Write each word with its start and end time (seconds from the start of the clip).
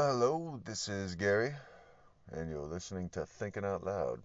Hello, 0.00 0.60
this 0.64 0.86
is 0.86 1.16
Gary, 1.16 1.52
and 2.30 2.48
you're 2.48 2.64
listening 2.64 3.08
to 3.08 3.26
Thinking 3.26 3.64
Out 3.64 3.82
Loud. 3.82 4.20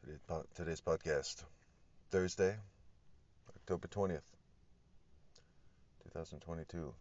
Today's, 0.00 0.20
po- 0.26 0.46
today's 0.54 0.80
podcast, 0.80 1.44
Thursday, 2.10 2.56
October 3.54 3.86
20th, 3.86 4.22
2022. 6.04 6.94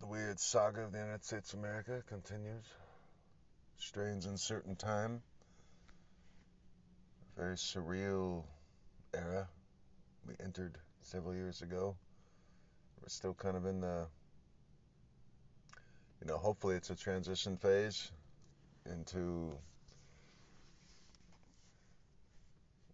The 0.00 0.06
weird 0.06 0.40
saga 0.40 0.80
of 0.80 0.92
the 0.92 0.98
United 0.98 1.26
States 1.26 1.52
of 1.52 1.58
America 1.58 2.02
continues. 2.08 2.64
Strange 3.76 4.24
uncertain 4.24 4.76
time. 4.76 5.20
A 7.36 7.38
very 7.38 7.56
surreal 7.56 8.44
era 9.12 9.46
we 10.26 10.34
entered 10.42 10.78
several 11.02 11.34
years 11.34 11.62
ago. 11.62 11.96
We're 13.00 13.08
still 13.08 13.34
kind 13.34 13.56
of 13.56 13.66
in 13.66 13.80
the, 13.80 14.06
you 16.20 16.26
know, 16.26 16.38
hopefully 16.38 16.76
it's 16.76 16.90
a 16.90 16.94
transition 16.94 17.56
phase 17.56 18.10
into, 18.86 19.52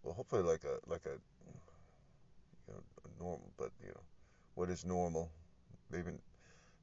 well, 0.03 0.13
hopefully 0.13 0.43
like 0.43 0.63
a 0.63 0.89
like 0.89 1.05
a, 1.05 1.11
you 1.11 1.53
know, 2.67 2.81
a 3.05 3.23
normal, 3.23 3.49
but 3.57 3.71
you 3.81 3.89
know, 3.89 4.01
what 4.55 4.69
is 4.69 4.85
normal? 4.85 5.29
Maybe 5.91 6.11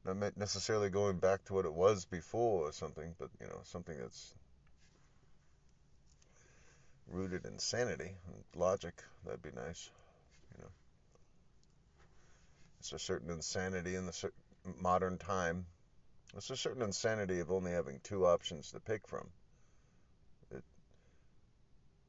not 0.04 0.36
necessarily 0.36 0.88
going 0.88 1.18
back 1.18 1.44
to 1.44 1.54
what 1.54 1.66
it 1.66 1.72
was 1.72 2.06
before 2.06 2.68
or 2.68 2.72
something, 2.72 3.14
but 3.18 3.28
you 3.40 3.46
know, 3.46 3.60
something 3.64 3.96
that's 3.98 4.34
rooted 7.10 7.44
in 7.44 7.58
sanity 7.58 8.12
and 8.26 8.44
logic. 8.54 9.02
That'd 9.24 9.42
be 9.42 9.50
nice. 9.54 9.90
It's 12.78 12.92
a 12.92 12.98
certain 12.98 13.30
insanity 13.30 13.96
in 13.96 14.06
the 14.06 14.32
modern 14.80 15.18
time. 15.18 15.66
It's 16.36 16.50
a 16.50 16.56
certain 16.56 16.82
insanity 16.82 17.40
of 17.40 17.50
only 17.50 17.72
having 17.72 18.00
two 18.02 18.26
options 18.26 18.70
to 18.72 18.80
pick 18.80 19.06
from. 19.06 19.28
It, 20.50 20.62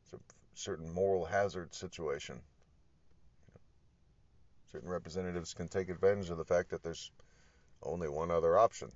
it's 0.03 0.14
a 0.14 0.20
certain 0.53 0.89
moral 0.94 1.26
hazard 1.26 1.73
situation. 1.73 2.42
Certain 4.72 4.89
representatives 4.89 5.53
can 5.53 5.67
take 5.67 5.89
advantage 5.89 6.30
of 6.30 6.38
the 6.38 6.45
fact 6.45 6.70
that 6.70 6.83
there's 6.83 7.11
only 7.81 8.08
one 8.08 8.30
other 8.30 8.58
option. 8.58 8.92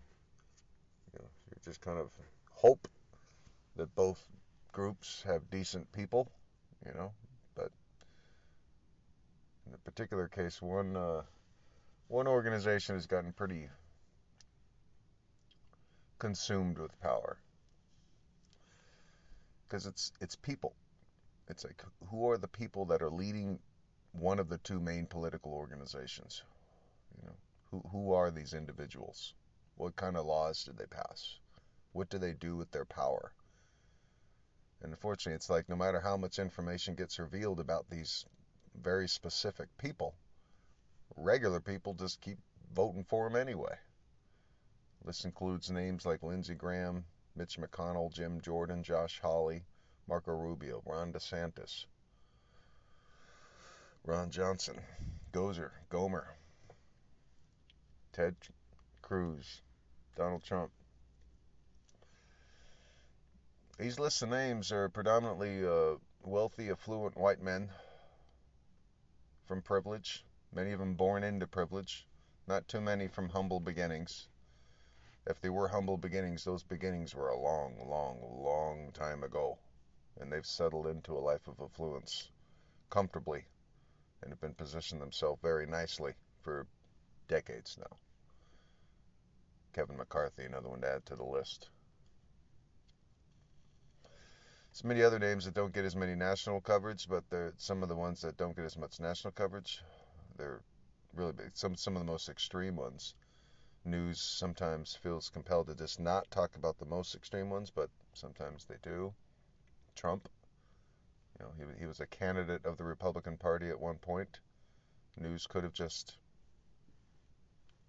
You 1.14 1.20
know, 1.20 1.30
you 1.50 1.62
just 1.64 1.82
kind 1.82 1.98
of 1.98 2.12
hope 2.52 2.88
that 3.76 3.94
both 3.96 4.22
groups 4.72 5.24
have 5.26 5.50
decent 5.50 5.92
people, 5.92 6.30
you 6.86 6.94
know, 6.94 7.12
but 7.56 7.72
in 9.66 9.72
the 9.72 9.78
particular 9.80 10.28
case, 10.28 10.62
one 10.62 10.96
uh, 10.96 11.22
one 12.14 12.28
organization 12.28 12.94
has 12.94 13.08
gotten 13.08 13.34
pretty 13.34 13.68
consumed 16.20 16.78
with 16.78 17.02
power 17.02 17.38
because 19.68 19.88
it's 19.88 20.12
it's 20.22 20.36
people. 20.36 20.76
It's 21.50 21.64
like 21.64 21.84
who 22.12 22.30
are 22.30 22.38
the 22.38 22.48
people 22.48 22.86
that 22.86 23.02
are 23.02 23.10
leading 23.10 23.58
one 24.12 24.38
of 24.38 24.48
the 24.48 24.60
two 24.60 24.80
main 24.80 25.08
political 25.08 25.54
organizations? 25.54 26.44
You 27.20 27.30
know, 27.30 27.36
who 27.72 27.90
who 27.90 28.14
are 28.14 28.30
these 28.30 28.54
individuals? 28.54 29.34
What 29.78 29.96
kind 29.96 30.16
of 30.16 30.28
laws 30.28 30.64
did 30.64 30.78
they 30.78 30.86
pass? 30.86 31.40
What 31.94 32.12
do 32.12 32.20
they 32.20 32.34
do 32.34 32.56
with 32.56 32.70
their 32.70 32.86
power? 32.86 33.34
And 34.84 34.92
unfortunately, 34.92 35.36
it's 35.36 35.50
like 35.50 35.68
no 35.68 35.76
matter 35.76 36.00
how 36.00 36.18
much 36.18 36.38
information 36.38 36.94
gets 36.94 37.18
revealed 37.18 37.60
about 37.60 37.90
these 37.90 38.24
very 38.80 39.08
specific 39.08 39.68
people, 39.80 40.14
regular 41.16 41.60
people 41.60 41.94
just 41.94 42.22
keep 42.22 42.38
voting 42.74 43.04
for 43.04 43.30
them 43.30 43.40
anyway. 43.40 43.76
This 45.06 45.26
includes 45.26 45.70
names 45.70 46.06
like 46.06 46.24
Lindsey 46.24 46.56
Graham, 46.56 47.04
Mitch 47.36 47.58
McConnell, 47.58 48.14
Jim 48.14 48.40
Jordan, 48.42 48.84
Josh 48.84 49.20
Hawley, 49.22 49.64
Marco 50.08 50.32
Rubio, 50.32 50.82
Ron 50.86 51.12
DeSantis, 51.12 51.86
Ron 54.06 54.30
Johnson, 54.30 54.80
Gosar, 55.32 55.72
Gohmert, 55.90 56.28
Ted 58.14 58.36
Cruz, 59.02 59.62
Donald 60.16 60.44
Trump, 60.44 60.72
these 63.80 64.00
lists 64.00 64.22
of 64.22 64.30
names 64.30 64.72
are 64.72 64.88
predominantly 64.88 65.66
uh, 65.66 65.96
wealthy, 66.24 66.70
affluent 66.70 67.18
white 67.18 67.42
men 67.42 67.70
from 69.48 69.62
privilege, 69.62 70.24
many 70.56 70.72
of 70.72 70.80
them 70.80 70.94
born 70.94 71.24
into 71.24 71.48
privilege, 71.48 72.08
not 72.48 72.68
too 72.68 72.82
many 72.82 73.08
from 73.08 73.30
humble 73.30 73.60
beginnings. 73.60 74.28
If 75.26 75.40
they 75.40 75.50
were 75.50 75.68
humble 75.68 75.98
beginnings, 75.98 76.44
those 76.44 76.64
beginnings 76.64 77.16
were 77.16 77.30
a 77.30 77.40
long, 77.40 77.88
long, 77.90 78.20
long 78.44 78.92
time 78.94 79.24
ago. 79.24 79.58
And 80.20 80.32
they've 80.32 80.46
settled 80.46 80.88
into 80.88 81.14
a 81.14 81.20
life 81.20 81.48
of 81.48 81.60
affluence 81.60 82.30
comfortably 82.90 83.46
and 84.22 84.32
have 84.32 84.42
been 84.42 84.54
positioned 84.54 85.02
themselves 85.02 85.42
very 85.42 85.66
nicely 85.66 86.14
for 86.42 86.68
decades 87.28 87.78
now. 87.80 87.98
Kevin 89.74 89.98
McCarthy, 89.98 90.46
another 90.46 90.70
one 90.70 90.82
to 90.82 90.88
add 90.88 91.06
to 91.08 91.16
the 91.16 91.24
list. 91.24 91.70
There's 94.72 94.84
many 94.84 95.04
other 95.04 95.20
names 95.20 95.46
that 95.46 95.54
don't 95.54 95.74
get 95.74 95.86
as 95.86 95.96
many 95.96 96.16
national 96.16 96.62
coverage, 96.62 97.08
but 97.08 97.24
they're 97.30 97.54
some 97.58 97.84
of 97.84 97.90
the 97.90 97.96
ones 97.96 98.22
that 98.22 98.38
don't 98.38 98.56
get 98.56 98.66
as 98.66 98.78
much 98.78 99.00
national 99.00 99.32
coverage. 99.32 99.82
They're 100.38 100.62
really 101.14 101.34
big. 101.34 101.56
Some 101.56 101.76
some 101.76 101.96
of 101.96 102.02
the 102.02 102.12
most 102.12 102.30
extreme 102.30 102.76
ones. 102.76 103.16
News 103.86 104.22
sometimes 104.22 104.96
feels 104.96 105.30
compelled 105.30 105.68
to 105.68 105.76
just 105.76 106.00
not 106.00 106.32
talk 106.32 106.56
about 106.56 106.78
the 106.78 106.86
most 106.86 107.16
extreme 107.16 107.50
ones, 107.50 107.70
but 107.70 107.90
sometimes 108.14 108.66
they 108.66 108.78
do. 108.82 109.14
Trump, 109.96 110.30
you 111.38 111.46
know, 111.46 111.52
he 111.58 111.80
he 111.80 111.86
was 111.86 112.00
a 112.00 112.08
candidate 112.08 112.66
of 112.66 112.78
the 112.78 112.84
Republican 112.84 113.38
Party 113.38 113.70
at 113.70 113.80
one 113.80 113.98
point. 113.98 114.40
News 115.18 115.46
could 115.46 115.64
have 115.64 115.74
just, 115.74 116.18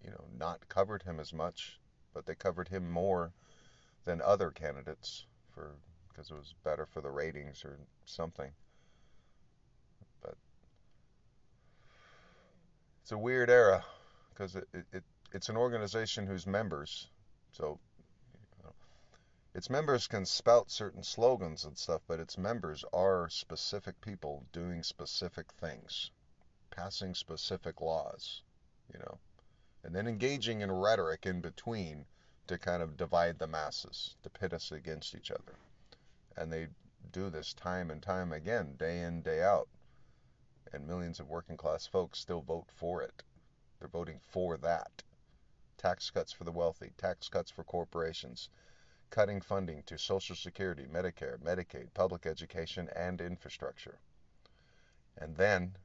you 0.02 0.10
know, 0.10 0.24
not 0.36 0.68
covered 0.68 1.02
him 1.02 1.20
as 1.20 1.32
much, 1.32 1.80
but 2.12 2.26
they 2.26 2.34
covered 2.34 2.68
him 2.68 2.90
more 2.90 3.32
than 4.04 4.20
other 4.20 4.50
candidates 4.50 5.26
for 5.54 5.76
because 6.08 6.30
it 6.30 6.34
was 6.34 6.54
better 6.62 6.86
for 6.86 7.00
the 7.00 7.10
ratings 7.10 7.64
or 7.64 7.78
something. 8.04 8.52
It's 13.04 13.12
a 13.12 13.18
weird 13.18 13.50
era 13.50 13.84
because 14.30 14.56
it, 14.56 14.66
it, 14.72 14.86
it, 14.94 15.04
it's 15.34 15.50
an 15.50 15.58
organization 15.58 16.26
whose 16.26 16.46
members, 16.46 17.10
so 17.52 17.78
its 19.54 19.68
members 19.68 20.08
can 20.08 20.24
spout 20.24 20.70
certain 20.70 21.02
slogans 21.02 21.64
and 21.64 21.76
stuff, 21.76 22.00
but 22.08 22.18
its 22.18 22.38
members 22.38 22.82
are 22.94 23.28
specific 23.28 24.00
people 24.00 24.42
doing 24.52 24.82
specific 24.82 25.52
things, 25.60 26.10
passing 26.70 27.14
specific 27.14 27.82
laws, 27.82 28.42
you 28.90 28.98
know, 28.98 29.18
and 29.84 29.94
then 29.94 30.08
engaging 30.08 30.62
in 30.62 30.72
rhetoric 30.72 31.26
in 31.26 31.42
between 31.42 32.06
to 32.46 32.56
kind 32.56 32.82
of 32.82 32.96
divide 32.96 33.38
the 33.38 33.46
masses, 33.46 34.16
to 34.22 34.30
pit 34.30 34.54
us 34.54 34.72
against 34.72 35.14
each 35.14 35.30
other 35.30 35.54
and 36.36 36.50
they 36.50 36.68
do 37.12 37.30
this 37.30 37.52
time 37.54 37.90
and 37.90 38.02
time 38.02 38.32
again, 38.32 38.74
day 38.78 39.02
in, 39.02 39.22
day 39.22 39.42
out. 39.42 39.68
And 40.74 40.88
millions 40.88 41.20
of 41.20 41.30
working 41.30 41.56
class 41.56 41.86
folks 41.86 42.18
still 42.18 42.40
vote 42.40 42.66
for 42.68 43.00
it. 43.00 43.22
They're 43.78 43.86
voting 43.86 44.18
for 44.18 44.56
that. 44.56 45.04
Tax 45.78 46.10
cuts 46.10 46.32
for 46.32 46.42
the 46.42 46.50
wealthy, 46.50 46.90
tax 46.96 47.28
cuts 47.28 47.48
for 47.48 47.62
corporations, 47.62 48.48
cutting 49.08 49.40
funding 49.40 49.84
to 49.84 49.96
Social 49.96 50.34
Security, 50.34 50.86
Medicare, 50.92 51.38
Medicaid, 51.38 51.94
public 51.94 52.26
education, 52.26 52.88
and 52.96 53.20
infrastructure. 53.20 54.00
And 55.16 55.36
then, 55.36 55.76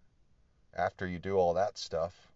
after 0.74 1.06
you 1.06 1.20
do 1.20 1.36
all 1.38 1.54
that 1.54 1.78
stuff, 1.78 2.32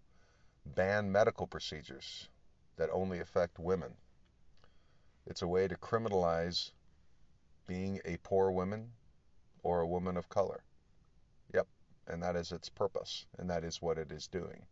ban 0.64 1.12
medical 1.12 1.48
procedures 1.48 2.30
that 2.76 2.92
only 2.92 3.20
affect 3.20 3.58
women. 3.58 3.96
It's 5.26 5.42
a 5.42 5.48
way 5.48 5.68
to 5.68 5.76
criminalize 5.76 6.70
being 7.66 8.00
a 8.06 8.18
poor 8.18 8.52
woman 8.52 8.92
or 9.64 9.80
a 9.80 9.88
woman 9.88 10.18
of 10.18 10.30
color. 10.30 10.64
And 12.08 12.22
that 12.22 12.36
is 12.36 12.52
its 12.52 12.70
purpose, 12.70 13.26
and 13.38 13.50
that 13.50 13.64
is 13.64 13.82
what 13.82 13.98
it 13.98 14.12
is 14.12 14.28
doing. 14.28 14.66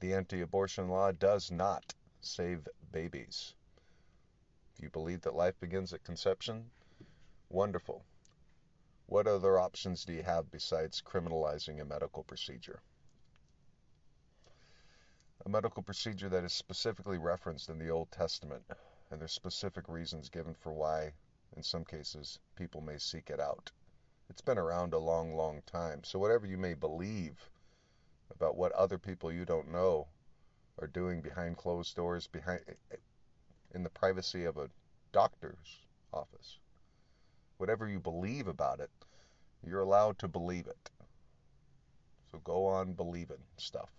The 0.00 0.14
anti 0.14 0.40
abortion 0.40 0.88
law 0.88 1.12
does 1.12 1.50
not 1.50 1.94
save 2.20 2.68
babies. 2.92 3.54
If 4.74 4.82
you 4.82 4.90
believe 4.90 5.22
that 5.22 5.34
life 5.34 5.58
begins 5.60 5.92
at 5.92 6.04
conception, 6.04 6.70
wonderful. 7.48 8.04
What 9.06 9.26
other 9.26 9.58
options 9.58 10.04
do 10.04 10.12
you 10.12 10.22
have 10.22 10.50
besides 10.50 11.02
criminalizing 11.02 11.80
a 11.80 11.84
medical 11.84 12.24
procedure? 12.24 12.82
A 15.46 15.48
medical 15.48 15.82
procedure 15.82 16.28
that 16.28 16.44
is 16.44 16.52
specifically 16.52 17.18
referenced 17.18 17.70
in 17.70 17.78
the 17.78 17.88
Old 17.88 18.10
Testament, 18.10 18.64
and 19.10 19.20
there's 19.20 19.32
specific 19.32 19.88
reasons 19.88 20.28
given 20.28 20.54
for 20.54 20.72
why 20.72 21.12
in 21.56 21.62
some 21.62 21.84
cases, 21.84 22.38
people 22.56 22.82
may 22.82 22.98
seek 22.98 23.30
it 23.30 23.40
out 23.40 23.72
It's 24.30 24.42
been 24.42 24.58
around 24.58 24.92
a 24.92 24.98
long, 24.98 25.34
long 25.34 25.62
time. 25.66 26.04
So 26.04 26.18
whatever 26.18 26.46
you 26.46 26.58
may 26.58 26.74
believe 26.74 27.50
about 28.30 28.56
what 28.56 28.72
other 28.72 28.98
people 28.98 29.32
you 29.32 29.44
don't 29.44 29.72
know 29.72 30.08
are 30.78 30.86
doing 30.86 31.20
behind 31.20 31.56
closed 31.56 31.96
doors, 31.96 32.26
behind 32.26 32.60
in 33.74 33.82
the 33.82 33.90
privacy 33.90 34.44
of 34.44 34.58
a 34.58 34.70
doctor's 35.12 35.80
office, 36.12 36.58
whatever 37.56 37.88
you 37.88 38.00
believe 38.00 38.48
about 38.48 38.80
it, 38.80 38.90
you're 39.66 39.80
allowed 39.80 40.18
to 40.18 40.28
believe 40.28 40.66
it. 40.66 40.90
So 42.30 42.38
go 42.44 42.66
on 42.66 42.92
believing 42.92 43.42
stuff. 43.56 43.90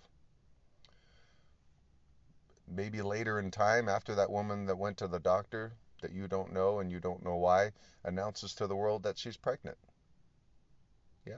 Maybe 2.67 3.01
later 3.01 3.39
in 3.39 3.49
time, 3.49 3.89
after 3.89 4.13
that 4.15 4.29
woman 4.29 4.67
that 4.67 4.77
went 4.77 4.97
to 4.97 5.07
the 5.07 5.19
doctor 5.19 5.73
that 6.01 6.11
you 6.11 6.27
don't 6.27 6.53
know 6.53 6.79
and 6.79 6.91
you 6.91 6.99
don't 6.99 7.25
know 7.25 7.35
why 7.35 7.71
announces 8.03 8.53
to 8.55 8.67
the 8.67 8.75
world 8.75 9.03
that 9.03 9.17
she's 9.17 9.35
pregnant. 9.35 9.77
Yeah. 11.29 11.35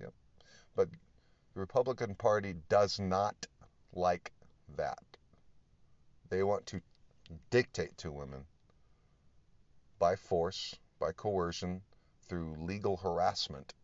Yep. 0.00 0.12
But 0.76 0.88
the 1.54 1.60
Republican 1.60 2.14
Party 2.14 2.54
does 2.68 3.00
not 3.00 3.48
like 3.92 4.30
that. 4.76 5.02
They 6.28 6.44
want 6.44 6.66
to 6.66 6.80
dictate 7.50 7.98
to 7.98 8.12
women 8.12 8.44
by 9.98 10.14
force, 10.14 10.76
by 11.00 11.10
coercion, 11.10 11.82
through 12.28 12.54
legal 12.60 12.96
harassment 12.96 13.74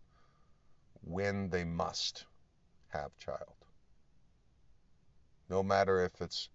when 1.02 1.50
they 1.50 1.64
must 1.64 2.26
have 2.88 3.16
child. 3.18 3.56
No 5.48 5.64
matter 5.64 6.04
if 6.04 6.20
it's 6.20 6.48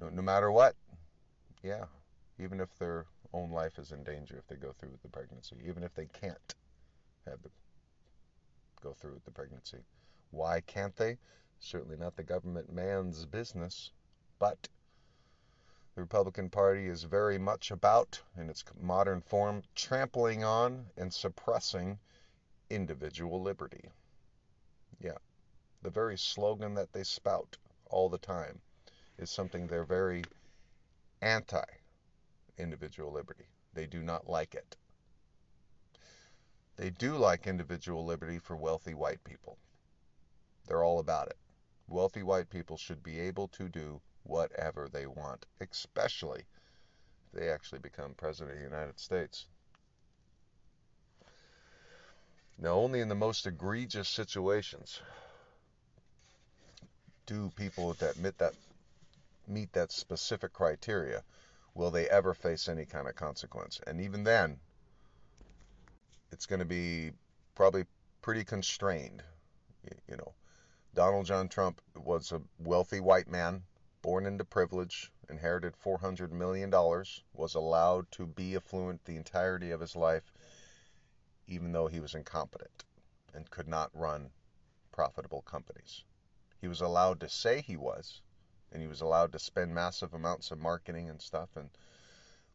no, 0.00 0.08
no 0.08 0.22
matter 0.22 0.50
what. 0.50 0.74
Yeah, 1.62 1.84
even 2.38 2.58
if 2.58 2.74
their 2.78 3.06
own 3.34 3.50
life 3.50 3.78
is 3.78 3.92
in 3.92 4.04
danger 4.04 4.36
if 4.36 4.46
they 4.46 4.56
go 4.56 4.72
through 4.72 4.90
with 4.90 5.02
the 5.02 5.08
pregnancy, 5.08 5.56
even 5.64 5.82
if 5.82 5.94
they 5.94 6.06
can't 6.06 6.54
have 7.26 7.42
the 7.42 7.50
go 8.82 8.92
through 8.92 9.14
with 9.14 9.24
the 9.24 9.30
pregnancy. 9.30 9.78
Why 10.30 10.60
can't 10.60 10.96
they? 10.96 11.18
Certainly 11.60 11.96
not 11.96 12.16
the 12.16 12.22
government 12.22 12.72
man's 12.72 13.24
business, 13.26 13.92
but 14.38 14.68
the 15.94 16.00
Republican 16.00 16.50
Party 16.50 16.88
is 16.88 17.04
very 17.04 17.38
much 17.38 17.70
about, 17.70 18.20
in 18.36 18.50
its 18.50 18.64
modern 18.80 19.20
form, 19.20 19.62
trampling 19.74 20.42
on 20.42 20.86
and 20.96 21.12
suppressing 21.12 21.98
individual 22.70 23.40
liberty. 23.40 23.90
Yeah, 25.00 25.18
the 25.82 25.90
very 25.90 26.18
slogan 26.18 26.74
that 26.74 26.92
they 26.92 27.04
spout 27.04 27.56
all 27.86 28.08
the 28.08 28.18
time 28.18 28.60
is 29.18 29.30
something 29.30 29.66
they're 29.66 29.84
very 29.84 30.24
anti 31.20 31.64
individual 32.58 33.12
liberty. 33.12 33.46
They 33.74 33.86
do 33.86 34.02
not 34.02 34.28
like 34.28 34.54
it. 34.54 34.76
They 36.76 36.90
do 36.90 37.16
like 37.16 37.46
individual 37.46 38.04
liberty 38.04 38.38
for 38.38 38.56
wealthy 38.56 38.94
white 38.94 39.22
people. 39.24 39.58
They're 40.66 40.84
all 40.84 40.98
about 40.98 41.28
it. 41.28 41.36
Wealthy 41.88 42.22
white 42.22 42.50
people 42.50 42.76
should 42.76 43.02
be 43.02 43.20
able 43.20 43.48
to 43.48 43.68
do 43.68 44.00
whatever 44.22 44.88
they 44.88 45.06
want, 45.06 45.46
especially 45.60 46.44
if 47.26 47.32
they 47.32 47.50
actually 47.50 47.80
become 47.80 48.14
president 48.14 48.52
of 48.52 48.58
the 48.58 48.64
United 48.64 48.98
States. 48.98 49.46
Now, 52.58 52.74
only 52.74 53.00
in 53.00 53.08
the 53.08 53.14
most 53.14 53.46
egregious 53.46 54.08
situations 54.08 55.00
do 57.26 57.50
people 57.56 57.94
that 57.94 58.16
meet 58.18 58.38
that 58.38 58.54
meet 59.48 59.72
that 59.72 59.90
specific 59.90 60.52
criteria 60.52 61.22
will 61.74 61.90
they 61.90 62.08
ever 62.08 62.34
face 62.34 62.68
any 62.68 62.84
kind 62.84 63.08
of 63.08 63.14
consequence. 63.14 63.80
And 63.86 64.00
even 64.00 64.24
then, 64.24 64.58
it's 66.30 66.46
going 66.46 66.60
to 66.60 66.64
be 66.64 67.12
probably 67.54 67.84
pretty 68.20 68.44
constrained. 68.44 69.22
You 70.08 70.16
know, 70.16 70.34
Donald 70.94 71.26
John 71.26 71.48
Trump 71.48 71.80
was 71.96 72.32
a 72.32 72.42
wealthy 72.58 73.00
white 73.00 73.28
man, 73.28 73.62
born 74.02 74.26
into 74.26 74.44
privilege, 74.44 75.10
inherited 75.28 75.74
$400 75.84 76.30
million, 76.30 76.70
was 77.32 77.54
allowed 77.54 78.10
to 78.12 78.26
be 78.26 78.56
affluent 78.56 79.04
the 79.04 79.16
entirety 79.16 79.70
of 79.70 79.80
his 79.80 79.96
life, 79.96 80.32
even 81.46 81.72
though 81.72 81.86
he 81.86 82.00
was 82.00 82.14
incompetent 82.14 82.84
and 83.34 83.50
could 83.50 83.68
not 83.68 83.90
run 83.94 84.30
profitable 84.92 85.42
companies. 85.42 86.04
He 86.60 86.68
was 86.68 86.80
allowed 86.80 87.20
to 87.20 87.28
say 87.28 87.60
he 87.60 87.76
was, 87.76 88.20
and 88.72 88.80
he 88.80 88.88
was 88.88 89.02
allowed 89.02 89.32
to 89.32 89.38
spend 89.38 89.74
massive 89.74 90.14
amounts 90.14 90.50
of 90.50 90.58
marketing 90.58 91.10
and 91.10 91.20
stuff 91.20 91.56
and 91.56 91.68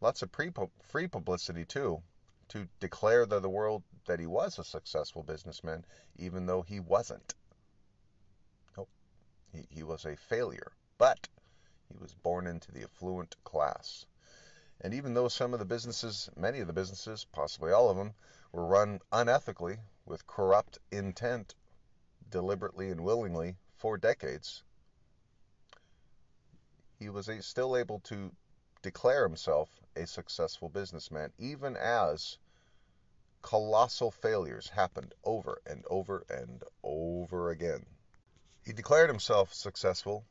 lots 0.02 0.22
of 0.22 0.30
free 0.32 1.08
publicity 1.08 1.64
too 1.64 2.02
to 2.48 2.68
declare 2.80 3.26
to 3.26 3.40
the 3.40 3.50
world 3.50 3.84
that 4.06 4.20
he 4.20 4.26
was 4.26 4.58
a 4.58 4.64
successful 4.64 5.22
businessman 5.22 5.86
even 6.18 6.46
though 6.46 6.62
he 6.62 6.80
wasn't. 6.80 7.36
Nope. 8.76 8.90
He, 9.52 9.68
he 9.70 9.84
was 9.84 10.06
a 10.06 10.16
failure 10.16 10.72
but 10.98 11.28
he 11.90 11.98
was 11.98 12.14
born 12.16 12.48
into 12.48 12.72
the 12.72 12.84
affluent 12.84 13.36
class. 13.44 14.06
And 14.82 14.94
even 14.94 15.14
though 15.14 15.28
some 15.28 15.54
of 15.54 15.60
the 15.60 15.66
businesses 15.66 16.30
many 16.36 16.60
of 16.60 16.68
the 16.68 16.74
businesses 16.74 17.26
possibly 17.32 17.72
all 17.72 17.90
of 17.90 17.98
them 17.98 18.14
were 18.52 18.66
run 18.66 19.00
unethically 19.12 19.78
with 20.06 20.26
corrupt 20.26 20.80
intent 20.92 21.54
deliberately 22.30 22.90
and 22.90 23.04
willingly 23.04 23.56
for 23.76 23.98
decades 23.98 24.64
he 27.00 27.10
was 27.10 27.30
still 27.42 27.78
able 27.78 28.00
to 28.00 28.32
declare 28.82 29.24
himself 29.24 29.70
a 29.96 30.08
successful 30.08 30.70
businessman, 30.70 31.32
even 31.38 31.76
as 31.78 32.38
colossal 33.42 34.12
failures 34.12 34.70
happened 34.70 35.14
over 35.24 35.62
and 35.66 35.84
over 35.90 36.26
and 36.30 36.64
over 36.84 37.52
again. 37.52 37.86
He 38.66 38.74
declared 38.74 39.10
himself 39.10 39.54
successful, 39.54 40.26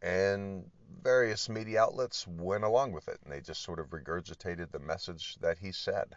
and 0.00 0.70
various 1.02 1.48
media 1.48 1.82
outlets 1.82 2.26
went 2.26 2.64
along 2.64 2.92
with 2.92 3.08
it, 3.08 3.20
and 3.22 3.32
they 3.32 3.40
just 3.40 3.62
sort 3.62 3.78
of 3.78 3.90
regurgitated 3.90 4.70
the 4.70 4.78
message 4.78 5.36
that 5.36 5.58
he 5.58 5.72
said. 5.72 6.16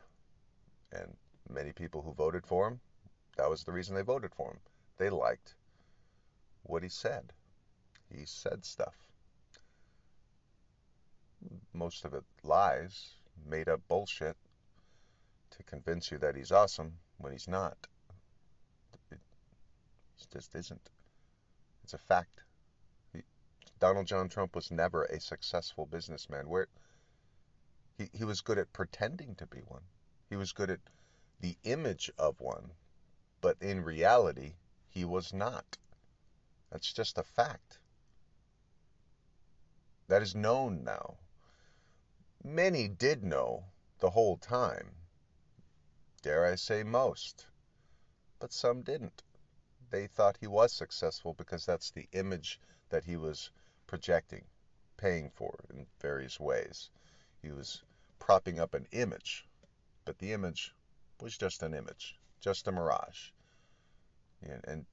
And 0.92 1.16
many 1.50 1.74
people 1.74 2.02
who 2.02 2.14
voted 2.14 2.46
for 2.46 2.68
him, 2.68 2.80
that 3.36 3.50
was 3.50 3.64
the 3.64 3.72
reason 3.72 3.96
they 3.96 4.02
voted 4.02 4.34
for 4.34 4.52
him. 4.52 4.60
They 4.98 5.10
liked 5.10 5.56
what 6.64 6.84
he 6.84 6.90
said. 6.90 7.34
He 8.10 8.26
said 8.26 8.66
stuff 8.66 9.07
most 11.74 12.06
of 12.06 12.14
it 12.14 12.24
lies, 12.44 13.12
made 13.46 13.70
up 13.70 13.82
bullshit 13.88 14.36
to 15.52 15.64
convince 15.64 16.12
you 16.12 16.18
that 16.18 16.36
he's 16.36 16.52
awesome 16.52 16.94
when 17.18 17.32
he's 17.32 17.48
not. 17.48 17.78
It 19.12 19.20
just 20.32 20.56
isn't. 20.56 20.90
It's 21.84 21.94
a 21.94 21.98
fact. 21.98 22.44
He, 23.14 23.22
Donald 23.80 24.08
John 24.08 24.30
Trump 24.30 24.56
was 24.56 24.72
never 24.72 25.04
a 25.04 25.20
successful 25.20 25.86
businessman. 25.86 26.50
Where 26.50 26.68
he, 27.98 28.10
he 28.14 28.24
was 28.24 28.42
good 28.42 28.58
at 28.58 28.74
pretending 28.74 29.36
to 29.36 29.46
be 29.46 29.60
one. 29.60 29.84
He 30.30 30.36
was 30.36 30.52
good 30.52 30.70
at 30.70 30.80
the 31.40 31.56
image 31.64 32.12
of 32.18 32.42
one, 32.42 32.72
but 33.42 33.58
in 33.62 33.84
reality, 33.84 34.54
he 34.90 35.06
was 35.06 35.34
not. 35.34 35.78
That's 36.72 36.92
just 36.92 37.18
a 37.18 37.24
fact. 37.24 37.80
That 40.08 40.22
is 40.22 40.36
known 40.36 40.84
now. 40.84 41.16
Many 42.44 42.88
did 42.88 43.24
know 43.24 43.66
the 44.00 44.12
whole 44.12 44.38
time. 44.38 44.96
Dare 46.22 46.46
I 46.46 46.56
say 46.56 46.84
most. 46.84 47.48
But 48.40 48.54
some 48.54 48.84
didn't. 48.84 49.24
They 49.90 50.08
thought 50.08 50.38
he 50.38 50.48
was 50.48 50.72
successful 50.74 51.34
because 51.34 51.66
that's 51.66 51.92
the 51.92 52.08
image 52.12 52.60
that 52.90 53.06
he 53.06 53.18
was 53.18 53.52
projecting, 53.88 54.46
paying 54.98 55.30
for 55.30 55.66
in 55.70 55.88
various 56.00 56.40
ways. 56.40 56.90
He 57.42 57.52
was 57.52 57.84
propping 58.20 58.60
up 58.60 58.74
an 58.74 58.88
image, 58.92 59.48
but 60.06 60.20
the 60.20 60.34
image 60.34 60.76
was 61.22 61.38
just 61.38 61.64
an 61.64 61.74
image, 61.74 62.20
just 62.40 62.68
a 62.68 62.72
mirage. 62.72 63.32
And, 64.42 64.64
and 64.68 64.86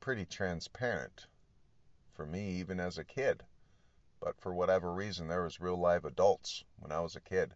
pretty 0.00 0.24
transparent 0.24 1.26
for 2.12 2.26
me, 2.26 2.50
even 2.52 2.78
as 2.78 2.98
a 2.98 3.04
kid. 3.04 3.44
But 4.20 4.40
for 4.40 4.52
whatever 4.52 4.92
reason, 4.92 5.28
there 5.28 5.44
was 5.44 5.60
real 5.60 5.76
live 5.76 6.04
adults 6.04 6.64
when 6.78 6.92
I 6.92 7.00
was 7.00 7.16
a 7.16 7.20
kid 7.20 7.54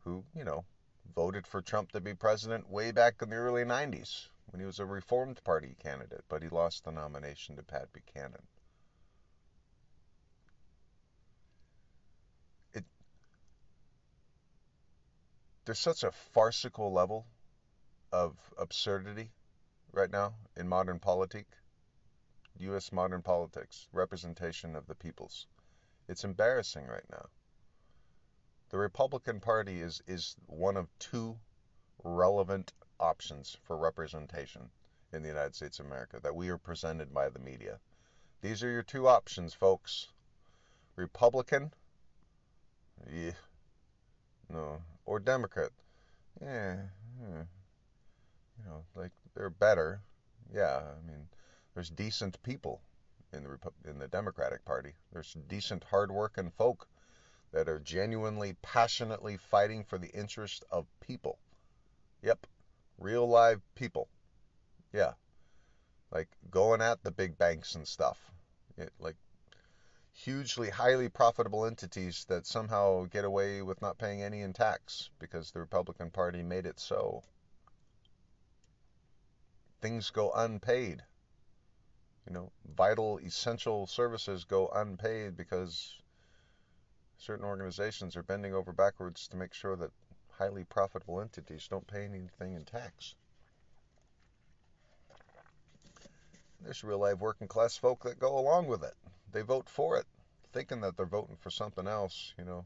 who, 0.00 0.24
you 0.34 0.44
know, 0.44 0.64
voted 1.14 1.46
for 1.46 1.60
Trump 1.60 1.92
to 1.92 2.00
be 2.00 2.14
president 2.14 2.70
way 2.70 2.92
back 2.92 3.20
in 3.20 3.30
the 3.30 3.36
early 3.36 3.64
90s 3.64 4.28
when 4.46 4.60
he 4.60 4.66
was 4.66 4.78
a 4.78 4.86
Reformed 4.86 5.42
Party 5.44 5.76
candidate, 5.78 6.24
but 6.28 6.42
he 6.42 6.48
lost 6.48 6.84
the 6.84 6.92
nomination 6.92 7.56
to 7.56 7.62
Pat 7.62 7.92
Buchanan. 7.92 8.42
It, 12.72 12.84
there's 15.64 15.78
such 15.78 16.02
a 16.02 16.12
farcical 16.12 16.92
level 16.92 17.26
of 18.12 18.36
absurdity 18.58 19.30
right 19.92 20.10
now 20.10 20.34
in 20.56 20.68
modern 20.68 20.98
politics, 20.98 21.56
U.S. 22.58 22.92
modern 22.92 23.22
politics, 23.22 23.88
representation 23.92 24.76
of 24.76 24.86
the 24.86 24.94
peoples. 24.94 25.46
It's 26.08 26.24
embarrassing 26.24 26.86
right 26.86 27.08
now. 27.10 27.26
The 28.70 28.78
Republican 28.78 29.40
Party 29.40 29.80
is, 29.80 30.02
is 30.06 30.36
one 30.46 30.76
of 30.76 30.88
two 30.98 31.38
relevant 32.02 32.72
options 32.98 33.56
for 33.64 33.76
representation 33.76 34.70
in 35.12 35.22
the 35.22 35.28
United 35.28 35.54
States 35.54 35.78
of 35.78 35.86
America 35.86 36.18
that 36.22 36.34
we 36.34 36.48
are 36.48 36.58
presented 36.58 37.12
by 37.12 37.28
the 37.28 37.38
media. 37.38 37.78
These 38.40 38.62
are 38.62 38.70
your 38.70 38.82
two 38.82 39.06
options, 39.06 39.54
folks. 39.54 40.08
Republican, 40.96 41.72
yeah, 43.10 43.32
no, 44.48 44.82
or 45.06 45.20
Democrat. 45.20 45.70
Yeah, 46.40 46.76
yeah, 47.20 47.42
you 48.58 48.64
know, 48.64 48.84
like 48.94 49.12
they're 49.34 49.50
better. 49.50 50.00
Yeah, 50.52 50.82
I 50.82 51.06
mean, 51.06 51.28
there's 51.74 51.90
decent 51.90 52.42
people 52.42 52.82
in 53.32 53.44
the 53.44 53.48
Repu- 53.48 53.90
in 53.90 53.98
the 53.98 54.08
Democratic 54.08 54.64
Party. 54.64 54.92
There's 55.12 55.36
decent, 55.48 55.84
hardworking 55.84 56.50
folk 56.50 56.88
that 57.52 57.68
are 57.68 57.78
genuinely, 57.78 58.54
passionately 58.62 59.36
fighting 59.36 59.84
for 59.84 59.98
the 59.98 60.10
interest 60.10 60.64
of 60.70 60.86
people. 61.00 61.38
Yep, 62.22 62.46
real 62.98 63.26
live 63.26 63.60
people. 63.74 64.08
Yeah, 64.92 65.12
like 66.10 66.28
going 66.50 66.80
at 66.80 67.02
the 67.02 67.10
big 67.10 67.38
banks 67.38 67.74
and 67.74 67.86
stuff. 67.86 68.18
It, 68.76 68.92
like 68.98 69.16
hugely, 70.12 70.70
highly 70.70 71.08
profitable 71.08 71.64
entities 71.64 72.24
that 72.28 72.46
somehow 72.46 73.04
get 73.04 73.24
away 73.24 73.62
with 73.62 73.80
not 73.80 73.98
paying 73.98 74.22
any 74.22 74.42
in 74.42 74.52
tax 74.52 75.10
because 75.18 75.50
the 75.50 75.60
Republican 75.60 76.10
Party 76.10 76.42
made 76.42 76.66
it 76.66 76.78
so. 76.78 77.22
Things 79.80 80.10
go 80.10 80.30
unpaid. 80.32 81.02
You 82.26 82.34
know, 82.34 82.50
vital, 82.76 83.18
essential 83.18 83.86
services 83.86 84.44
go 84.44 84.68
unpaid 84.68 85.36
because 85.36 85.94
certain 87.18 87.44
organizations 87.44 88.16
are 88.16 88.22
bending 88.22 88.54
over 88.54 88.72
backwards 88.72 89.28
to 89.28 89.36
make 89.36 89.52
sure 89.54 89.76
that 89.76 89.90
highly 90.30 90.64
profitable 90.64 91.20
entities 91.20 91.68
don't 91.68 91.86
pay 91.86 92.04
anything 92.04 92.54
in 92.54 92.64
tax. 92.64 93.14
There's 96.60 96.84
real 96.84 96.98
life 96.98 97.18
working 97.18 97.48
class 97.48 97.76
folk 97.76 98.04
that 98.04 98.20
go 98.20 98.38
along 98.38 98.68
with 98.68 98.84
it. 98.84 98.94
They 99.32 99.42
vote 99.42 99.68
for 99.68 99.96
it, 99.96 100.06
thinking 100.52 100.80
that 100.82 100.96
they're 100.96 101.06
voting 101.06 101.36
for 101.36 101.50
something 101.50 101.88
else. 101.88 102.34
You 102.38 102.44
know, 102.44 102.64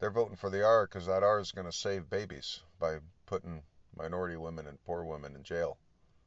they're 0.00 0.10
voting 0.10 0.36
for 0.36 0.50
the 0.50 0.64
R 0.64 0.86
because 0.86 1.06
that 1.06 1.22
R 1.22 1.38
is 1.40 1.52
going 1.52 1.66
to 1.66 1.72
save 1.72 2.10
babies 2.10 2.60
by 2.80 2.98
putting 3.26 3.62
minority 3.96 4.36
women 4.36 4.66
and 4.66 4.82
poor 4.84 5.04
women 5.04 5.34
in 5.36 5.42
jail 5.42 5.78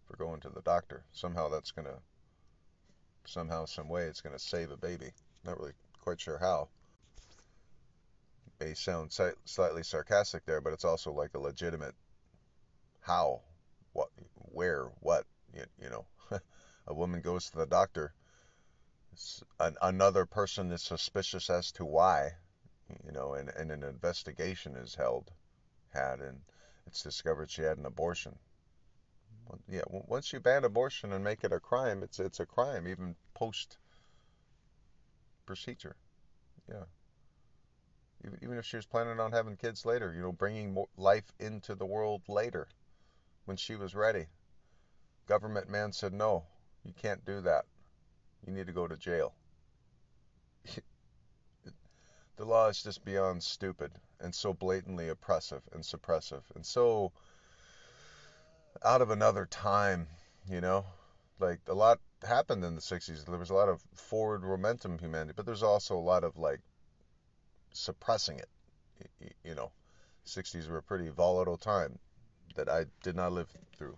for 0.05 0.15
going 0.17 0.39
to 0.41 0.49
the 0.49 0.61
doctor. 0.61 1.03
Somehow 1.11 1.49
that's 1.49 1.71
going 1.71 1.87
to, 1.87 1.99
somehow, 3.29 3.65
some 3.65 3.87
way, 3.87 4.03
it's 4.03 4.21
going 4.21 4.35
to 4.35 4.43
save 4.43 4.71
a 4.71 4.77
baby. 4.77 5.11
Not 5.45 5.59
really 5.59 5.73
quite 6.01 6.19
sure 6.19 6.37
how. 6.37 6.69
May 8.59 8.73
sound 8.73 9.17
slightly 9.45 9.83
sarcastic 9.83 10.45
there, 10.45 10.59
but 10.59 10.73
it's 10.73 10.83
also 10.83 11.11
like 11.13 11.33
a 11.33 11.39
legitimate 11.39 11.95
how, 13.01 13.41
what, 13.93 14.09
where, 14.51 14.91
what, 14.99 15.25
you, 15.53 15.63
you 15.81 15.89
know. 15.89 16.05
a 16.87 16.93
woman 16.93 17.21
goes 17.21 17.49
to 17.49 17.57
the 17.57 17.65
doctor, 17.65 18.13
an, 19.59 19.75
another 19.81 20.25
person 20.25 20.71
is 20.71 20.81
suspicious 20.81 21.49
as 21.49 21.71
to 21.73 21.85
why, 21.85 22.31
you 23.05 23.11
know, 23.11 23.33
and, 23.33 23.49
and 23.49 23.71
an 23.71 23.83
investigation 23.83 24.75
is 24.75 24.95
held, 24.95 25.31
had, 25.93 26.19
and 26.19 26.41
it's 26.87 27.03
discovered 27.03 27.49
she 27.49 27.61
had 27.61 27.77
an 27.77 27.85
abortion. 27.85 28.37
Yeah, 29.67 29.81
once 29.87 30.33
you 30.33 30.39
ban 30.39 30.63
abortion 30.63 31.13
and 31.13 31.23
make 31.23 31.43
it 31.43 31.51
a 31.51 31.59
crime, 31.59 32.03
it's 32.03 32.19
it's 32.19 32.39
a 32.39 32.45
crime 32.45 32.87
even 32.87 33.15
post 33.33 33.77
procedure. 35.45 35.95
Yeah. 36.67 36.85
Even, 38.25 38.39
even 38.43 38.57
if 38.57 38.65
she 38.65 38.75
was 38.75 38.85
planning 38.85 39.19
on 39.19 39.31
having 39.31 39.55
kids 39.55 39.85
later, 39.85 40.13
you 40.13 40.21
know, 40.21 40.31
bringing 40.31 40.85
life 40.97 41.31
into 41.39 41.73
the 41.73 41.85
world 41.85 42.21
later, 42.27 42.67
when 43.45 43.57
she 43.57 43.75
was 43.75 43.95
ready. 43.95 44.27
Government 45.25 45.67
man 45.69 45.91
said 45.91 46.13
no. 46.13 46.45
You 46.83 46.93
can't 46.93 47.25
do 47.25 47.41
that. 47.41 47.65
You 48.45 48.53
need 48.53 48.67
to 48.67 48.73
go 48.73 48.87
to 48.87 48.95
jail. 48.95 49.33
the 52.35 52.45
law 52.45 52.67
is 52.67 52.83
just 52.83 53.03
beyond 53.03 53.43
stupid 53.43 53.91
and 54.19 54.35
so 54.35 54.53
blatantly 54.53 55.09
oppressive 55.09 55.63
and 55.71 55.83
suppressive 55.83 56.43
and 56.53 56.65
so 56.65 57.11
out 58.83 59.01
of 59.01 59.09
another 59.09 59.45
time, 59.45 60.07
you 60.49 60.61
know? 60.61 60.85
Like 61.39 61.59
a 61.67 61.73
lot 61.73 61.99
happened 62.27 62.63
in 62.63 62.75
the 62.75 62.81
60s. 62.81 63.25
There 63.25 63.37
was 63.37 63.49
a 63.49 63.53
lot 63.53 63.69
of 63.69 63.81
forward 63.93 64.43
momentum 64.43 64.97
humanity, 64.99 65.33
but 65.35 65.45
there's 65.45 65.63
also 65.63 65.97
a 65.97 65.99
lot 65.99 66.23
of 66.23 66.37
like 66.37 66.59
suppressing 67.71 68.39
it. 68.39 68.49
You 69.43 69.55
know, 69.55 69.71
60s 70.25 70.69
were 70.69 70.77
a 70.77 70.83
pretty 70.83 71.09
volatile 71.09 71.57
time 71.57 71.97
that 72.55 72.67
I 72.67 72.85
did 73.03 73.15
not 73.15 73.31
live 73.31 73.47
through. 73.77 73.97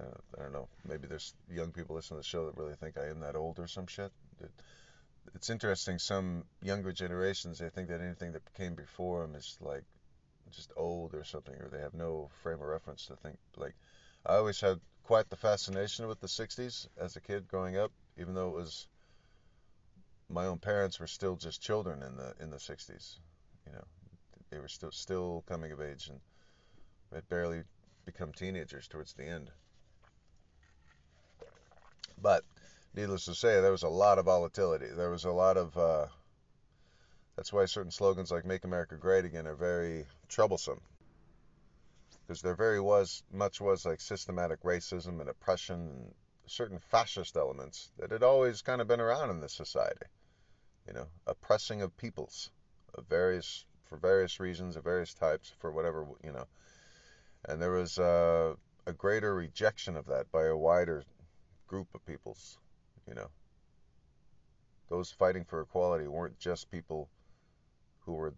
Uh, 0.00 0.04
I 0.38 0.42
don't 0.42 0.52
know. 0.52 0.68
Maybe 0.86 1.06
there's 1.06 1.34
young 1.50 1.70
people 1.72 1.96
listening 1.96 2.20
to 2.20 2.22
the 2.22 2.28
show 2.28 2.46
that 2.46 2.56
really 2.56 2.74
think 2.74 2.96
I 2.98 3.06
am 3.08 3.20
that 3.20 3.36
old 3.36 3.58
or 3.58 3.66
some 3.66 3.86
shit. 3.86 4.12
It, 4.40 4.50
it's 5.34 5.50
interesting. 5.50 5.98
Some 5.98 6.44
younger 6.62 6.92
generations, 6.92 7.58
they 7.58 7.68
think 7.68 7.88
that 7.88 8.00
anything 8.00 8.32
that 8.32 8.42
came 8.54 8.74
before 8.74 9.22
them 9.22 9.34
is 9.34 9.56
like 9.60 9.84
just 10.50 10.72
old 10.76 11.14
or 11.14 11.24
something, 11.24 11.54
or 11.54 11.68
they 11.68 11.80
have 11.80 11.94
no 11.94 12.28
frame 12.42 12.60
of 12.60 12.68
reference 12.68 13.06
to 13.06 13.16
think. 13.16 13.38
Like, 13.56 13.74
I 14.26 14.36
always 14.36 14.60
had 14.60 14.80
quite 15.04 15.30
the 15.30 15.36
fascination 15.36 16.06
with 16.06 16.20
the 16.20 16.26
'60s 16.26 16.88
as 16.96 17.16
a 17.16 17.20
kid 17.20 17.48
growing 17.48 17.76
up, 17.76 17.92
even 18.18 18.34
though 18.34 18.48
it 18.48 18.54
was 18.54 18.88
my 20.28 20.46
own 20.46 20.58
parents 20.58 21.00
were 21.00 21.06
still 21.06 21.36
just 21.36 21.62
children 21.62 22.02
in 22.02 22.16
the 22.16 22.34
in 22.40 22.50
the 22.50 22.58
'60s. 22.58 23.18
You 23.66 23.72
know, 23.72 23.84
they 24.50 24.58
were 24.58 24.68
still 24.68 24.90
still 24.90 25.44
coming 25.48 25.72
of 25.72 25.80
age 25.80 26.08
and 26.08 26.20
had 27.12 27.28
barely 27.28 27.62
become 28.04 28.32
teenagers 28.32 28.88
towards 28.88 29.14
the 29.14 29.24
end. 29.24 29.50
But 32.20 32.44
needless 32.94 33.24
to 33.26 33.34
say, 33.34 33.60
there 33.60 33.70
was 33.70 33.82
a 33.82 33.88
lot 33.88 34.18
of 34.18 34.24
volatility. 34.24 34.88
There 34.88 35.10
was 35.10 35.24
a 35.24 35.30
lot 35.30 35.56
of. 35.56 35.76
Uh, 35.76 36.06
that's 37.38 37.52
why 37.52 37.64
certain 37.66 37.92
slogans 37.92 38.32
like 38.32 38.44
"Make 38.44 38.64
America 38.64 38.96
Great 38.96 39.24
Again" 39.24 39.46
are 39.46 39.54
very 39.54 40.04
troublesome, 40.28 40.80
because 42.26 42.42
there 42.42 42.56
very 42.56 42.80
was 42.80 43.22
much 43.32 43.60
was 43.60 43.86
like 43.86 44.00
systematic 44.00 44.60
racism 44.64 45.20
and 45.20 45.28
oppression 45.30 45.74
and 45.74 46.14
certain 46.46 46.80
fascist 46.80 47.36
elements 47.36 47.92
that 47.96 48.10
had 48.10 48.24
always 48.24 48.60
kind 48.60 48.80
of 48.80 48.88
been 48.88 48.98
around 48.98 49.30
in 49.30 49.40
this 49.40 49.52
society. 49.52 50.06
You 50.88 50.94
know, 50.94 51.06
oppressing 51.28 51.80
of 51.80 51.96
peoples, 51.96 52.50
of 52.96 53.06
various 53.06 53.64
for 53.84 53.98
various 53.98 54.40
reasons, 54.40 54.74
of 54.74 54.82
various 54.82 55.14
types, 55.14 55.52
for 55.60 55.70
whatever 55.70 56.08
you 56.24 56.32
know. 56.32 56.48
And 57.44 57.62
there 57.62 57.70
was 57.70 58.00
uh, 58.00 58.54
a 58.84 58.92
greater 58.92 59.32
rejection 59.32 59.96
of 59.96 60.06
that 60.06 60.32
by 60.32 60.46
a 60.46 60.56
wider 60.56 61.04
group 61.68 61.86
of 61.94 62.04
peoples, 62.04 62.58
you 63.06 63.14
know. 63.14 63.28
Those 64.88 65.12
fighting 65.12 65.44
for 65.44 65.60
equality 65.60 66.08
weren't 66.08 66.40
just 66.40 66.68
people 66.72 67.08
who 68.08 68.14
were 68.14 68.32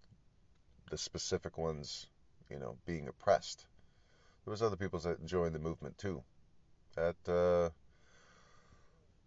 the 0.91 0.99
specific 0.99 1.57
ones, 1.57 2.09
you 2.51 2.59
know, 2.59 2.77
being 2.87 3.07
oppressed. 3.07 3.67
There 4.45 4.51
was 4.51 4.63
other 4.63 4.75
people 4.75 4.99
that 4.99 5.25
joined 5.25 5.55
the 5.55 5.61
movement 5.61 5.97
too, 5.97 6.25
at 6.97 7.15
uh, 7.29 7.71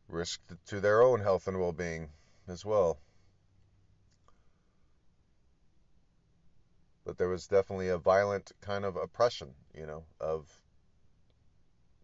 risk 0.09 0.41
to 0.67 0.81
their 0.81 1.01
own 1.01 1.21
health 1.21 1.47
and 1.47 1.57
well-being 1.57 2.09
as 2.49 2.65
well. 2.65 2.97
But 7.05 7.17
there 7.17 7.29
was 7.29 7.47
definitely 7.47 7.87
a 7.87 7.97
violent 7.97 8.51
kind 8.59 8.83
of 8.83 8.97
oppression, 8.97 9.53
you 9.73 9.85
know, 9.85 10.03
of 10.19 10.59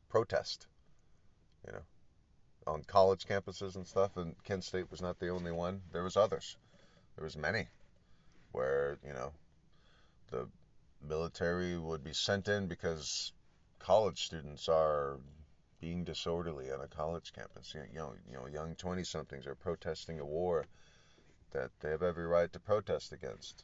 protest 0.08 0.66
you 1.68 1.74
know, 1.74 1.84
on 2.68 2.84
college 2.84 3.26
campuses 3.26 3.76
and 3.76 3.86
stuff. 3.86 4.16
And 4.16 4.34
Kent 4.46 4.64
State 4.64 4.90
was 4.90 5.02
not 5.02 5.20
the 5.20 5.28
only 5.28 5.52
one. 5.52 5.82
There 5.92 6.04
was 6.04 6.16
others. 6.16 6.56
There 7.18 7.26
was 7.26 7.36
many 7.36 7.68
where 8.52 8.98
you 9.06 9.14
know 9.14 9.32
the 10.32 10.48
military 11.08 11.78
would 11.78 12.04
be 12.04 12.14
sent 12.14 12.48
in 12.48 12.68
because 12.68 13.32
college 13.80 14.26
students 14.26 14.68
are 14.68 15.18
being 15.80 16.04
disorderly 16.04 16.72
on 16.72 16.82
a 16.82 16.88
college 16.88 17.32
campus. 17.34 17.74
You 17.74 17.82
know, 17.98 18.14
you 18.30 18.36
know, 18.36 18.48
young 18.48 18.76
20 18.76 19.04
somethings 19.04 19.48
are 19.48 19.56
protesting 19.56 20.20
a 20.20 20.26
war 20.26 20.66
that 21.52 21.72
they 21.80 21.90
have 21.90 22.04
every 22.04 22.28
right 22.28 22.52
to 22.54 22.60
protest 22.60 23.14
against. 23.14 23.64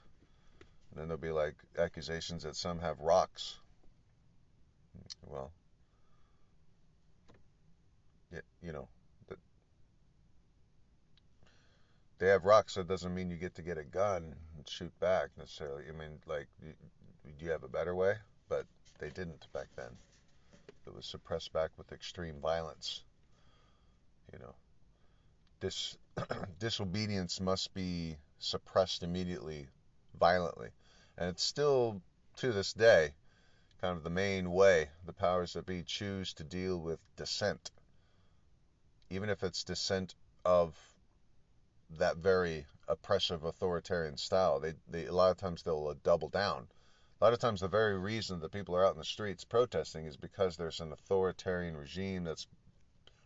And 0.91 0.99
then 0.99 1.07
there'll 1.07 1.21
be 1.21 1.31
like 1.31 1.55
accusations 1.77 2.43
that 2.43 2.55
some 2.55 2.79
have 2.79 2.99
rocks. 2.99 3.57
Well, 5.27 5.51
you 8.61 8.71
know, 8.71 8.87
they 12.17 12.27
have 12.27 12.45
rocks, 12.45 12.73
so 12.73 12.81
it 12.81 12.87
doesn't 12.87 13.13
mean 13.13 13.29
you 13.29 13.35
get 13.35 13.55
to 13.55 13.61
get 13.61 13.77
a 13.77 13.83
gun 13.83 14.35
and 14.55 14.69
shoot 14.69 14.97
back 14.99 15.29
necessarily. 15.37 15.83
I 15.89 15.91
mean, 15.91 16.19
like, 16.25 16.47
do 16.61 17.45
you 17.45 17.51
have 17.51 17.63
a 17.63 17.67
better 17.67 17.93
way? 17.93 18.15
But 18.47 18.65
they 18.99 19.09
didn't 19.09 19.51
back 19.53 19.67
then. 19.75 19.91
It 20.87 20.95
was 20.95 21.05
suppressed 21.05 21.51
back 21.51 21.71
with 21.77 21.91
extreme 21.91 22.39
violence. 22.39 23.03
You 24.31 24.39
know, 24.39 24.55
this 25.59 25.97
disobedience 26.59 27.41
must 27.41 27.73
be 27.73 28.17
suppressed 28.39 29.03
immediately 29.03 29.67
violently. 30.19 30.69
And 31.17 31.29
it's 31.29 31.43
still, 31.43 32.01
to 32.37 32.51
this 32.51 32.73
day, 32.73 33.13
kind 33.81 33.97
of 33.97 34.03
the 34.03 34.09
main 34.09 34.51
way 34.51 34.89
the 35.05 35.13
powers 35.13 35.53
that 35.53 35.65
be 35.65 35.83
choose 35.83 36.33
to 36.35 36.43
deal 36.43 36.79
with 36.79 36.99
dissent. 37.17 37.71
Even 39.09 39.29
if 39.29 39.43
it's 39.43 39.63
dissent 39.63 40.15
of 40.43 40.75
that 41.99 42.17
very 42.17 42.65
oppressive 42.87 43.43
authoritarian 43.43 44.17
style, 44.17 44.59
they, 44.59 44.73
they 44.87 45.05
a 45.05 45.11
lot 45.13 45.31
of 45.31 45.37
times 45.37 45.63
they'll 45.63 45.87
uh, 45.87 45.95
double 46.03 46.29
down. 46.29 46.67
A 47.19 47.23
lot 47.23 47.33
of 47.33 47.39
times 47.39 47.61
the 47.61 47.67
very 47.67 47.97
reason 47.97 48.39
that 48.41 48.51
people 48.51 48.75
are 48.75 48.85
out 48.85 48.93
in 48.93 48.99
the 48.99 49.05
streets 49.05 49.43
protesting 49.43 50.05
is 50.05 50.17
because 50.17 50.57
there's 50.57 50.81
an 50.81 50.91
authoritarian 50.91 51.77
regime 51.77 52.25
that's 52.25 52.47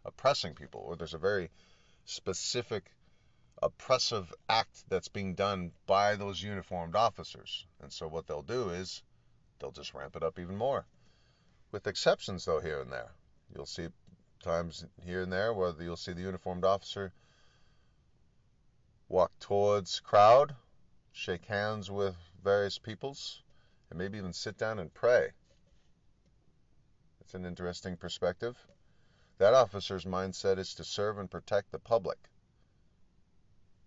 oppressing 0.06 0.54
people, 0.54 0.82
or 0.82 0.96
there's 0.96 1.14
a 1.14 1.18
very 1.18 1.50
specific 2.06 2.92
oppressive 3.62 4.34
act 4.48 4.84
that's 4.90 5.10
being 5.10 5.36
done 5.36 5.72
by 5.86 6.16
those 6.16 6.42
uniformed 6.42 6.96
officers. 6.96 7.66
And 7.82 7.92
so 7.92 8.08
what 8.08 8.28
they'll 8.28 8.42
do 8.42 8.70
is 8.70 9.04
they'll 9.60 9.72
just 9.72 9.94
ramp 9.94 10.16
it 10.16 10.24
up 10.24 10.40
even 10.40 10.56
more. 10.56 10.86
With 11.72 11.88
exceptions, 11.88 12.46
though, 12.46 12.62
here 12.62 12.82
and 12.82 12.92
there. 12.92 13.12
You'll 13.54 13.66
see 13.66 13.88
times 14.44 14.86
here 15.04 15.24
and 15.24 15.34
there 15.34 15.54
where 15.54 15.74
you'll 15.80 15.98
see 15.98 16.14
the 16.14 16.22
uniformed 16.22 16.64
officer 16.64 17.12
walk 19.10 19.32
towards 19.40 20.00
crowd, 20.00 20.56
shake 21.12 21.46
hands 21.46 21.90
with 21.90 22.16
various 22.44 22.78
peoples, 22.78 23.42
and 23.90 23.98
maybe 23.98 24.20
even 24.20 24.32
sit 24.32 24.58
down 24.58 24.78
and 24.78 24.94
pray. 24.94 25.32
It's 27.20 27.34
an 27.34 27.44
interesting 27.44 27.98
perspective. 27.98 28.56
That 29.40 29.56
officer's 29.56 30.06
mindset 30.06 30.60
is 30.60 30.76
to 30.76 30.84
serve 30.84 31.18
and 31.18 31.30
protect 31.30 31.72
the 31.72 31.80
public. 31.80 32.20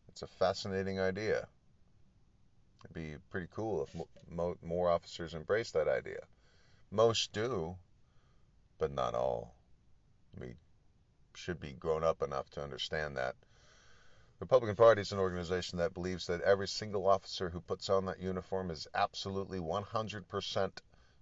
It's 0.08 0.22
a 0.22 0.26
fascinating 0.26 0.98
idea. 0.98 1.48
It'd 2.84 2.94
be 2.94 3.16
pretty 3.30 3.48
cool 3.54 3.84
if 3.84 3.94
mo- 4.28 4.58
more 4.60 4.90
officers 4.90 5.34
embrace 5.34 5.70
that 5.70 5.88
idea. 5.88 6.26
Most 6.90 7.32
do, 7.32 7.76
but 8.78 8.90
not 8.90 9.14
all. 9.14 9.54
We 10.38 10.54
should 11.34 11.60
be 11.60 11.72
grown 11.72 12.02
up 12.02 12.22
enough 12.22 12.50
to 12.50 12.62
understand 12.62 13.16
that. 13.16 13.36
Republican 14.42 14.74
Party 14.74 15.00
is 15.00 15.12
an 15.12 15.20
organization 15.20 15.78
that 15.78 15.94
believes 15.94 16.26
that 16.26 16.40
every 16.40 16.66
single 16.66 17.06
officer 17.06 17.48
who 17.48 17.60
puts 17.60 17.88
on 17.88 18.06
that 18.06 18.18
uniform 18.18 18.72
is 18.72 18.88
absolutely 18.92 19.60
100% 19.60 20.72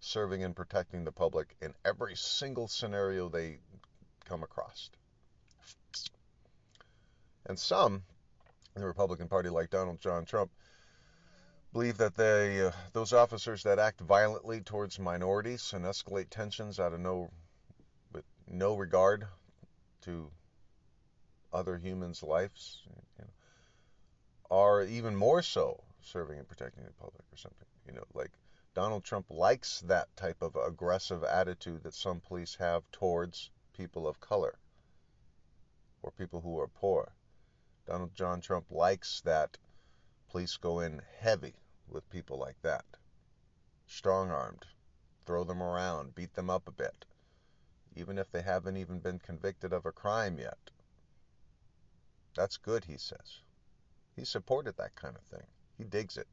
serving 0.00 0.42
and 0.42 0.56
protecting 0.56 1.04
the 1.04 1.12
public 1.12 1.54
in 1.60 1.74
every 1.84 2.16
single 2.16 2.66
scenario 2.66 3.28
they 3.28 3.58
come 4.24 4.42
across. 4.42 4.88
And 7.44 7.58
some 7.58 8.04
in 8.74 8.80
the 8.80 8.86
Republican 8.86 9.28
Party, 9.28 9.50
like 9.50 9.68
Donald 9.68 10.00
John 10.00 10.24
Trump, 10.24 10.50
believe 11.74 11.98
that 11.98 12.14
they, 12.14 12.68
uh, 12.68 12.72
those 12.94 13.12
officers 13.12 13.64
that 13.64 13.78
act 13.78 14.00
violently 14.00 14.62
towards 14.62 14.98
minorities 14.98 15.74
and 15.74 15.84
escalate 15.84 16.30
tensions 16.30 16.80
out 16.80 16.94
of 16.94 17.00
no, 17.00 17.30
with 18.14 18.24
no 18.48 18.76
regard 18.76 19.26
to 20.04 20.30
other 21.52 21.78
humans' 21.78 22.22
lives, 22.22 22.82
you 22.86 23.24
know, 23.24 23.30
are 24.50 24.82
even 24.82 25.14
more 25.14 25.42
so 25.42 25.82
serving 26.02 26.38
and 26.38 26.48
protecting 26.48 26.84
the 26.84 26.92
public 26.92 27.24
or 27.32 27.36
something. 27.36 27.66
You 27.86 27.92
know, 27.92 28.04
like 28.14 28.32
Donald 28.74 29.04
Trump 29.04 29.26
likes 29.30 29.80
that 29.82 30.14
type 30.16 30.42
of 30.42 30.56
aggressive 30.56 31.22
attitude 31.24 31.82
that 31.82 31.94
some 31.94 32.20
police 32.20 32.54
have 32.56 32.90
towards 32.92 33.50
people 33.76 34.06
of 34.06 34.20
color 34.20 34.58
or 36.02 36.10
people 36.12 36.40
who 36.40 36.58
are 36.58 36.68
poor. 36.68 37.12
Donald 37.86 38.14
John 38.14 38.40
Trump 38.40 38.70
likes 38.70 39.20
that 39.22 39.58
police 40.28 40.56
go 40.56 40.80
in 40.80 41.02
heavy 41.18 41.54
with 41.88 42.08
people 42.10 42.38
like 42.38 42.60
that. 42.62 42.84
Strong 43.86 44.30
armed, 44.30 44.66
throw 45.26 45.44
them 45.44 45.62
around, 45.62 46.14
beat 46.14 46.34
them 46.34 46.48
up 46.48 46.68
a 46.68 46.72
bit, 46.72 47.04
even 47.96 48.18
if 48.18 48.30
they 48.30 48.42
haven't 48.42 48.76
even 48.76 49.00
been 49.00 49.18
convicted 49.18 49.72
of 49.72 49.84
a 49.84 49.92
crime 49.92 50.38
yet. 50.38 50.70
That's 52.34 52.56
good, 52.56 52.84
he 52.84 52.96
says. 52.96 53.40
He 54.16 54.24
supported 54.24 54.76
that 54.76 54.94
kind 54.94 55.16
of 55.16 55.22
thing. 55.22 55.46
He 55.76 55.84
digs 55.84 56.16
it. 56.16 56.28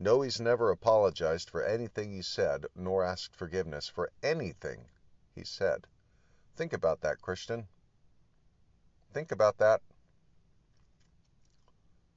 No, 0.00 0.22
he's 0.22 0.40
never 0.40 0.70
apologized 0.70 1.50
for 1.50 1.64
anything 1.64 2.12
he 2.12 2.22
said, 2.22 2.66
nor 2.76 3.02
asked 3.02 3.34
forgiveness 3.34 3.88
for 3.88 4.10
anything 4.22 4.88
he 5.34 5.44
said. 5.44 5.86
Think 6.56 6.72
about 6.72 7.00
that, 7.00 7.20
Christian. 7.20 7.66
Think 9.12 9.32
about 9.32 9.58
that. 9.58 9.82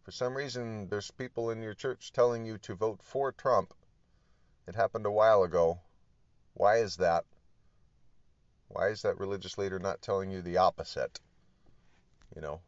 For 0.04 0.12
some 0.12 0.36
reason, 0.36 0.88
there's 0.90 1.12
people 1.12 1.50
in 1.50 1.62
your 1.62 1.74
church 1.74 2.12
telling 2.12 2.46
you 2.46 2.58
to 2.60 2.76
vote 2.76 3.02
for 3.02 3.32
Trump. 3.32 3.74
It 4.68 4.76
happened 4.76 5.06
a 5.06 5.12
while 5.12 5.44
ago. 5.44 5.80
Why 6.54 6.78
is 6.78 6.98
that? 6.98 7.26
Why 8.68 8.90
is 8.90 9.02
that 9.02 9.20
religious 9.20 9.58
leader 9.58 9.80
not 9.80 10.02
telling 10.02 10.32
you 10.32 10.42
the 10.42 10.58
opposite? 10.58 11.20
You 12.36 12.42
know, 12.42 12.62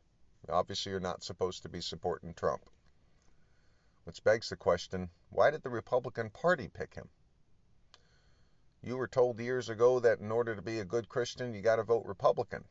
obviously 0.49 0.91
you're 0.91 0.99
not 0.99 1.23
supposed 1.23 1.63
to 1.63 1.69
be 1.69 1.81
supporting 1.81 2.33
Trump. 2.33 2.69
Which 4.03 4.23
begs 4.23 4.49
the 4.49 4.57
question 4.57 5.09
why 5.29 5.51
did 5.51 5.63
the 5.63 5.69
Republican 5.69 6.29
Party 6.29 6.67
pick 6.67 6.95
him? 6.95 7.09
You 8.83 8.97
were 8.97 9.07
told 9.07 9.39
years 9.39 9.69
ago 9.69 9.99
that 10.01 10.19
in 10.19 10.31
order 10.31 10.55
to 10.55 10.61
be 10.61 10.79
a 10.79 10.85
good 10.85 11.07
Christian, 11.07 11.53
you 11.53 11.61
got 11.61 11.77
to 11.77 11.83
vote 11.83 12.05
Republican. 12.05 12.65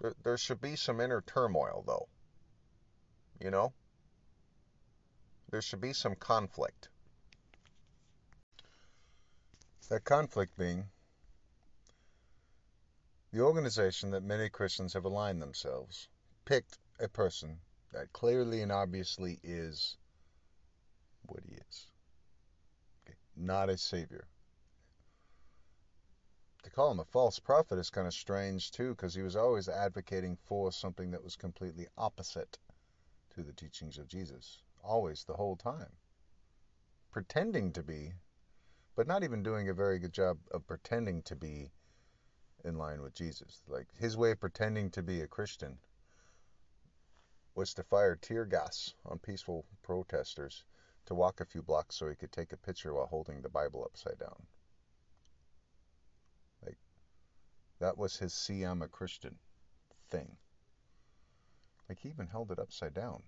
There, 0.00 0.14
there 0.22 0.36
should 0.36 0.60
be 0.60 0.76
some 0.76 1.00
inner 1.00 1.22
turmoil, 1.22 1.82
though. 1.86 2.08
You 3.40 3.50
know? 3.50 3.72
There 5.50 5.62
should 5.62 5.80
be 5.80 5.94
some 5.94 6.14
conflict. 6.14 6.90
That 9.88 10.04
conflict 10.04 10.56
being 10.56 10.84
the 13.32 13.40
organization 13.40 14.10
that 14.10 14.22
many 14.22 14.48
Christians 14.48 14.92
have 14.94 15.04
aligned 15.04 15.40
themselves 15.40 16.08
picked 16.44 16.78
a 16.98 17.08
person 17.08 17.58
that 17.92 18.12
clearly 18.12 18.62
and 18.62 18.72
obviously 18.72 19.38
is 19.42 19.96
what 21.26 21.42
he 21.44 21.54
is 21.54 21.86
not 23.40 23.70
a 23.70 23.78
savior. 23.78 24.26
To 26.62 26.70
call 26.70 26.90
him 26.90 27.00
a 27.00 27.04
false 27.04 27.38
prophet 27.38 27.78
is 27.78 27.88
kind 27.88 28.06
of 28.06 28.12
strange 28.12 28.70
too, 28.70 28.90
because 28.90 29.14
he 29.14 29.22
was 29.22 29.34
always 29.34 29.68
advocating 29.68 30.36
for 30.36 30.70
something 30.70 31.10
that 31.12 31.24
was 31.24 31.36
completely 31.36 31.86
opposite 31.96 32.58
to 33.34 33.42
the 33.42 33.54
teachings 33.54 33.96
of 33.96 34.08
Jesus. 34.08 34.62
Always, 34.84 35.24
the 35.24 35.34
whole 35.34 35.56
time. 35.56 35.96
Pretending 37.10 37.72
to 37.72 37.82
be, 37.82 38.12
but 38.94 39.06
not 39.06 39.24
even 39.24 39.42
doing 39.42 39.68
a 39.68 39.74
very 39.74 39.98
good 39.98 40.12
job 40.12 40.38
of 40.50 40.66
pretending 40.66 41.22
to 41.22 41.34
be 41.34 41.70
in 42.64 42.76
line 42.76 43.02
with 43.02 43.14
Jesus. 43.14 43.62
Like 43.68 43.86
his 43.98 44.16
way 44.16 44.32
of 44.32 44.40
pretending 44.40 44.90
to 44.90 45.02
be 45.02 45.20
a 45.20 45.26
Christian 45.26 45.78
was 47.54 47.74
to 47.74 47.82
fire 47.82 48.16
tear 48.16 48.44
gas 48.44 48.94
on 49.04 49.18
peaceful 49.18 49.64
protesters 49.82 50.64
to 51.06 51.14
walk 51.14 51.40
a 51.40 51.44
few 51.44 51.62
blocks 51.62 51.96
so 51.96 52.08
he 52.08 52.14
could 52.14 52.32
take 52.32 52.52
a 52.52 52.56
picture 52.56 52.94
while 52.94 53.06
holding 53.06 53.40
the 53.40 53.48
Bible 53.48 53.82
upside 53.84 54.18
down. 54.18 54.46
Like, 56.64 56.78
that 57.80 57.98
was 57.98 58.16
his 58.16 58.32
see 58.32 58.62
I'm 58.62 58.82
a 58.82 58.88
Christian 58.88 59.36
thing. 60.10 60.36
Like, 61.88 61.98
he 61.98 62.08
even 62.10 62.28
held 62.28 62.52
it 62.52 62.58
upside 62.58 62.94
down. 62.94 63.22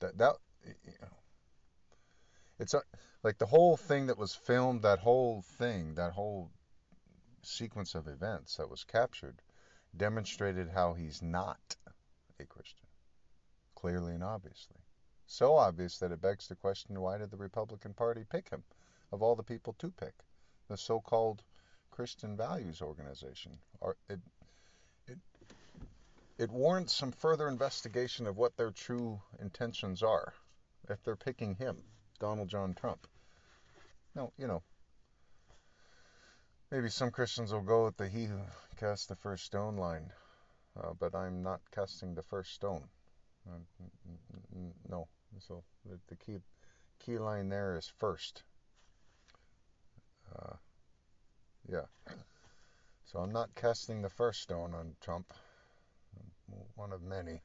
That, 0.00 0.18
that, 0.18 0.34
you 0.64 0.92
know, 1.00 1.16
it's 2.58 2.74
a, 2.74 2.82
like 3.22 3.38
the 3.38 3.46
whole 3.46 3.76
thing 3.76 4.06
that 4.06 4.18
was 4.18 4.34
filmed, 4.34 4.82
that 4.82 4.98
whole 4.98 5.42
thing, 5.42 5.94
that 5.94 6.12
whole 6.12 6.50
sequence 7.46 7.94
of 7.94 8.08
events 8.08 8.56
that 8.56 8.70
was 8.70 8.84
captured 8.84 9.40
demonstrated 9.96 10.68
how 10.68 10.94
he's 10.94 11.22
not 11.22 11.76
a 12.38 12.44
Christian, 12.44 12.86
clearly 13.74 14.14
and 14.14 14.24
obviously 14.24 14.76
so 15.26 15.54
obvious 15.54 15.98
that 15.98 16.12
it 16.12 16.20
begs 16.22 16.46
the 16.46 16.54
question 16.54 17.00
why 17.00 17.18
did 17.18 17.30
the 17.30 17.36
Republican 17.36 17.92
Party 17.92 18.24
pick 18.24 18.48
him 18.48 18.62
of 19.12 19.22
all 19.22 19.34
the 19.34 19.42
people 19.42 19.74
to 19.78 19.90
pick? 19.90 20.14
The 20.68 20.76
so 20.76 21.00
called 21.00 21.42
Christian 21.90 22.36
Values 22.36 22.80
Organization. 22.80 23.58
It, 24.08 24.20
it, 25.08 25.18
it 26.38 26.50
warrants 26.50 26.94
some 26.94 27.12
further 27.12 27.48
investigation 27.48 28.26
of 28.26 28.36
what 28.36 28.56
their 28.56 28.70
true 28.70 29.20
intentions 29.40 30.02
are 30.02 30.32
if 30.88 31.02
they're 31.02 31.16
picking 31.16 31.54
him, 31.56 31.82
Donald 32.20 32.48
John 32.48 32.74
Trump. 32.74 33.06
Now, 34.14 34.32
you 34.38 34.46
know, 34.46 34.62
maybe 36.76 36.90
some 36.90 37.10
Christians 37.10 37.54
will 37.54 37.62
go 37.62 37.86
with 37.86 37.96
the 37.96 38.06
he 38.06 38.26
who 38.26 38.38
cast 38.78 39.08
the 39.08 39.16
first 39.16 39.46
stone 39.46 39.76
line, 39.76 40.12
uh, 40.78 40.92
but 41.00 41.14
I'm 41.14 41.42
not 41.42 41.62
casting 41.74 42.14
the 42.14 42.22
first 42.22 42.52
stone. 42.52 42.84
Uh, 43.48 43.60
no. 44.86 45.08
So 45.38 45.64
the, 45.86 45.98
the 46.08 46.16
key 46.16 46.36
key 46.98 47.16
line 47.16 47.48
there 47.48 47.78
is 47.78 47.90
first. 47.96 48.42
Uh, 50.38 50.56
yeah. 51.66 51.86
So 53.06 53.20
I'm 53.20 53.32
not 53.32 53.54
casting 53.54 54.02
the 54.02 54.10
first 54.10 54.42
stone 54.42 54.74
on 54.74 54.96
Trump. 55.00 55.32
One 56.74 56.92
of 56.92 57.02
many. 57.02 57.40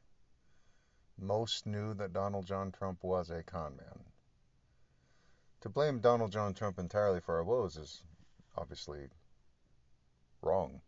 most 1.18 1.66
knew 1.66 1.94
that 1.94 2.12
Donald 2.12 2.46
John 2.46 2.74
Trump 2.74 3.02
was 3.02 3.30
a 3.30 3.44
con 3.44 3.78
man. 3.78 4.04
To 5.62 5.70
blame 5.70 6.00
Donald 6.00 6.34
John 6.34 6.54
Trump 6.54 6.80
entirely 6.80 7.22
for 7.22 7.38
our 7.38 7.46
woes 7.46 7.78
is 7.78 8.04
obviously 8.58 9.08
wrong 10.42 10.82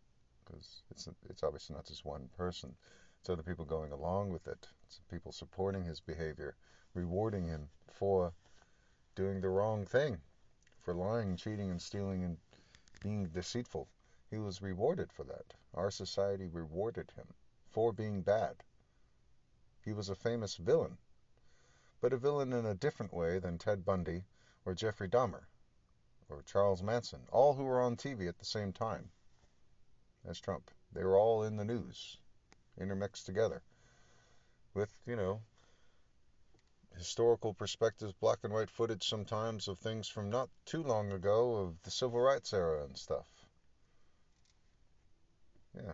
because 0.44 0.82
it's 0.90 1.08
it's 1.30 1.42
obviously 1.42 1.74
not 1.74 1.86
just 1.86 2.04
one 2.04 2.28
person. 2.36 2.76
It's 3.18 3.30
other 3.30 3.42
people 3.42 3.64
going 3.64 3.92
along 3.92 4.30
with 4.30 4.46
it. 4.46 4.68
It's 4.84 5.00
people 5.10 5.32
supporting 5.32 5.84
his 5.84 6.00
behavior, 6.00 6.54
rewarding 6.92 7.46
him 7.46 7.70
for 7.90 8.34
doing 9.14 9.40
the 9.40 9.48
wrong 9.48 9.86
thing, 9.86 10.20
for 10.82 10.94
lying, 10.94 11.36
cheating, 11.36 11.70
and 11.70 11.80
stealing 11.80 12.22
and 12.24 12.36
being 13.00 13.26
deceitful. 13.28 13.88
He 14.30 14.38
was 14.38 14.60
rewarded 14.60 15.12
for 15.12 15.24
that. 15.24 15.54
Our 15.72 15.90
society 15.90 16.46
rewarded 16.46 17.10
him 17.12 17.32
for 17.66 17.92
being 17.92 18.20
bad. 18.20 18.62
He 19.80 19.94
was 19.94 20.10
a 20.10 20.14
famous 20.14 20.56
villain, 20.56 20.98
but 22.00 22.12
a 22.12 22.18
villain 22.18 22.52
in 22.52 22.66
a 22.66 22.74
different 22.74 23.14
way 23.14 23.38
than 23.38 23.56
Ted 23.56 23.84
Bundy 23.84 24.24
or 24.66 24.74
Jeffrey 24.74 25.08
Dahmer 25.08 25.44
or 26.28 26.42
Charles 26.42 26.82
Manson, 26.82 27.26
all 27.30 27.54
who 27.54 27.64
were 27.64 27.80
on 27.80 27.96
TV 27.96 28.28
at 28.28 28.38
the 28.38 28.44
same 28.44 28.72
time 28.72 29.10
as 30.28 30.40
Trump. 30.40 30.70
They 30.92 31.04
were 31.04 31.18
all 31.18 31.44
in 31.44 31.56
the 31.56 31.64
news, 31.64 32.18
intermixed 32.80 33.26
together 33.26 33.62
with, 34.74 34.90
you 35.06 35.16
know, 35.16 35.40
historical 36.96 37.52
perspectives, 37.52 38.12
black 38.12 38.38
and 38.44 38.52
white 38.52 38.70
footage 38.70 39.08
sometimes 39.08 39.68
of 39.68 39.78
things 39.78 40.08
from 40.08 40.30
not 40.30 40.48
too 40.64 40.82
long 40.82 41.12
ago 41.12 41.56
of 41.56 41.82
the 41.82 41.90
civil 41.90 42.20
rights 42.20 42.52
era 42.52 42.84
and 42.84 42.96
stuff. 42.96 43.26
Yeah. 45.74 45.92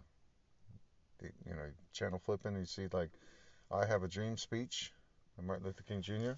The, 1.18 1.30
you 1.46 1.54
know, 1.54 1.70
channel 1.92 2.18
flipping, 2.18 2.56
you 2.56 2.66
see 2.66 2.88
like 2.92 3.10
I 3.70 3.86
Have 3.86 4.02
a 4.02 4.08
Dream 4.08 4.36
speech 4.36 4.92
by 5.36 5.44
Martin 5.44 5.66
Luther 5.66 5.82
King 5.82 6.02
Jr. 6.02 6.32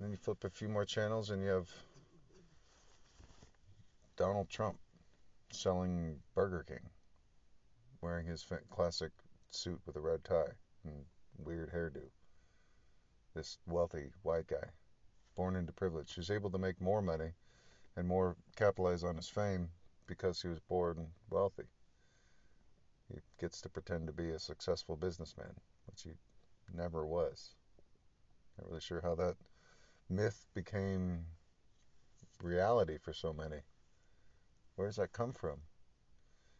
Then 0.00 0.10
you 0.10 0.16
flip 0.16 0.42
a 0.44 0.50
few 0.50 0.68
more 0.68 0.84
channels 0.84 1.30
and 1.30 1.42
you 1.42 1.50
have 1.50 1.68
Donald 4.16 4.48
Trump 4.48 4.78
selling 5.50 6.16
Burger 6.34 6.64
King, 6.66 6.90
wearing 8.00 8.26
his 8.26 8.46
classic 8.70 9.12
suit 9.50 9.80
with 9.86 9.96
a 9.96 10.00
red 10.00 10.24
tie 10.24 10.52
and 10.84 11.04
weird 11.38 11.72
hairdo. 11.72 12.02
This 13.34 13.58
wealthy 13.66 14.10
white 14.22 14.46
guy, 14.46 14.70
born 15.36 15.56
into 15.56 15.72
privilege, 15.72 16.14
who's 16.14 16.30
able 16.30 16.50
to 16.50 16.58
make 16.58 16.80
more 16.80 17.02
money 17.02 17.32
and 17.96 18.06
more 18.06 18.36
capitalize 18.56 19.04
on 19.04 19.16
his 19.16 19.28
fame 19.28 19.68
because 20.06 20.42
he 20.42 20.48
was 20.48 20.60
born 20.60 21.06
wealthy. 21.30 21.68
He 23.12 23.20
gets 23.40 23.60
to 23.62 23.68
pretend 23.68 24.06
to 24.06 24.12
be 24.12 24.30
a 24.30 24.38
successful 24.38 24.96
businessman, 24.96 25.54
which 25.86 26.02
he 26.02 26.10
never 26.74 27.06
was. 27.06 27.54
Not 28.58 28.68
really 28.68 28.80
sure 28.80 29.00
how 29.00 29.14
that 29.16 29.36
myth 30.08 30.46
became 30.54 31.24
reality 32.42 32.98
for 32.98 33.12
so 33.12 33.32
many. 33.32 33.60
Where 34.80 34.88
does 34.88 34.96
that 34.96 35.12
come 35.12 35.34
from? 35.34 35.60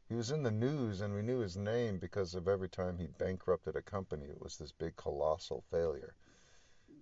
He 0.07 0.15
was 0.15 0.31
in 0.31 0.43
the 0.43 0.51
news 0.51 1.01
and 1.01 1.15
we 1.15 1.23
knew 1.23 1.39
his 1.39 1.57
name 1.57 1.99
because 1.99 2.35
of 2.35 2.49
every 2.49 2.69
time 2.69 2.99
he 2.99 3.07
bankrupted 3.07 3.77
a 3.77 3.81
company, 3.81 4.27
it 4.27 4.43
was 4.43 4.59
this 4.59 4.73
big 4.73 4.95
colossal 4.97 5.65
failure. 5.71 6.15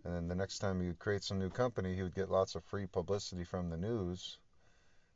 And 0.04 0.14
then 0.14 0.28
the 0.28 0.36
next 0.36 0.60
time 0.60 0.80
he 0.80 0.86
would 0.86 1.00
create 1.00 1.24
some 1.24 1.40
new 1.40 1.50
company, 1.50 1.96
he 1.96 2.04
would 2.04 2.14
get 2.14 2.30
lots 2.30 2.54
of 2.54 2.62
free 2.62 2.86
publicity 2.86 3.42
from 3.42 3.68
the 3.68 3.76
news. 3.76 4.38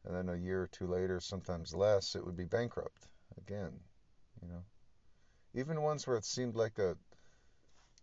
And 0.05 0.13
then 0.13 0.29
a 0.29 0.35
year 0.35 0.63
or 0.63 0.67
two 0.67 0.89
later, 0.89 1.21
sometimes 1.21 1.73
less, 1.73 2.17
it 2.17 2.27
would 2.27 2.37
be 2.37 2.47
bankrupt 2.47 3.07
again. 3.39 3.79
You 4.43 4.49
know, 4.49 4.65
even 5.55 5.83
ones 5.83 6.05
where 6.05 6.17
it 6.17 6.25
seemed 6.25 6.57
like 6.57 6.81
a 6.81 6.97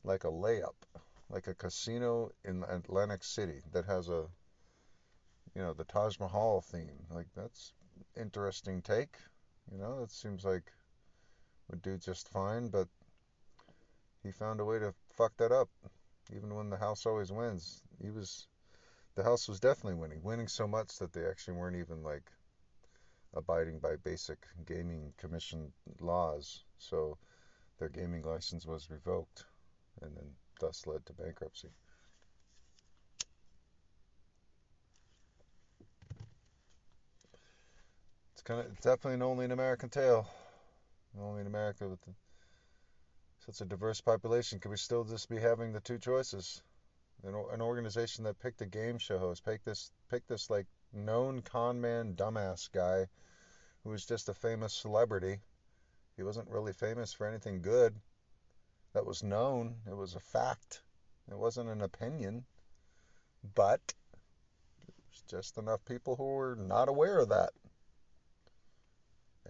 like 0.05 0.23
a 0.23 0.31
layup, 0.31 0.87
like 1.29 1.47
a 1.47 1.53
casino 1.53 2.31
in 2.45 2.63
Atlantic 2.63 3.25
City 3.25 3.61
that 3.73 3.83
has 3.83 4.07
a 4.07 4.29
you 5.53 5.61
know 5.61 5.73
the 5.73 5.83
Taj 5.83 6.17
Mahal 6.17 6.61
theme. 6.61 7.05
Like 7.11 7.27
that's 7.35 7.73
interesting 8.15 8.81
take. 8.81 9.17
You 9.71 9.77
know, 9.77 10.01
it 10.03 10.11
seems 10.11 10.43
like 10.43 10.71
would 11.69 11.81
do 11.81 11.97
just 11.97 12.27
fine, 12.29 12.69
but 12.69 12.87
he 14.23 14.31
found 14.31 14.59
a 14.59 14.65
way 14.65 14.79
to 14.79 14.93
fuck 15.15 15.35
that 15.37 15.51
up. 15.51 15.69
Even 16.35 16.55
when 16.55 16.69
the 16.69 16.77
house 16.77 17.05
always 17.05 17.31
wins, 17.31 17.81
he 18.01 18.11
was 18.11 18.47
the 19.15 19.23
house 19.23 19.47
was 19.47 19.59
definitely 19.59 19.95
winning, 19.95 20.23
winning 20.23 20.47
so 20.47 20.67
much 20.67 20.97
that 20.99 21.11
they 21.13 21.25
actually 21.25 21.55
weren't 21.55 21.75
even 21.75 22.03
like 22.03 22.31
abiding 23.33 23.79
by 23.79 23.95
basic 23.97 24.45
gaming 24.65 25.13
commission 25.17 25.71
laws. 25.99 26.63
So 26.77 27.17
their 27.77 27.89
gaming 27.89 28.23
license 28.23 28.65
was 28.65 28.89
revoked, 28.89 29.45
and 30.01 30.15
then 30.15 30.35
thus 30.59 30.85
led 30.87 31.05
to 31.05 31.13
bankruptcy. 31.13 31.69
Kind 38.49 38.61
of 38.61 38.71
it's 38.71 38.83
definitely 38.83 39.13
an 39.13 39.21
only 39.21 39.45
an 39.45 39.51
American 39.51 39.89
tale. 39.89 40.27
Only 41.21 41.41
in 41.41 41.47
America 41.47 41.87
with 41.87 42.01
the, 42.01 42.11
such 43.45 43.61
a 43.61 43.65
diverse 43.65 44.01
population, 44.01 44.59
could 44.59 44.71
we 44.71 44.77
still 44.77 45.03
just 45.03 45.29
be 45.29 45.39
having 45.39 45.71
the 45.71 45.79
two 45.79 45.99
choices? 45.99 46.63
An, 47.23 47.35
an 47.51 47.61
organization 47.61 48.23
that 48.23 48.39
picked 48.39 48.61
a 48.61 48.65
game 48.65 48.97
show 48.97 49.19
host, 49.19 49.45
picked 49.45 49.65
this, 49.65 49.91
picked 50.09 50.29
this 50.29 50.49
like 50.49 50.65
known 50.93 51.41
con 51.43 51.79
man, 51.79 52.15
dumbass 52.15 52.71
guy, 52.71 53.05
who 53.83 53.91
was 53.91 54.03
just 54.05 54.29
a 54.29 54.33
famous 54.33 54.73
celebrity. 54.73 55.37
He 56.17 56.23
wasn't 56.23 56.49
really 56.49 56.73
famous 56.73 57.13
for 57.13 57.27
anything 57.27 57.61
good. 57.61 57.93
That 58.93 59.05
was 59.05 59.21
known. 59.21 59.75
It 59.87 59.95
was 59.95 60.15
a 60.15 60.19
fact. 60.19 60.81
It 61.29 61.37
wasn't 61.37 61.69
an 61.69 61.83
opinion. 61.83 62.45
But 63.53 63.93
there's 64.87 65.23
just 65.27 65.59
enough 65.59 65.85
people 65.85 66.15
who 66.15 66.23
were 66.23 66.55
not 66.55 66.89
aware 66.89 67.19
of 67.19 67.29
that 67.29 67.51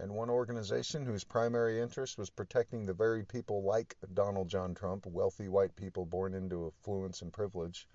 and 0.00 0.12
one 0.12 0.30
organization 0.30 1.04
whose 1.04 1.24
primary 1.24 1.80
interest 1.80 2.16
was 2.16 2.30
protecting 2.30 2.86
the 2.86 2.94
very 2.94 3.22
people 3.22 3.62
like 3.62 3.96
Donald 4.14 4.48
John 4.48 4.74
Trump, 4.74 5.04
wealthy 5.06 5.48
white 5.48 5.76
people 5.76 6.06
born 6.06 6.34
into 6.34 6.72
affluence 6.80 7.20
and 7.22 7.32
privilege, 7.32 7.86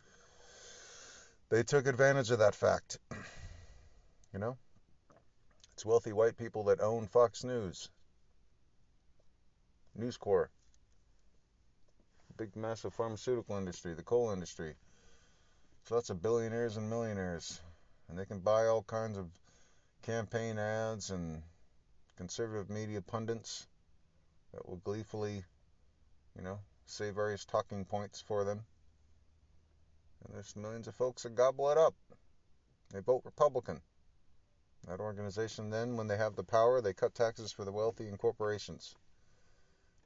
they 1.49 1.63
took 1.63 1.87
advantage 1.87 2.29
of 2.31 2.39
that 2.39 2.53
fact. 2.53 2.99
you 4.33 4.39
know? 4.39 4.55
It's 5.73 5.85
wealthy 5.85 6.13
white 6.13 6.37
people 6.37 6.63
that 6.65 6.79
own 6.79 7.07
Fox 7.07 7.43
News, 7.43 7.89
News 9.95 10.17
Corp, 10.17 10.51
big 12.37 12.55
massive 12.55 12.93
pharmaceutical 12.93 13.57
industry, 13.57 13.93
the 13.93 14.03
coal 14.03 14.31
industry. 14.31 14.75
So 15.83 15.95
lots 15.95 16.09
of 16.09 16.21
billionaires 16.21 16.77
and 16.77 16.89
millionaires. 16.89 17.61
And 18.09 18.17
they 18.17 18.25
can 18.25 18.39
buy 18.39 18.67
all 18.67 18.83
kinds 18.83 19.17
of 19.17 19.27
campaign 20.03 20.59
ads 20.59 21.09
and 21.09 21.41
conservative 22.17 22.69
media 22.69 23.01
pundits 23.01 23.67
that 24.53 24.67
will 24.67 24.77
gleefully, 24.77 25.43
you 26.35 26.43
know, 26.43 26.59
say 26.85 27.11
various 27.11 27.45
talking 27.45 27.85
points 27.85 28.21
for 28.21 28.43
them. 28.43 28.63
And 30.23 30.33
there's 30.33 30.55
millions 30.55 30.87
of 30.87 30.95
folks 30.95 31.23
that 31.23 31.35
gobble 31.35 31.69
it 31.71 31.77
up. 31.77 31.93
They 32.91 32.99
vote 32.99 33.21
Republican. 33.25 33.81
That 34.87 34.99
organization 34.99 35.69
then, 35.69 35.97
when 35.97 36.07
they 36.07 36.17
have 36.17 36.35
the 36.35 36.43
power, 36.43 36.79
they 36.79 36.93
cut 36.93 37.15
taxes 37.15 37.51
for 37.51 37.65
the 37.65 37.71
wealthy 37.71 38.07
and 38.07 38.17
corporations. 38.17 38.95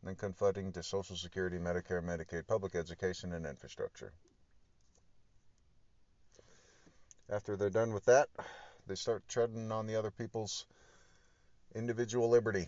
And 0.01 0.09
then 0.09 0.15
confronting 0.15 0.71
to 0.73 0.83
Social 0.83 1.17
Security, 1.17 1.57
Medicare, 1.57 2.01
Medicaid, 2.01 2.47
public 2.47 2.75
education, 2.75 3.33
and 3.33 3.45
infrastructure. 3.45 4.13
After 7.29 7.57
they're 7.57 7.69
done 7.69 7.93
with 7.93 8.05
that, 8.05 8.29
they 8.87 8.95
start 8.95 9.27
treading 9.27 9.71
on 9.71 9.85
the 9.85 9.97
other 9.97 10.11
people's 10.11 10.65
Individual 11.75 12.27
liberty. 12.27 12.67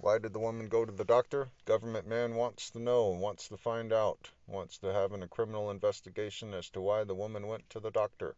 Why 0.00 0.18
did 0.18 0.32
the 0.32 0.38
woman 0.38 0.68
go 0.68 0.84
to 0.84 0.92
the 0.92 1.04
doctor? 1.04 1.48
Government 1.64 2.06
man 2.06 2.36
wants 2.36 2.70
to 2.70 2.78
know, 2.78 3.08
wants 3.08 3.48
to 3.48 3.56
find 3.56 3.92
out, 3.92 4.30
wants 4.46 4.78
to 4.78 4.92
have 4.92 5.12
a 5.12 5.26
criminal 5.26 5.70
investigation 5.70 6.54
as 6.54 6.70
to 6.70 6.80
why 6.80 7.02
the 7.02 7.14
woman 7.14 7.48
went 7.48 7.68
to 7.70 7.80
the 7.80 7.90
doctor. 7.90 8.36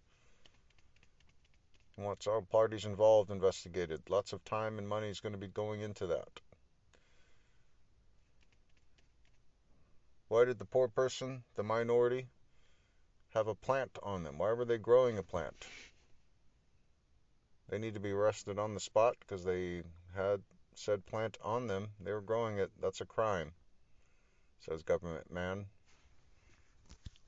Wants 1.97 2.27
all 2.27 2.41
parties 2.41 2.87
involved 2.87 3.31
investigated. 3.31 4.09
Lots 4.09 4.33
of 4.33 4.45
time 4.45 4.79
and 4.79 4.89
money 4.89 5.11
is 5.11 5.21
going 5.21 5.35
to 5.35 5.39
be 5.39 5.47
going 5.47 5.81
into 5.81 6.07
that. 6.07 6.41
Why 10.29 10.47
did 10.47 10.59
the 10.59 10.65
poor 10.65 10.89
person, 10.89 11.45
the 11.55 11.63
minority, 11.63 12.29
have 13.35 13.47
a 13.47 13.55
plant 13.55 13.99
on 14.03 14.23
them? 14.23 14.39
Why 14.39 14.53
were 14.55 14.65
they 14.65 14.79
growing 14.79 15.19
a 15.19 15.23
plant? 15.23 15.67
They 17.69 17.79
need 17.79 17.95
to 17.95 18.01
be 18.01 18.11
arrested 18.11 18.59
on 18.59 18.75
the 18.75 18.81
spot 18.81 19.17
because 19.21 19.45
they 19.45 19.83
had 20.15 20.43
said 20.75 21.07
plant 21.07 21.39
on 21.43 21.67
them. 21.67 21.89
They 22.01 22.13
were 22.13 22.21
growing 22.21 22.59
it. 22.59 22.71
That's 22.81 23.01
a 23.01 23.07
crime, 23.07 23.53
says 24.61 24.83
government 24.83 25.31
man. 25.33 25.67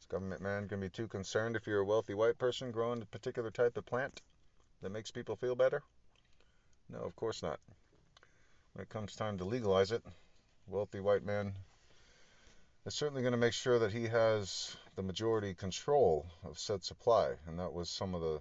Is 0.00 0.06
government 0.06 0.42
man 0.42 0.66
going 0.66 0.80
to 0.80 0.86
be 0.86 0.90
too 0.90 1.08
concerned 1.08 1.56
if 1.56 1.66
you're 1.66 1.80
a 1.80 1.84
wealthy 1.84 2.14
white 2.14 2.38
person 2.38 2.70
growing 2.70 3.02
a 3.02 3.06
particular 3.06 3.50
type 3.50 3.76
of 3.76 3.86
plant 3.86 4.22
that 4.82 4.90
makes 4.92 5.10
people 5.10 5.36
feel 5.36 5.54
better? 5.54 5.82
No, 6.88 6.98
of 6.98 7.16
course 7.16 7.42
not. 7.42 7.58
When 8.72 8.82
it 8.82 8.88
comes 8.88 9.16
time 9.16 9.38
to 9.38 9.44
legalize 9.44 9.90
it, 9.90 10.02
wealthy 10.66 11.00
white 11.00 11.24
man 11.24 11.54
is 12.84 12.94
certainly 12.94 13.22
going 13.22 13.32
to 13.32 13.38
make 13.38 13.52
sure 13.52 13.78
that 13.78 13.92
he 13.92 14.06
has 14.06 14.76
the 14.94 15.02
majority 15.02 15.54
control 15.54 16.26
of 16.44 16.58
said 16.58 16.84
supply. 16.84 17.32
And 17.46 17.58
that 17.58 17.72
was 17.72 17.90
some 17.90 18.14
of 18.14 18.20
the, 18.20 18.40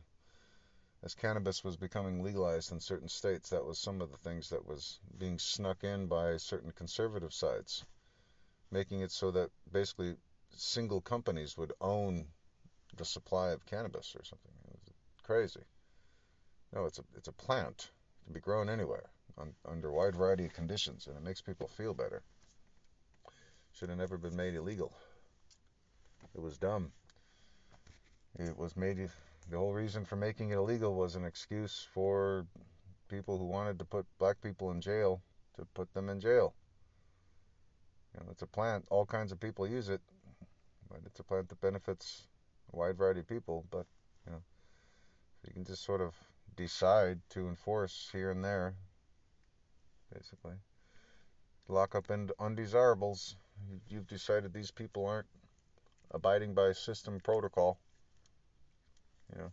as 1.06 1.14
cannabis 1.14 1.64
was 1.64 1.78
becoming 1.78 2.24
legalized 2.24 2.72
in 2.72 2.80
certain 2.80 3.08
states, 3.08 3.52
that 3.52 3.64
was 3.64 3.78
some 3.78 4.02
of 4.02 4.12
the 4.12 4.18
things 4.18 4.50
that 4.50 4.66
was 4.66 5.00
being 5.20 5.38
snuck 5.38 5.84
in 5.84 6.08
by 6.08 6.36
certain 6.38 6.72
conservative 6.72 7.32
sides, 7.32 7.86
making 8.72 9.02
it 9.02 9.12
so 9.12 9.30
that 9.30 9.52
basically 9.72 10.16
single 10.50 11.00
companies 11.00 11.56
would 11.58 11.72
own 11.80 12.26
the 12.98 13.06
supply 13.06 13.50
of 13.50 13.66
cannabis 13.68 14.16
or 14.16 14.24
something. 14.24 14.52
It 14.68 14.80
was 14.84 14.94
crazy. 15.22 15.62
No, 16.74 16.86
it's 16.86 16.98
a 16.98 17.04
it's 17.16 17.28
a 17.28 17.34
plant. 17.34 17.92
It 18.22 18.26
can 18.26 18.34
be 18.34 18.40
grown 18.40 18.68
anywhere 18.68 19.06
on, 19.38 19.54
under 19.64 19.90
a 19.90 19.94
wide 19.94 20.16
variety 20.16 20.46
of 20.46 20.54
conditions, 20.54 21.06
and 21.06 21.16
it 21.16 21.24
makes 21.24 21.42
people 21.42 21.68
feel 21.68 21.94
better. 21.94 22.24
Should 23.74 23.90
have 23.90 23.98
never 24.00 24.18
been 24.18 24.36
made 24.36 24.56
illegal. 24.56 24.92
It 26.34 26.42
was 26.42 26.58
dumb. 26.58 26.92
It 28.40 28.58
was 28.58 28.76
made. 28.76 29.10
The 29.50 29.58
whole 29.58 29.74
reason 29.74 30.06
for 30.06 30.16
making 30.16 30.52
it 30.52 30.56
illegal 30.56 30.96
was 30.96 31.16
an 31.16 31.24
excuse 31.24 31.88
for 31.94 32.48
people 33.10 33.38
who 33.38 33.46
wanted 33.46 33.78
to 33.80 33.86
put 33.86 34.06
black 34.18 34.42
people 34.42 34.72
in 34.72 34.82
jail 34.82 35.22
to 35.56 35.66
put 35.74 35.94
them 35.94 36.10
in 36.10 36.20
jail. 36.20 36.54
You 38.14 38.22
know, 38.22 38.32
it's 38.32 38.42
a 38.42 38.48
plant. 38.48 38.86
All 38.90 39.06
kinds 39.06 39.32
of 39.32 39.40
people 39.40 39.68
use 39.68 39.90
it, 39.90 40.02
but 40.90 41.00
it's 41.06 41.20
a 41.20 41.24
plant 41.24 41.50
that 41.50 41.62
benefits 41.62 42.28
a 42.74 42.78
wide 42.78 42.98
variety 42.98 43.20
of 43.20 43.28
people. 43.28 43.66
But 43.70 43.86
you 44.26 44.32
know, 44.32 44.42
you 45.46 45.54
can 45.54 45.64
just 45.64 45.84
sort 45.84 46.02
of 46.02 46.16
decide 46.56 47.20
to 47.30 47.48
enforce 47.48 48.10
here 48.12 48.32
and 48.32 48.44
there, 48.44 48.74
basically. 50.14 50.56
Lock 51.68 51.96
up 51.96 52.08
undesirables. 52.40 53.36
You've 53.90 54.08
decided 54.08 54.54
these 54.54 54.72
people 54.72 55.06
aren't 55.06 55.28
abiding 56.12 56.54
by 56.54 56.72
system 56.72 57.20
protocol. 57.20 57.80
You 59.34 59.42
know, 59.42 59.52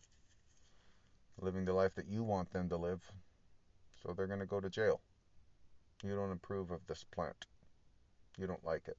living 1.41 1.65
the 1.65 1.73
life 1.73 1.95
that 1.95 2.09
you 2.09 2.23
want 2.23 2.53
them 2.53 2.69
to 2.69 2.77
live. 2.77 3.01
So 4.03 4.13
they're 4.13 4.27
going 4.27 4.41
to 4.41 4.47
go 4.47 4.61
to 4.61 4.71
jail. 4.71 5.01
You 6.03 6.17
don't 6.17 6.33
approve 6.33 6.71
of 6.71 6.87
this 6.87 7.05
plant. 7.05 7.47
You 8.37 8.47
don't 8.47 8.65
like 8.65 8.89
it. 8.89 8.97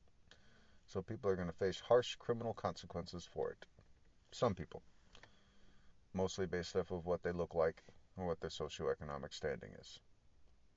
So 0.85 1.01
people 1.01 1.29
are 1.29 1.35
going 1.35 1.47
to 1.47 1.53
face 1.53 1.79
harsh 1.79 2.15
criminal 2.15 2.53
consequences 2.53 3.27
for 3.31 3.51
it. 3.51 3.65
Some 4.31 4.55
people. 4.55 4.81
Mostly 6.13 6.45
based 6.45 6.75
off 6.75 6.91
of 6.91 7.05
what 7.05 7.23
they 7.23 7.31
look 7.31 7.55
like 7.55 7.83
or 8.15 8.27
what 8.27 8.39
their 8.39 8.49
socioeconomic 8.49 9.33
standing 9.33 9.71
is. 9.79 9.99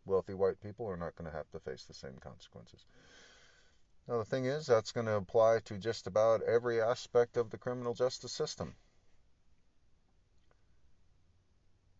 Wealthy 0.05 0.35
white 0.35 0.61
people 0.61 0.87
are 0.87 0.97
not 0.97 1.17
going 1.17 1.31
to 1.31 1.37
have 1.37 1.51
to 1.51 1.61
face 1.61 1.85
the 1.85 1.95
same 1.95 2.17
consequences. 2.21 2.85
Now, 4.09 4.19
the 4.19 4.25
thing 4.25 4.45
is, 4.45 4.67
that's 4.67 4.93
going 4.93 5.07
to 5.07 5.17
apply 5.17 5.61
to 5.65 5.79
just 5.79 6.07
about 6.07 6.43
every 6.43 6.81
aspect 6.81 7.37
of 7.37 7.51
the 7.51 7.59
criminal 7.59 7.93
justice 7.93 8.33
system. 8.33 8.77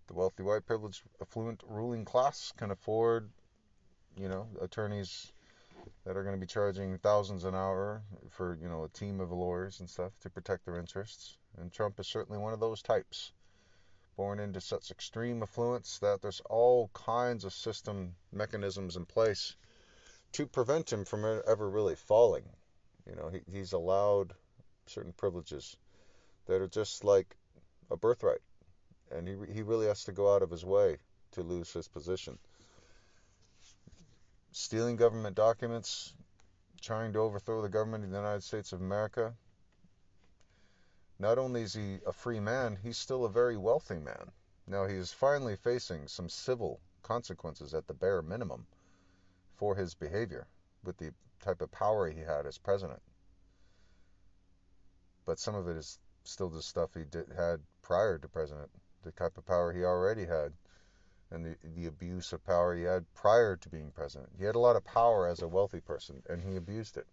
The 0.07 0.15
wealthy, 0.15 0.43
white, 0.43 0.67
privileged, 0.67 1.03
affluent 1.21 1.63
ruling 1.67 2.05
class 2.05 2.53
can 2.57 2.71
afford, 2.71 3.31
you 4.17 4.29
know, 4.29 4.47
attorneys 4.61 5.33
that 6.05 6.17
are 6.17 6.23
going 6.23 6.35
to 6.35 6.41
be 6.41 6.47
charging 6.47 6.99
thousands 6.99 7.45
an 7.45 7.55
hour 7.55 8.03
for, 8.31 8.57
you 8.61 8.69
know, 8.69 8.85
a 8.85 8.89
team 8.89 9.21
of 9.21 9.33
lawyers 9.33 9.81
and 9.81 9.91
stuff 9.91 10.13
to 10.21 10.31
protect 10.31 10.65
their 10.65 10.79
interests. 10.79 11.39
And 11.59 11.73
Trump 11.73 11.99
is 11.99 12.07
certainly 12.07 12.39
one 12.39 12.53
of 12.53 12.61
those 12.61 12.83
types 12.83 13.33
born 14.17 14.41
into 14.41 14.61
such 14.61 14.91
extreme 14.91 15.43
affluence 15.43 15.99
that 15.99 16.23
there's 16.23 16.41
all 16.49 16.89
kinds 16.95 17.45
of 17.45 17.53
system 17.53 18.15
mechanisms 18.33 18.97
in 18.97 19.05
place 19.05 19.57
to 20.33 20.47
prevent 20.47 20.93
him 20.93 21.05
from 21.05 21.25
ever 21.47 21.69
really 21.69 21.97
falling. 21.97 22.49
You 23.07 23.15
know, 23.15 23.29
he, 23.29 23.41
he's 23.47 23.73
allowed 23.73 24.35
certain 24.87 25.13
privileges 25.13 25.77
that 26.47 26.63
are 26.63 26.69
just 26.69 27.05
like 27.05 27.37
a 27.91 27.97
birthright, 27.97 28.41
and 29.11 29.29
he 29.29 29.37
he 29.53 29.63
really 29.63 29.87
has 29.87 30.05
to 30.05 30.13
go 30.13 30.35
out 30.35 30.43
of 30.43 30.51
his 30.51 30.65
way 30.65 30.99
to 31.33 31.43
lose 31.43 31.73
his 31.73 31.89
position. 31.89 32.39
Stealing 34.53 34.97
government 34.97 35.37
documents, 35.37 36.15
trying 36.81 37.13
to 37.13 37.19
overthrow 37.19 37.63
the 37.63 37.69
government 37.69 38.05
of 38.05 38.11
the 38.11 38.17
United 38.17 38.43
States 38.43 38.73
of 38.73 38.81
America, 38.81 39.35
not 41.19 41.39
only 41.39 41.63
is 41.63 41.75
he 41.75 41.99
a 42.07 42.13
free 42.13 42.41
man, 42.41 42.77
he's 42.83 42.99
still 42.99 43.25
a 43.25 43.31
very 43.31 43.57
wealthy 43.57 43.99
man. 43.99 44.31
Now 44.67 44.87
he 44.87 44.97
is 44.97 45.13
finally 45.13 45.57
facing 45.57 46.09
some 46.09 46.29
civil 46.29 46.81
consequences 47.03 47.73
at 47.75 47.87
the 47.87 47.95
bare 47.95 48.23
minimum 48.23 48.67
for 49.57 49.75
his 49.75 49.95
behavior 49.95 50.47
with 50.85 50.97
the 50.99 51.13
type 51.41 51.61
of 51.61 51.71
power 51.71 52.11
he 52.11 52.21
had 52.21 52.47
as 52.47 52.59
president. 52.59 53.01
But 55.25 55.39
some 55.39 55.55
of 55.55 55.69
it 55.69 55.77
is 55.77 55.99
still 56.25 56.49
the 56.49 56.63
stuff 56.63 56.95
he 56.95 57.05
did, 57.05 57.29
had 57.37 57.61
prior 57.83 58.19
to 58.19 58.29
president, 58.29 58.71
the 59.07 59.13
type 59.13 59.39
of 59.39 59.47
power 59.47 59.73
he 59.73 59.85
already 59.85 60.27
had, 60.27 60.53
and 61.31 61.47
the, 61.47 61.57
the 61.77 61.87
abuse 61.87 62.33
of 62.33 62.45
power 62.45 62.75
he 62.75 62.83
had 62.83 63.05
prior 63.15 63.57
to 63.57 63.69
being 63.69 63.91
president. 63.93 64.29
He 64.37 64.45
had 64.45 64.57
a 64.57 64.61
lot 64.61 64.77
of 64.77 64.85
power 64.85 65.29
as 65.29 65.43
a 65.43 65.49
wealthy 65.49 65.81
person, 65.81 66.23
and 66.29 66.43
he 66.43 66.57
abused 66.57 66.97
it. 66.97 67.07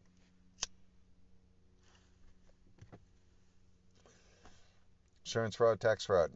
Insurance 5.24 5.56
fraud, 5.56 5.80
tax 5.80 6.06
fraud. 6.06 6.32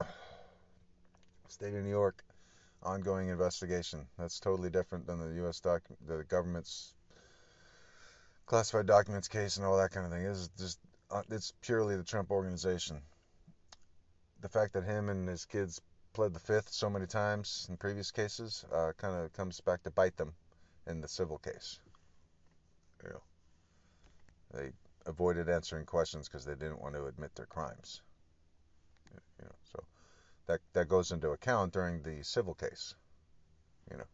State 1.48 1.74
of 1.74 1.84
New 1.84 1.90
York, 1.90 2.24
ongoing 2.82 3.28
investigation. 3.28 4.06
That's 4.18 4.40
totally 4.40 4.68
different 4.68 5.06
than 5.06 5.20
the 5.20 5.34
U.S. 5.42 5.60
doc, 5.60 5.82
the 6.06 6.24
government's 6.24 6.92
classified 8.46 8.86
documents 8.86 9.28
case 9.28 9.58
and 9.58 9.66
all 9.66 9.78
that 9.78 9.92
kind 9.92 10.06
of 10.06 10.12
thing. 10.12 10.26
It's 10.26 10.48
just, 10.58 10.80
uh, 11.10 11.22
it's 11.30 11.52
purely 11.62 11.96
the 11.96 12.02
Trump 12.02 12.30
organization. 12.32 13.00
The 14.40 14.48
fact 14.48 14.72
that 14.74 14.84
him 14.84 15.08
and 15.08 15.28
his 15.28 15.44
kids 15.44 15.80
pled 16.12 16.32
the 16.32 16.40
fifth 16.40 16.70
so 16.72 16.88
many 16.88 17.06
times 17.06 17.66
in 17.68 17.76
previous 17.76 18.10
cases 18.10 18.64
uh, 18.72 18.92
kind 18.96 19.16
of 19.16 19.32
comes 19.32 19.60
back 19.60 19.82
to 19.82 19.90
bite 19.90 20.16
them 20.16 20.34
in 20.86 21.00
the 21.00 21.08
civil 21.08 21.38
case. 21.38 21.80
You 23.02 23.10
know, 23.10 23.22
they 24.52 24.70
avoided 25.06 25.48
answering 25.48 25.86
questions 25.86 26.28
because 26.28 26.44
they 26.44 26.54
didn't 26.54 26.80
want 26.80 26.94
to 26.94 27.06
admit 27.06 27.34
their 27.34 27.46
crimes. 27.46 28.02
You 29.40 29.44
know, 29.44 29.54
so 29.72 29.84
that 30.46 30.60
that 30.72 30.88
goes 30.88 31.12
into 31.12 31.30
account 31.30 31.72
during 31.72 32.02
the 32.02 32.22
civil 32.24 32.54
case. 32.54 32.94
You 33.90 33.98
know, 33.98 34.04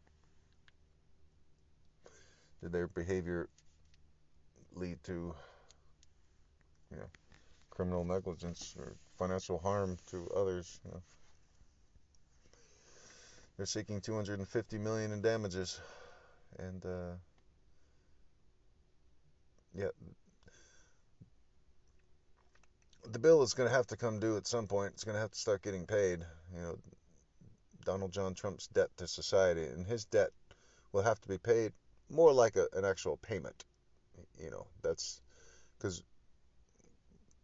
did 2.62 2.72
their 2.72 2.88
behavior 2.88 3.48
lead 4.74 5.02
to 5.04 5.34
you 6.90 6.96
know 6.96 7.08
criminal 7.70 8.04
negligence 8.04 8.74
or 8.78 8.96
financial 9.18 9.58
harm 9.58 9.96
to 10.10 10.28
others? 10.34 10.80
You 10.84 10.92
know, 10.92 11.02
they're 13.56 13.66
seeking 13.66 14.00
250 14.00 14.78
million 14.78 15.12
in 15.12 15.20
damages, 15.20 15.80
and 16.58 16.84
uh, 16.84 17.14
yeah, 19.74 19.88
the 23.12 23.18
bill 23.18 23.42
is 23.42 23.54
going 23.54 23.68
to 23.68 23.74
have 23.74 23.86
to 23.88 23.96
come 23.96 24.18
due 24.18 24.36
at 24.36 24.46
some 24.46 24.66
point. 24.66 24.92
It's 24.94 25.04
going 25.04 25.14
to 25.14 25.20
have 25.20 25.30
to 25.30 25.38
start 25.38 25.62
getting 25.62 25.86
paid. 25.86 26.20
You 26.54 26.60
know, 26.60 26.78
Donald 27.84 28.12
John 28.12 28.34
Trump's 28.34 28.66
debt 28.68 28.88
to 28.96 29.06
society, 29.06 29.64
and 29.64 29.86
his 29.86 30.04
debt 30.04 30.30
will 30.92 31.02
have 31.02 31.20
to 31.20 31.28
be 31.28 31.38
paid 31.38 31.72
more 32.10 32.32
like 32.32 32.56
a, 32.56 32.66
an 32.72 32.84
actual 32.84 33.16
payment. 33.18 33.64
You 34.38 34.50
know, 34.50 34.66
that's 34.82 35.20
because 35.78 36.02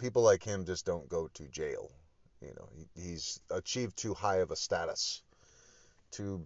people 0.00 0.22
like 0.22 0.42
him 0.42 0.64
just 0.64 0.86
don't 0.86 1.08
go 1.08 1.28
to 1.34 1.48
jail. 1.48 1.90
You 2.40 2.54
know, 2.56 2.68
he, 2.74 3.02
he's 3.02 3.40
achieved 3.50 3.96
too 3.96 4.14
high 4.14 4.38
of 4.38 4.50
a 4.50 4.56
status 4.56 5.22
to 6.12 6.42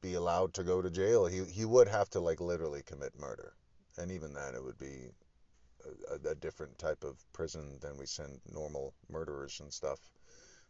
be 0.00 0.14
allowed 0.14 0.54
to 0.54 0.64
go 0.64 0.82
to 0.82 0.90
jail. 0.90 1.26
He 1.26 1.44
he 1.44 1.64
would 1.64 1.88
have 1.88 2.10
to 2.10 2.20
like 2.20 2.40
literally 2.40 2.82
commit 2.82 3.18
murder, 3.18 3.52
and 3.98 4.10
even 4.10 4.32
then 4.32 4.54
it 4.54 4.64
would 4.64 4.78
be 4.78 5.10
a, 6.10 6.30
a, 6.30 6.34
different 6.34 6.78
type 6.78 7.04
of 7.04 7.16
prison 7.32 7.78
than 7.80 7.96
we 7.96 8.06
send 8.06 8.40
normal 8.52 8.94
murderers 9.08 9.60
and 9.60 9.72
stuff. 9.72 9.98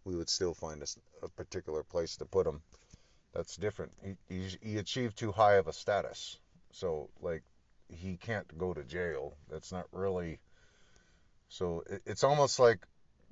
We 0.05 0.17
would 0.17 0.29
still 0.29 0.55
find 0.55 0.83
a, 0.83 0.87
a 1.25 1.29
particular 1.29 1.83
place 1.83 2.17
to 2.17 2.25
put 2.25 2.47
him. 2.47 2.63
That's 3.33 3.57
different. 3.57 3.93
He, 4.03 4.17
he, 4.29 4.57
he 4.63 4.79
achieved 4.79 5.17
too 5.17 5.33
high 5.33 5.55
of 5.55 5.69
a 5.69 5.73
status, 5.73 6.39
so 6.73 7.09
like 7.21 7.43
he 7.89 8.17
can't 8.17 8.59
go 8.59 8.75
to 8.75 8.85
jail. 8.85 9.37
That's 9.49 9.73
not 9.73 9.87
really. 9.93 10.41
So 11.53 11.85
it, 11.89 12.03
it's 12.07 12.25
almost 12.25 12.59
like 12.59 12.87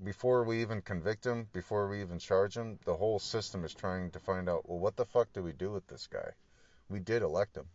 before 0.04 0.44
we 0.44 0.60
even 0.62 0.82
convict 0.82 1.24
him, 1.24 1.48
before 1.52 1.88
we 1.88 2.00
even 2.00 2.18
charge 2.18 2.56
him, 2.56 2.78
the 2.84 2.96
whole 2.96 3.18
system 3.18 3.64
is 3.64 3.74
trying 3.74 4.10
to 4.12 4.18
find 4.18 4.48
out, 4.48 4.68
well, 4.68 4.78
what 4.78 4.96
the 4.96 5.06
fuck 5.06 5.32
do 5.32 5.42
we 5.42 5.52
do 5.52 5.70
with 5.72 5.86
this 5.86 6.06
guy? 6.06 6.30
We 6.88 7.00
did 7.00 7.22
elect 7.22 7.56
him 7.56 7.66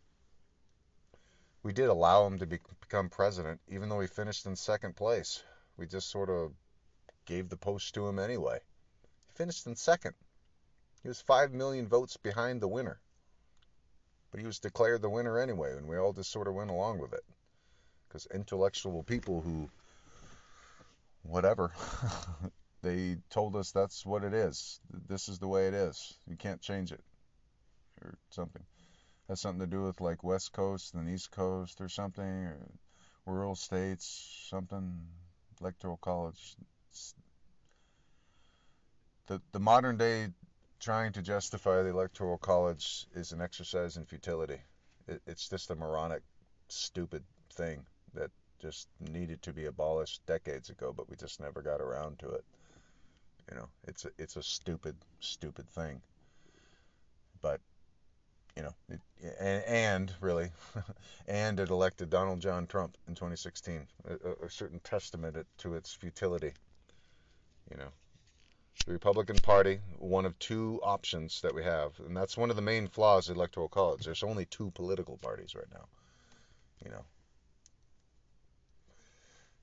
we 1.66 1.74
did 1.74 1.90
allow 1.90 2.28
him 2.28 2.38
to 2.38 2.46
be, 2.46 2.60
become 2.80 3.10
president, 3.10 3.60
even 3.68 3.90
though 3.90 4.00
he 4.00 4.06
finished 4.06 4.46
in 4.46 4.56
second 4.56 4.96
place. 4.96 5.42
We 5.78 5.88
just 5.88 6.12
sort 6.12 6.30
of 6.30 6.52
gave 7.26 7.50
the 7.50 7.58
post 7.58 7.96
to 7.96 8.08
him 8.08 8.20
anyway. 8.20 8.60
He 9.26 9.34
finished 9.34 9.66
in 9.66 9.76
second. 9.76 10.14
He 11.02 11.08
was 11.08 11.22
5 11.22 11.54
million 11.54 11.88
votes 11.88 12.18
behind 12.18 12.62
the 12.62 12.68
winner. 12.68 13.00
But 14.30 14.42
he 14.42 14.46
was 14.46 14.60
declared 14.60 15.02
the 15.02 15.10
winner 15.10 15.40
anyway, 15.40 15.76
and 15.76 15.88
we 15.88 15.98
all 15.98 16.14
just 16.14 16.30
sort 16.30 16.48
of 16.48 16.54
went 16.54 16.70
along 16.70 17.00
with 17.00 17.14
it. 17.14 17.24
because 18.08 18.28
intellectual 18.28 19.02
people 19.02 19.42
who 19.42 19.68
whatever. 21.28 21.72
They 22.86 23.18
told 23.32 23.56
us 23.56 23.72
that's 23.72 24.06
what 24.06 24.24
it 24.24 24.36
is. 24.36 24.80
This 25.08 25.28
is 25.28 25.40
the 25.40 25.48
way 25.48 25.68
it 25.68 25.74
is. 25.74 26.14
You 26.28 26.36
can't 26.38 26.62
change 26.62 26.92
it 26.92 27.04
or 28.00 28.16
something. 28.30 28.62
Has 29.28 29.42
something 29.42 29.62
to 29.62 29.66
do 29.66 29.82
with 29.82 30.02
like 30.02 30.24
west 30.24 30.54
coast 30.54 30.94
and 30.94 31.10
east 31.10 31.32
coast 31.32 31.82
or 31.82 31.90
something 31.90 32.24
or 32.26 32.60
rural 33.26 33.56
states 33.56 34.46
something 34.52 35.02
electoral 35.60 35.98
college. 35.98 36.56
The 39.26 39.42
the 39.52 39.60
modern 39.60 39.98
day 39.98 40.28
trying 40.80 41.14
to 41.14 41.24
justify 41.24 41.82
the 41.82 41.90
electoral 41.90 42.38
college 42.38 43.08
is 43.16 43.32
an 43.32 43.42
exercise 43.42 43.98
in 43.98 44.06
futility. 44.06 44.62
It, 45.08 45.24
it's 45.26 45.50
just 45.50 45.72
a 45.72 45.76
moronic 45.76 46.22
stupid 46.68 47.24
thing 47.52 47.84
that 48.14 48.30
just 48.60 48.88
needed 49.00 49.42
to 49.44 49.54
be 49.54 49.66
abolished 49.66 50.26
decades 50.26 50.70
ago, 50.70 50.94
but 50.96 51.10
we 51.10 51.16
just 51.16 51.40
never 51.40 51.62
got 51.62 51.82
around 51.82 52.20
to 52.20 52.30
it. 52.30 52.44
You 53.50 53.58
know, 53.58 53.68
it's 53.88 54.06
a, 54.06 54.10
it's 54.18 54.36
a 54.36 54.44
stupid, 54.44 54.96
stupid 55.20 55.70
thing. 55.70 56.02
But, 57.42 57.62
you 58.56 58.64
know, 58.64 58.74
it, 58.90 59.00
and, 59.40 59.64
and 59.66 60.14
really, 60.20 60.50
and 61.28 61.60
it 61.60 61.70
elected 61.70 62.10
Donald 62.10 62.40
John 62.40 62.66
Trump 62.66 62.98
in 63.08 63.14
2016, 63.14 63.88
a, 64.10 64.46
a 64.46 64.50
certain 64.50 64.80
testament 64.80 65.38
to 65.60 65.76
its 65.76 65.94
futility. 65.94 66.54
You 67.70 67.78
know, 67.78 67.90
the 68.86 68.94
Republican 68.94 69.38
Party, 69.38 69.80
one 70.00 70.26
of 70.26 70.38
two 70.40 70.80
options 70.84 71.42
that 71.42 71.56
we 71.56 71.64
have, 71.64 72.00
and 72.00 72.16
that's 72.16 72.38
one 72.38 72.50
of 72.50 72.56
the 72.56 72.62
main 72.62 72.88
flaws 72.88 73.30
of 73.30 73.36
the 73.36 73.40
Electoral 73.40 73.68
College. 73.68 74.06
There's 74.06 74.24
only 74.24 74.46
two 74.46 74.72
political 74.72 75.18
parties 75.18 75.56
right 75.56 75.72
now. 75.74 75.86
You 76.84 76.92
know, 76.92 77.06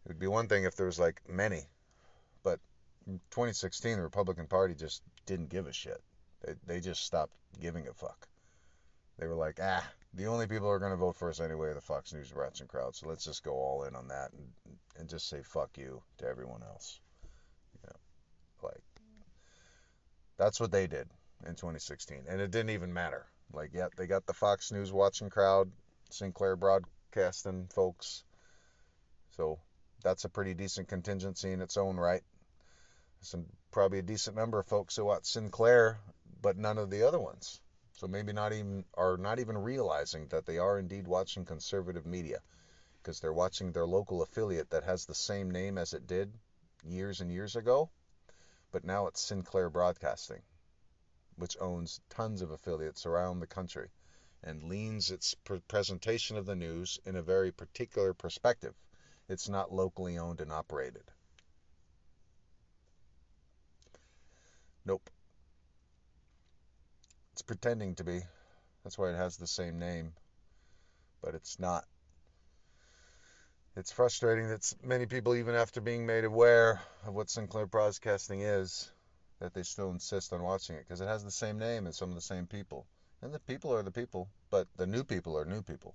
it 0.05 0.09
would 0.09 0.19
be 0.19 0.27
one 0.27 0.49
thing 0.49 0.65
if 0.65 0.77
there 0.77 0.87
was 0.87 0.99
like 0.99 1.21
many, 1.29 1.63
but 2.43 2.59
in 3.07 3.21
2016 3.31 3.97
the 3.97 4.03
Republican 4.03 4.47
Party 4.47 4.75
just 4.75 5.03
didn't 5.27 5.49
give 5.49 5.67
a 5.67 5.73
shit. 5.73 6.03
They, 6.45 6.55
they 6.67 6.81
just 6.81 7.05
stopped 7.05 7.35
giving 7.61 7.87
a 7.89 7.93
fuck. 7.93 8.29
They 9.19 9.27
were 9.27 9.35
like, 9.35 9.59
ah, 9.63 9.87
the 10.15 10.27
only 10.27 10.47
people 10.47 10.67
who 10.67 10.73
are 10.73 10.79
going 10.79 10.91
to 10.91 10.97
vote 10.97 11.17
for 11.17 11.31
us 11.31 11.41
anyway 11.41 11.69
are 11.69 11.75
the 11.75 11.81
Fox 11.81 12.13
News 12.13 12.33
rats 12.33 12.61
and 12.61 12.69
crowd. 12.69 12.97
So 12.97 13.09
let's 13.09 13.25
just 13.25 13.45
go 13.45 13.53
all 13.53 13.85
in 13.85 13.95
on 13.95 14.09
that 14.09 14.33
and, 14.33 14.77
and 14.99 15.09
just 15.09 15.29
say 15.29 15.43
fuck 15.43 15.79
you 15.79 16.03
to 16.19 16.27
everyone 16.27 16.63
else. 16.63 17.01
You 17.75 17.89
know, 17.89 18.69
like 18.69 18.83
that's 20.37 20.59
what 20.59 20.73
they 20.73 20.87
did 20.87 21.09
in 21.47 21.55
2016, 21.55 22.25
and 22.29 22.41
it 22.41 22.51
didn't 22.51 22.71
even 22.71 22.93
matter. 22.93 23.27
Like, 23.53 23.71
yeah, 23.75 23.89
they 23.97 24.07
got 24.07 24.27
the 24.27 24.33
Fox 24.33 24.73
News 24.73 24.93
watching 24.93 25.29
crowd, 25.29 25.71
Sinclair 26.11 26.57
broadcasting 26.57 27.69
folks. 27.73 28.25
So 29.37 29.59
that's 30.03 30.25
a 30.25 30.29
pretty 30.29 30.55
decent 30.55 30.89
contingency 30.89 31.53
in 31.53 31.61
its 31.61 31.77
own 31.77 31.97
right. 31.97 32.23
Some 33.21 33.47
probably 33.71 34.01
a 34.01 34.03
decent 34.03 34.37
number 34.37 34.59
of 34.59 34.67
folks 34.67 34.97
who 34.97 35.05
watch 35.05 35.27
Sinclair, 35.27 36.01
but 36.41 36.57
none 36.57 36.79
of 36.79 36.91
the 36.91 37.07
other 37.07 37.21
ones. 37.21 37.61
So 37.93 38.09
maybe 38.09 38.33
not 38.33 38.53
even 38.53 38.85
are 38.95 39.17
not 39.17 39.39
even 39.39 39.57
realizing 39.57 40.27
that 40.29 40.45
they 40.45 40.59
are 40.59 40.79
indeed 40.79 41.07
watching 41.07 41.45
conservative 41.45 42.05
media 42.05 42.43
because 43.01 43.21
they're 43.21 43.33
watching 43.33 43.71
their 43.71 43.87
local 43.87 44.23
affiliate 44.23 44.71
that 44.71 44.85
has 44.85 45.07
the 45.07 45.15
same 45.15 45.51
name 45.51 45.79
as 45.79 45.93
it 45.93 46.07
did 46.07 46.33
years 46.85 47.21
and 47.21 47.31
years 47.31 47.55
ago, 47.55 47.91
but 48.73 48.85
now 48.85 49.07
it's 49.07 49.21
Sinclair 49.21 49.71
Broadcasting, 49.71 50.43
which 51.37 51.57
owns 51.61 52.01
tons 52.09 52.43
of 52.43 52.51
affiliates 52.51 53.07
around 53.07 53.39
the 53.39 53.47
country 53.47 53.91
and 54.43 54.65
leans 54.65 55.11
its 55.11 55.35
presentation 55.69 56.37
of 56.37 56.47
the 56.47 56.57
news 56.57 56.99
in 57.05 57.15
a 57.15 57.23
very 57.23 57.53
particular 57.53 58.15
perspective 58.15 58.75
it's 59.33 59.49
not 59.49 59.73
locally 59.73 60.19
owned 60.19 60.43
and 60.43 60.53
operated. 60.53 61.03
Nope. 64.85 65.09
It's 67.33 67.41
pretending 67.41 67.95
to 67.95 68.05
be. 68.05 68.21
That's 68.85 68.99
why 68.99 69.09
it 69.09 69.17
has 69.17 69.39
the 69.39 69.47
same 69.47 69.79
name. 69.79 70.13
But 71.23 71.35
it's 71.35 71.59
not. 71.59 71.85
It's 73.75 73.91
frustrating 73.91 74.51
that 74.51 74.71
many 74.85 75.07
people, 75.07 75.35
even 75.35 75.55
after 75.55 75.81
being 75.81 76.05
made 76.05 76.25
aware 76.25 76.83
of 77.07 77.15
what 77.15 77.31
Sinclair 77.31 77.67
Broadcasting 77.67 78.43
is, 78.43 78.91
that 79.41 79.55
they 79.55 79.63
still 79.63 79.91
insist 79.91 80.35
on 80.35 80.43
watching 80.43 80.77
it 80.77 80.85
because 80.87 81.01
it 81.01 81.09
has 81.09 81.25
the 81.25 81.31
same 81.31 81.59
name 81.59 81.87
and 81.87 81.95
some 81.95 82.11
of 82.11 82.15
the 82.15 82.21
same 82.21 82.47
people. 82.47 82.87
And 83.23 83.33
the 83.33 83.41
people 83.41 83.73
are 83.73 83.83
the 83.83 83.91
people, 83.91 84.29
but 84.51 84.69
the 84.77 84.87
new 84.87 85.05
people 85.05 85.39
are 85.39 85.47
new 85.47 85.63
people. 85.63 85.95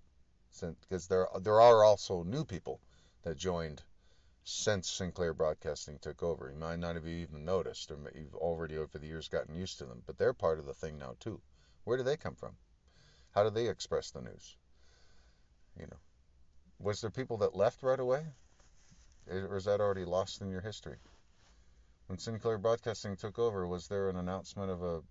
Because 0.89 1.07
there, 1.07 1.27
there 1.41 1.61
are 1.61 1.83
also 1.83 2.23
new 2.23 2.43
people 2.43 2.79
that 3.23 3.37
joined 3.37 3.83
since 4.43 4.89
Sinclair 4.89 5.33
Broadcasting 5.33 5.99
took 5.99 6.23
over. 6.23 6.49
You 6.49 6.57
might 6.57 6.79
not 6.79 6.95
have 6.95 7.05
even 7.05 7.43
noticed, 7.43 7.91
or 7.91 7.97
you've 8.15 8.35
already 8.35 8.77
over 8.77 8.97
the 8.97 9.07
years 9.07 9.27
gotten 9.27 9.55
used 9.55 9.77
to 9.79 9.85
them, 9.85 10.01
but 10.05 10.17
they're 10.17 10.33
part 10.33 10.59
of 10.59 10.65
the 10.65 10.73
thing 10.73 10.97
now 10.97 11.15
too. 11.19 11.41
Where 11.83 11.97
do 11.97 12.03
they 12.03 12.15
come 12.15 12.35
from? 12.35 12.55
How 13.31 13.43
do 13.43 13.49
they 13.49 13.67
express 13.67 14.11
the 14.11 14.21
news? 14.21 14.55
You 15.77 15.87
know, 15.87 15.97
was 16.79 17.01
there 17.01 17.09
people 17.09 17.37
that 17.37 17.55
left 17.55 17.83
right 17.83 17.99
away, 17.99 18.25
or 19.29 19.57
is 19.57 19.65
that 19.65 19.81
already 19.81 20.05
lost 20.05 20.41
in 20.41 20.49
your 20.49 20.61
history? 20.61 20.97
When 22.07 22.17
Sinclair 22.17 22.57
Broadcasting 22.57 23.17
took 23.17 23.37
over, 23.37 23.67
was 23.67 23.89
there 23.89 24.09
an 24.09 24.15
announcement 24.15 24.71
of 24.71 24.81
a 24.81 25.03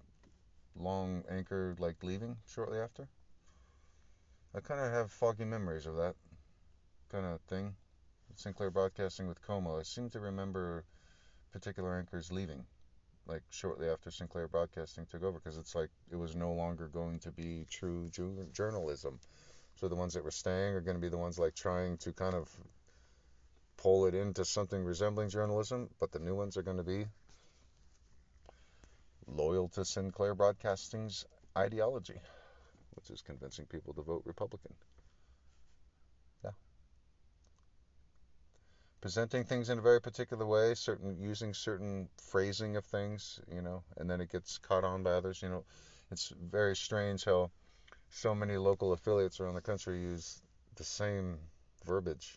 long 0.75 1.25
anchor 1.31 1.77
like 1.79 2.03
leaving 2.03 2.37
shortly 2.47 2.79
after? 2.79 3.07
I 4.55 4.61
kind 4.61 4.81
of 4.81 4.91
have 4.91 5.13
foggy 5.13 5.45
memories 5.45 5.85
of 5.85 5.97
that 5.97 6.15
kind 7.11 7.27
of 7.27 7.41
thing. 7.43 7.77
Sinclair 8.37 8.71
Broadcasting 8.71 9.27
with 9.27 9.41
KOMO, 9.41 9.81
I 9.81 9.83
seem 9.83 10.11
to 10.11 10.21
remember 10.21 10.85
particular 11.53 11.99
anchors 11.99 12.31
leaving, 12.31 12.67
like 13.27 13.43
shortly 13.49 13.89
after 13.89 14.11
Sinclair 14.11 14.47
Broadcasting 14.47 15.07
took 15.07 15.23
over, 15.23 15.41
because 15.41 15.57
it's 15.57 15.75
like 15.75 15.89
it 16.11 16.17
was 16.17 16.37
no 16.37 16.53
longer 16.53 16.89
going 16.89 17.19
to 17.21 17.31
be 17.31 17.65
true 17.71 18.11
journalism. 18.53 19.19
So 19.77 19.89
the 19.89 19.97
ones 19.97 20.13
that 20.15 20.23
were 20.23 20.31
staying 20.31 20.75
are 20.75 20.83
going 20.83 20.97
to 20.97 21.01
be 21.01 21.09
the 21.09 21.17
ones 21.17 21.39
like 21.39 21.55
trying 21.55 21.97
to 21.99 22.13
kind 22.13 22.35
of 22.35 22.55
pull 23.79 24.05
it 24.05 24.15
into 24.15 24.45
something 24.45 24.85
resembling 24.85 25.31
journalism, 25.31 25.89
but 25.99 26.13
the 26.13 26.19
new 26.19 26.35
ones 26.35 26.59
are 26.59 26.63
going 26.63 26.77
to 26.77 26.83
be 26.83 27.07
loyal 29.27 29.69
to 29.71 29.85
Sinclair 29.85 30.35
Broadcasting's 30.35 31.25
ideology, 31.57 32.21
which 32.95 33.09
is 33.09 33.23
convincing 33.23 33.65
people 33.65 33.95
to 33.95 34.03
vote 34.03 34.23
Republican. 34.27 34.75
Presenting 39.07 39.45
things 39.45 39.71
in 39.71 39.79
a 39.79 39.81
very 39.81 40.01
particular 40.01 40.45
way, 40.45 40.75
certain 40.75 41.17
using 41.21 41.55
certain 41.55 42.09
phrasing 42.17 42.75
of 42.75 42.85
things, 42.85 43.39
you 43.55 43.63
know, 43.63 43.81
and 43.99 44.11
then 44.11 44.21
it 44.21 44.33
gets 44.33 44.59
caught 44.59 44.83
on 44.83 45.05
by 45.05 45.13
others. 45.13 45.41
You 45.43 45.49
know, 45.49 45.65
it's 46.11 46.33
very 46.51 46.75
strange 46.75 47.25
how 47.25 47.53
so 48.11 48.35
many 48.35 48.57
local 48.57 48.93
affiliates 48.93 49.39
around 49.39 49.55
the 49.55 49.61
country 49.61 50.01
use 50.01 50.43
the 50.75 50.83
same 50.83 51.39
verbiage. 51.85 52.37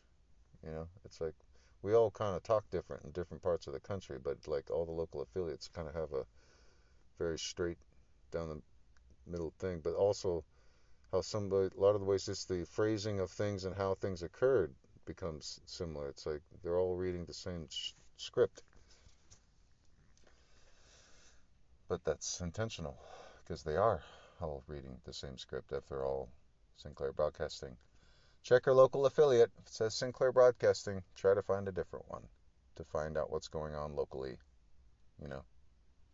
You 0.63 0.69
know, 0.69 0.87
it's 1.05 1.19
like 1.19 1.33
we 1.81 1.95
all 1.95 2.11
kind 2.11 2.35
of 2.35 2.43
talk 2.43 2.69
different 2.69 3.03
in 3.03 3.09
different 3.13 3.41
parts 3.41 3.65
of 3.65 3.73
the 3.73 3.79
country, 3.79 4.19
but 4.23 4.37
like 4.47 4.69
all 4.69 4.85
the 4.85 4.91
local 4.91 5.23
affiliates 5.23 5.67
kind 5.69 5.87
of 5.87 5.95
have 5.95 6.13
a 6.13 6.23
very 7.17 7.39
straight 7.39 7.79
down 8.29 8.47
the 8.47 8.61
middle 9.25 9.53
thing, 9.57 9.79
but 9.83 9.95
also 9.95 10.43
how 11.11 11.21
somebody 11.21 11.75
a 11.75 11.81
lot 11.81 11.95
of 11.95 11.99
the 11.99 12.05
ways 12.05 12.27
just 12.27 12.47
the 12.47 12.63
phrasing 12.63 13.19
of 13.19 13.31
things 13.31 13.65
and 13.65 13.75
how 13.75 13.95
things 13.95 14.21
occurred 14.21 14.71
becomes 15.05 15.59
similar. 15.65 16.09
It's 16.09 16.25
like 16.25 16.41
they're 16.63 16.79
all 16.79 16.95
reading 16.95 17.25
the 17.25 17.33
same 17.33 17.67
sh- 17.69 17.93
script. 18.17 18.63
But 21.87 22.03
that's 22.03 22.41
intentional 22.41 22.97
because 23.43 23.63
they 23.63 23.75
are 23.75 24.01
all 24.41 24.63
reading 24.67 24.97
the 25.05 25.13
same 25.13 25.37
script 25.37 25.71
if 25.71 25.87
they're 25.87 26.05
all 26.05 26.29
Sinclair 26.75 27.11
Broadcasting. 27.11 27.75
Check 28.43 28.65
your 28.65 28.75
local 28.75 29.05
affiliate. 29.05 29.51
If 29.59 29.67
it 29.67 29.73
says 29.73 29.95
Sinclair 29.95 30.31
Broadcasting, 30.31 31.03
try 31.15 31.33
to 31.33 31.41
find 31.41 31.67
a 31.67 31.73
different 31.73 32.07
one 32.07 32.23
to 32.75 32.83
find 32.83 33.17
out 33.17 33.31
what's 33.31 33.47
going 33.47 33.75
on 33.75 33.95
locally. 33.95 34.37
You 35.21 35.27
know, 35.27 35.43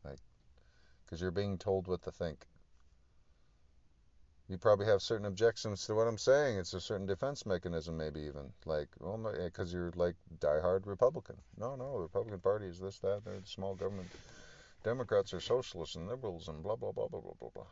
like, 0.04 0.20
because 1.04 1.22
you're 1.22 1.32
being 1.32 1.58
told 1.58 1.88
what 1.88 2.02
to 2.04 2.12
think 2.12 2.48
you 4.48 4.58
probably 4.60 4.86
have 4.86 5.02
certain 5.02 5.26
objections 5.26 5.86
to 5.86 5.96
what 5.96 6.08
I'm 6.08 6.20
saying. 6.20 6.58
It's 6.58 6.74
a 6.74 6.82
certain 6.82 7.08
defense 7.08 7.46
mechanism, 7.46 7.98
maybe 7.98 8.22
even 8.22 8.52
like, 8.66 8.90
well, 9.00 9.18
because 9.44 9.74
eh, 9.74 9.78
you're 9.78 9.94
like 9.96 10.16
diehard 10.40 10.86
Republican. 10.86 11.36
No, 11.58 11.76
no, 11.76 11.94
the 11.94 12.00
Republican 12.02 12.40
Party 12.40 12.68
is 12.68 12.80
this, 12.80 13.00
that, 13.00 13.26
they're 13.26 13.40
the 13.40 13.48
small 13.48 13.74
government. 13.74 14.08
Democrats 14.84 15.34
are 15.34 15.40
socialists 15.40 15.96
and 15.96 16.08
liberals 16.08 16.48
and 16.48 16.62
blah 16.62 16.76
blah 16.76 16.92
blah 16.92 17.08
blah 17.08 17.22
blah 17.22 17.34
blah 17.40 17.50
blah. 17.56 17.66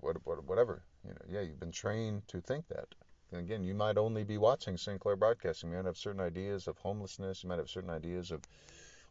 What, 0.00 0.16
what, 0.24 0.44
whatever. 0.44 0.84
You 1.04 1.10
know, 1.10 1.22
yeah, 1.28 1.40
you've 1.40 1.58
been 1.58 1.72
trained 1.72 2.28
to 2.28 2.40
think 2.40 2.68
that. 2.68 2.86
And 3.32 3.40
again, 3.40 3.64
you 3.64 3.74
might 3.74 3.98
only 3.98 4.22
be 4.22 4.38
watching 4.38 4.76
Sinclair 4.76 5.16
Broadcasting. 5.16 5.70
You 5.70 5.76
might 5.76 5.86
have 5.86 5.96
certain 5.96 6.20
ideas 6.20 6.68
of 6.68 6.78
homelessness. 6.78 7.42
You 7.42 7.48
might 7.48 7.58
have 7.58 7.70
certain 7.70 7.90
ideas 7.90 8.30
of 8.30 8.42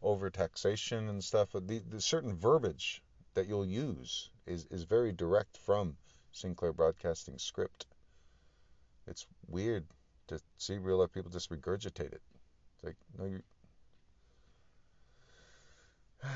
overtaxation 0.01 1.09
and 1.09 1.21
stuff. 1.21 1.49
But 1.51 1.67
the, 1.67 1.79
the 1.79 1.99
certain 1.99 2.37
verbiage 2.37 3.01
that 3.33 3.47
you'll 3.47 3.65
use 3.65 4.29
is 4.45 4.65
is 4.71 4.83
very 4.83 5.11
direct 5.11 5.57
from 5.57 5.97
Sinclair 6.31 6.73
Broadcasting 6.73 7.37
script. 7.37 7.85
It's 9.07 9.25
weird 9.47 9.85
to 10.27 10.39
see 10.57 10.77
real 10.77 10.97
life 10.97 11.11
people 11.11 11.31
just 11.31 11.49
regurgitate 11.49 12.13
it. 12.13 12.21
It's 12.75 12.83
like, 12.83 12.95
no, 13.17 13.25
you. 13.25 13.41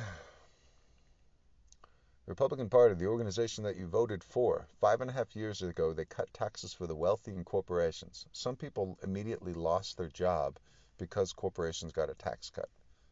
Republican 2.28 2.70
Party, 2.70 2.96
the 2.96 3.06
organization 3.06 3.64
that 3.64 3.78
you 3.78 3.88
voted 3.88 4.24
for, 4.24 4.68
five 4.82 5.00
and 5.02 5.10
a 5.10 5.14
half 5.14 5.36
years 5.36 5.62
ago, 5.62 5.94
they 5.94 6.06
cut 6.06 6.34
taxes 6.34 6.74
for 6.74 6.88
the 6.88 6.96
wealthy 6.96 7.32
and 7.32 7.46
corporations. 7.46 8.26
Some 8.32 8.56
people 8.56 8.98
immediately 9.04 9.54
lost 9.54 9.98
their 9.98 10.10
job 10.10 10.58
because 10.98 11.34
corporations 11.34 11.92
got 11.92 12.10
a 12.10 12.16
tax 12.16 12.50
cut, 12.50 12.70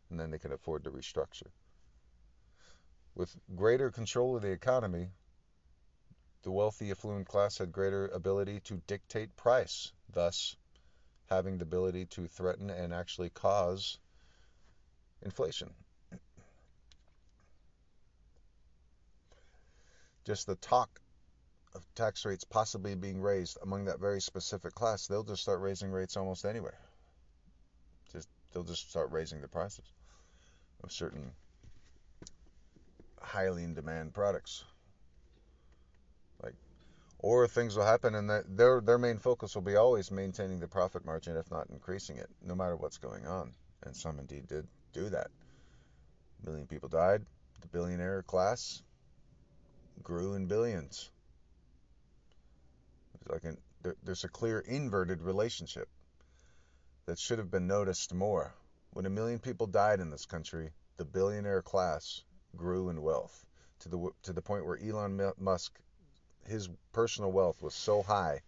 and 0.09 0.19
then 0.19 0.31
they 0.31 0.39
could 0.39 0.51
afford 0.51 0.83
to 0.83 0.91
restructure. 0.91 1.51
With 3.15 3.35
greater 3.55 3.91
control 3.91 4.35
of 4.35 4.41
the 4.41 4.51
economy, 4.51 5.11
the 6.43 6.51
wealthy, 6.51 6.91
affluent 6.91 7.27
class 7.27 7.57
had 7.57 7.71
greater 7.71 8.07
ability 8.07 8.59
to 8.61 8.81
dictate 8.87 9.35
price, 9.35 9.91
thus 10.11 10.55
having 11.29 11.57
the 11.57 11.63
ability 11.63 12.05
to 12.05 12.27
threaten 12.27 12.69
and 12.69 12.93
actually 12.93 13.29
cause 13.29 13.97
inflation. 15.21 15.73
just 20.25 20.47
the 20.47 20.55
talk 20.55 21.01
of 21.75 21.85
tax 21.95 22.25
rates 22.25 22.43
possibly 22.43 22.95
being 22.95 23.21
raised 23.21 23.57
among 23.61 23.85
that 23.85 23.99
very 23.99 24.21
specific 24.21 24.73
class, 24.73 25.07
they'll 25.07 25.23
just 25.23 25.41
start 25.41 25.59
raising 25.59 25.91
rates 25.91 26.15
almost 26.15 26.45
anywhere. 26.45 26.77
Just 28.11 28.29
they'll 28.51 28.63
just 28.63 28.89
start 28.89 29.11
raising 29.11 29.41
the 29.41 29.47
prices 29.47 29.85
of 30.83 30.91
certain 30.91 31.31
highly 33.19 33.63
in 33.63 33.73
demand 33.73 34.13
products. 34.13 34.63
Like 36.43 36.55
or 37.19 37.47
things 37.47 37.75
will 37.75 37.85
happen 37.85 38.15
and 38.15 38.29
their 38.57 38.81
their 38.81 38.97
main 38.97 39.17
focus 39.17 39.55
will 39.55 39.61
be 39.61 39.77
always 39.77 40.11
maintaining 40.11 40.59
the 40.59 40.67
profit 40.67 41.05
margin 41.05 41.37
if 41.37 41.49
not 41.49 41.69
increasing 41.69 42.17
it, 42.17 42.29
no 42.45 42.53
matter 42.53 42.75
what's 42.75 42.97
going 42.97 43.25
on. 43.25 43.53
And 43.83 43.95
some 43.95 44.19
indeed 44.19 44.47
did 44.47 44.67
do 44.91 45.09
that. 45.09 45.27
A 46.41 46.45
million 46.45 46.67
people 46.67 46.89
died. 46.89 47.25
The 47.61 47.67
billionaire 47.67 48.23
class 48.23 48.83
grew 50.03 50.33
in 50.33 50.47
billions. 50.47 51.09
Like 53.29 53.45
an, 53.45 53.57
there, 53.81 53.95
there's 54.03 54.25
a 54.25 54.29
clear 54.29 54.59
inverted 54.59 55.21
relationship 55.21 55.87
that 57.05 57.19
should 57.19 57.39
have 57.39 57.51
been 57.51 57.67
noticed 57.67 58.13
more. 58.13 58.53
When 58.91 59.05
a 59.05 59.09
million 59.09 59.39
people 59.39 59.67
died 59.67 60.01
in 60.01 60.09
this 60.09 60.25
country, 60.25 60.71
the 60.97 61.05
billionaire 61.05 61.61
class 61.61 62.23
grew 62.55 62.89
in 62.89 63.01
wealth 63.01 63.45
to 63.79 63.89
the 63.89 64.09
to 64.23 64.33
the 64.33 64.41
point 64.41 64.65
where 64.65 64.77
Elon 64.77 65.31
Musk, 65.39 65.77
his 66.47 66.69
personal 66.91 67.31
wealth 67.31 67.61
was 67.61 67.73
so 67.73 68.03
high 68.03 68.41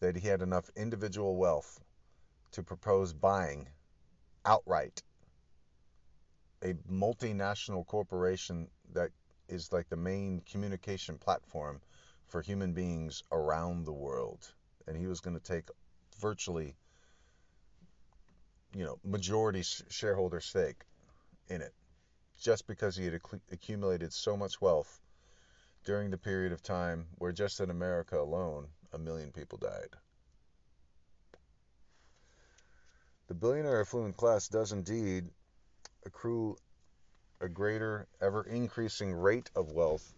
that 0.00 0.16
he 0.16 0.26
had 0.26 0.42
enough 0.42 0.70
individual 0.76 1.36
wealth 1.36 1.80
to 2.52 2.62
propose 2.62 3.12
buying 3.12 3.68
outright 4.44 5.02
a 6.62 6.74
multinational 6.90 7.86
corporation 7.86 8.68
that 8.92 9.10
is 9.48 9.72
like 9.72 9.88
the 9.88 9.96
main 9.96 10.42
communication 10.50 11.18
platform 11.18 11.80
for 12.28 12.42
human 12.42 12.72
beings 12.72 13.22
around 13.32 13.84
the 13.84 13.92
world. 13.92 14.52
And 14.86 14.96
he 14.96 15.06
was 15.06 15.20
going 15.20 15.38
to 15.38 15.42
take 15.42 15.68
virtually, 16.18 16.76
you 18.74 18.84
know, 18.84 18.98
majority 19.04 19.62
shareholder 19.62 20.40
stake 20.40 20.82
in 21.48 21.60
it 21.62 21.72
just 22.40 22.66
because 22.66 22.96
he 22.96 23.04
had 23.04 23.20
accumulated 23.50 24.12
so 24.12 24.36
much 24.36 24.60
wealth 24.60 25.00
during 25.84 26.10
the 26.10 26.18
period 26.18 26.52
of 26.52 26.62
time 26.62 27.06
where 27.18 27.32
just 27.32 27.60
in 27.60 27.70
America 27.70 28.18
alone, 28.18 28.68
a 28.92 28.98
million 28.98 29.30
people 29.32 29.58
died. 29.58 29.96
The 33.28 33.34
billionaire 33.34 33.80
affluent 33.80 34.16
class 34.16 34.48
does 34.48 34.72
indeed 34.72 35.30
accrue 36.04 36.56
a 37.40 37.48
greater, 37.48 38.06
ever 38.20 38.42
increasing 38.42 39.12
rate 39.12 39.50
of 39.54 39.72
wealth 39.72 40.12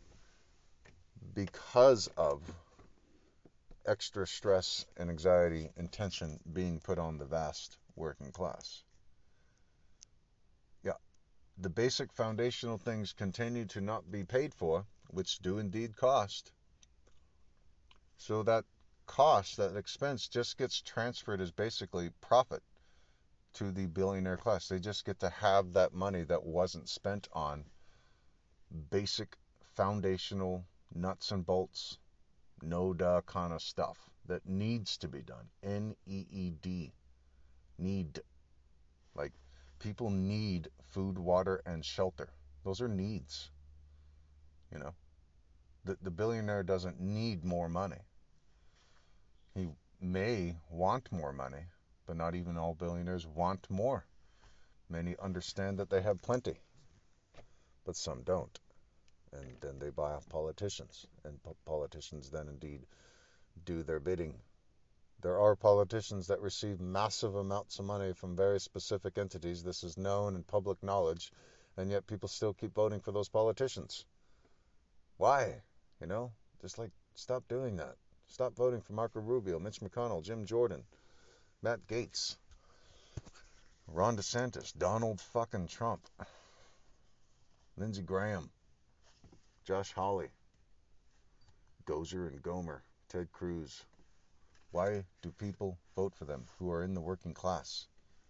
because 1.34 2.08
of 2.16 2.40
extra 3.86 4.26
stress 4.26 4.86
and 4.96 5.10
anxiety 5.10 5.70
and 5.76 5.90
tension 5.90 6.38
being 6.52 6.80
put 6.80 6.98
on 6.98 7.18
the 7.18 7.24
vast 7.24 7.76
working 7.96 8.32
class. 8.32 8.82
Yeah, 10.82 10.92
the 11.58 11.70
basic 11.70 12.12
foundational 12.12 12.78
things 12.78 13.12
continue 13.12 13.66
to 13.66 13.80
not 13.80 14.10
be 14.10 14.24
paid 14.24 14.54
for, 14.54 14.84
which 15.08 15.38
do 15.40 15.58
indeed 15.58 15.96
cost. 15.96 16.52
So 18.16 18.42
that 18.44 18.64
cost, 19.06 19.56
that 19.56 19.76
expense, 19.76 20.28
just 20.28 20.56
gets 20.56 20.80
transferred 20.80 21.40
as 21.40 21.50
basically 21.50 22.10
profit 22.20 22.62
to 23.54 23.70
the 23.70 23.86
billionaire 23.86 24.36
class. 24.36 24.68
They 24.68 24.78
just 24.78 25.04
get 25.04 25.20
to 25.20 25.28
have 25.28 25.72
that 25.74 25.92
money 25.92 26.22
that 26.24 26.44
wasn't 26.44 26.88
spent 26.88 27.28
on 27.32 27.64
basic 28.90 29.36
foundational 29.74 30.64
nuts 30.94 31.30
and 31.30 31.44
bolts, 31.44 31.98
no 32.62 32.94
duh 32.94 33.20
kind 33.26 33.52
of 33.52 33.60
stuff 33.60 33.98
that 34.26 34.46
needs 34.46 34.96
to 34.98 35.08
be 35.08 35.22
done. 35.22 35.48
N 35.62 35.94
E 36.06 36.24
E 36.30 36.52
D. 36.62 36.92
Need. 37.78 38.20
Like, 39.14 39.32
people 39.78 40.10
need 40.10 40.68
food, 40.90 41.18
water, 41.18 41.60
and 41.66 41.84
shelter. 41.84 42.28
Those 42.64 42.80
are 42.80 42.88
needs. 42.88 43.50
You 44.72 44.78
know? 44.78 44.94
The, 45.84 45.98
the 46.00 46.10
billionaire 46.10 46.62
doesn't 46.62 47.00
need 47.00 47.44
more 47.44 47.68
money. 47.68 48.00
He 49.54 49.68
may 50.00 50.56
want 50.70 51.12
more 51.12 51.32
money, 51.32 51.64
but 52.06 52.16
not 52.16 52.34
even 52.34 52.56
all 52.56 52.74
billionaires 52.74 53.26
want 53.26 53.68
more. 53.68 54.06
Many 54.88 55.16
understand 55.18 55.78
that 55.78 55.90
they 55.90 56.02
have 56.02 56.22
plenty, 56.22 56.60
but 57.84 57.96
some 57.96 58.22
don't. 58.22 58.58
And 59.32 59.56
then 59.60 59.78
they 59.78 59.90
buy 59.90 60.12
off 60.12 60.28
politicians, 60.28 61.06
and 61.24 61.38
politicians 61.64 62.30
then 62.30 62.48
indeed 62.48 62.86
do 63.64 63.82
their 63.82 64.00
bidding. 64.00 64.34
There 65.20 65.38
are 65.38 65.54
politicians 65.54 66.26
that 66.26 66.40
receive 66.40 66.80
massive 66.80 67.36
amounts 67.36 67.78
of 67.78 67.84
money 67.84 68.12
from 68.12 68.36
very 68.36 68.60
specific 68.60 69.18
entities. 69.18 69.62
This 69.62 69.84
is 69.84 69.96
known 69.96 70.34
and 70.34 70.46
public 70.46 70.82
knowledge, 70.82 71.32
and 71.76 71.90
yet 71.90 72.06
people 72.06 72.28
still 72.28 72.52
keep 72.52 72.74
voting 72.74 73.00
for 73.00 73.12
those 73.12 73.28
politicians. 73.28 74.04
Why? 75.16 75.62
You 76.00 76.06
know, 76.06 76.32
just 76.60 76.78
like 76.78 76.90
stop 77.14 77.46
doing 77.48 77.76
that. 77.76 77.96
Stop 78.26 78.56
voting 78.56 78.80
for 78.80 78.92
Marco 78.94 79.20
Rubio, 79.20 79.58
Mitch 79.58 79.80
McConnell, 79.80 80.22
Jim 80.22 80.44
Jordan. 80.46 80.84
Matt 81.64 81.86
Gaetz, 81.86 82.34
Ron 83.86 84.16
DeSantis, 84.16 84.76
Donald 84.76 85.20
fucking 85.20 85.68
Trump, 85.68 86.08
Lindsey 87.76 88.02
Graham, 88.02 88.50
Josh 89.64 89.92
Hawley, 89.92 90.30
Gosar 91.86 92.26
and 92.26 92.42
Gohmert, 92.42 92.80
Ted 93.08 93.30
Cruz. 93.30 93.84
Why 94.72 95.04
do 95.22 95.30
people 95.30 95.78
vote 95.94 96.16
for 96.16 96.24
them 96.24 96.46
who 96.58 96.68
are 96.72 96.82
in 96.82 96.94
the 96.94 97.00
working 97.00 97.32
class? 97.32 97.86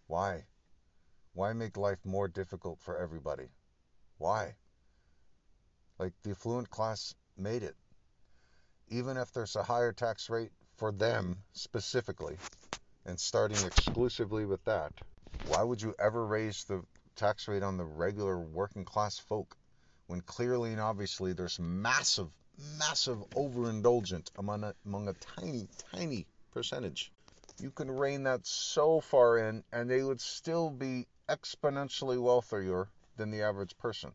Why? 0.09 0.45
Why 1.33 1.55
make 1.55 1.78
life 1.78 2.05
more 2.05 2.28
difficult 2.28 2.80
for 2.80 2.99
everybody? 2.99 3.49
Why? 4.18 4.57
Like 6.03 6.20
the 6.24 6.32
affluent 6.32 6.68
class 6.68 7.14
made 7.36 7.62
it. 7.62 7.76
Even 8.88 9.16
if 9.16 9.30
there's 9.30 9.55
a 9.55 9.62
higher 9.62 9.92
tax 9.92 10.28
rate 10.28 10.50
for 10.74 10.90
them 10.90 11.44
specifically, 11.53 12.36
and 13.07 13.20
starting 13.20 13.64
exclusively 13.64 14.44
with 14.44 14.64
that, 14.64 14.92
why 15.46 15.62
would 15.62 15.80
you 15.80 15.94
ever 16.00 16.26
raise 16.26 16.64
the 16.64 16.82
tax 17.14 17.46
rate 17.46 17.62
on 17.62 17.76
the 17.76 17.84
regular 17.84 18.36
working 18.36 18.84
class 18.84 19.20
folk 19.20 19.57
when 20.09 20.22
clearly 20.22 20.72
and 20.72 20.80
obviously 20.80 21.34
there's 21.34 21.61
massive, 21.61 22.32
massive 22.76 23.18
overindulgent 23.36 24.28
among 24.36 24.64
a, 24.64 24.74
among 24.84 25.07
a 25.07 25.12
tiny, 25.12 25.68
tiny 25.92 26.26
percentage? 26.50 27.12
You 27.61 27.70
can 27.70 27.88
rein 27.88 28.24
that 28.24 28.44
so 28.44 29.00
far 29.00 29.38
in, 29.38 29.62
and 29.70 29.88
they 29.88 30.03
would 30.03 30.20
still 30.20 30.68
be 30.68 31.07
exponentially 31.28 32.20
wealthier 32.20 32.88
than 33.16 33.30
the 33.30 33.42
average 33.42 33.78
person 33.78 34.12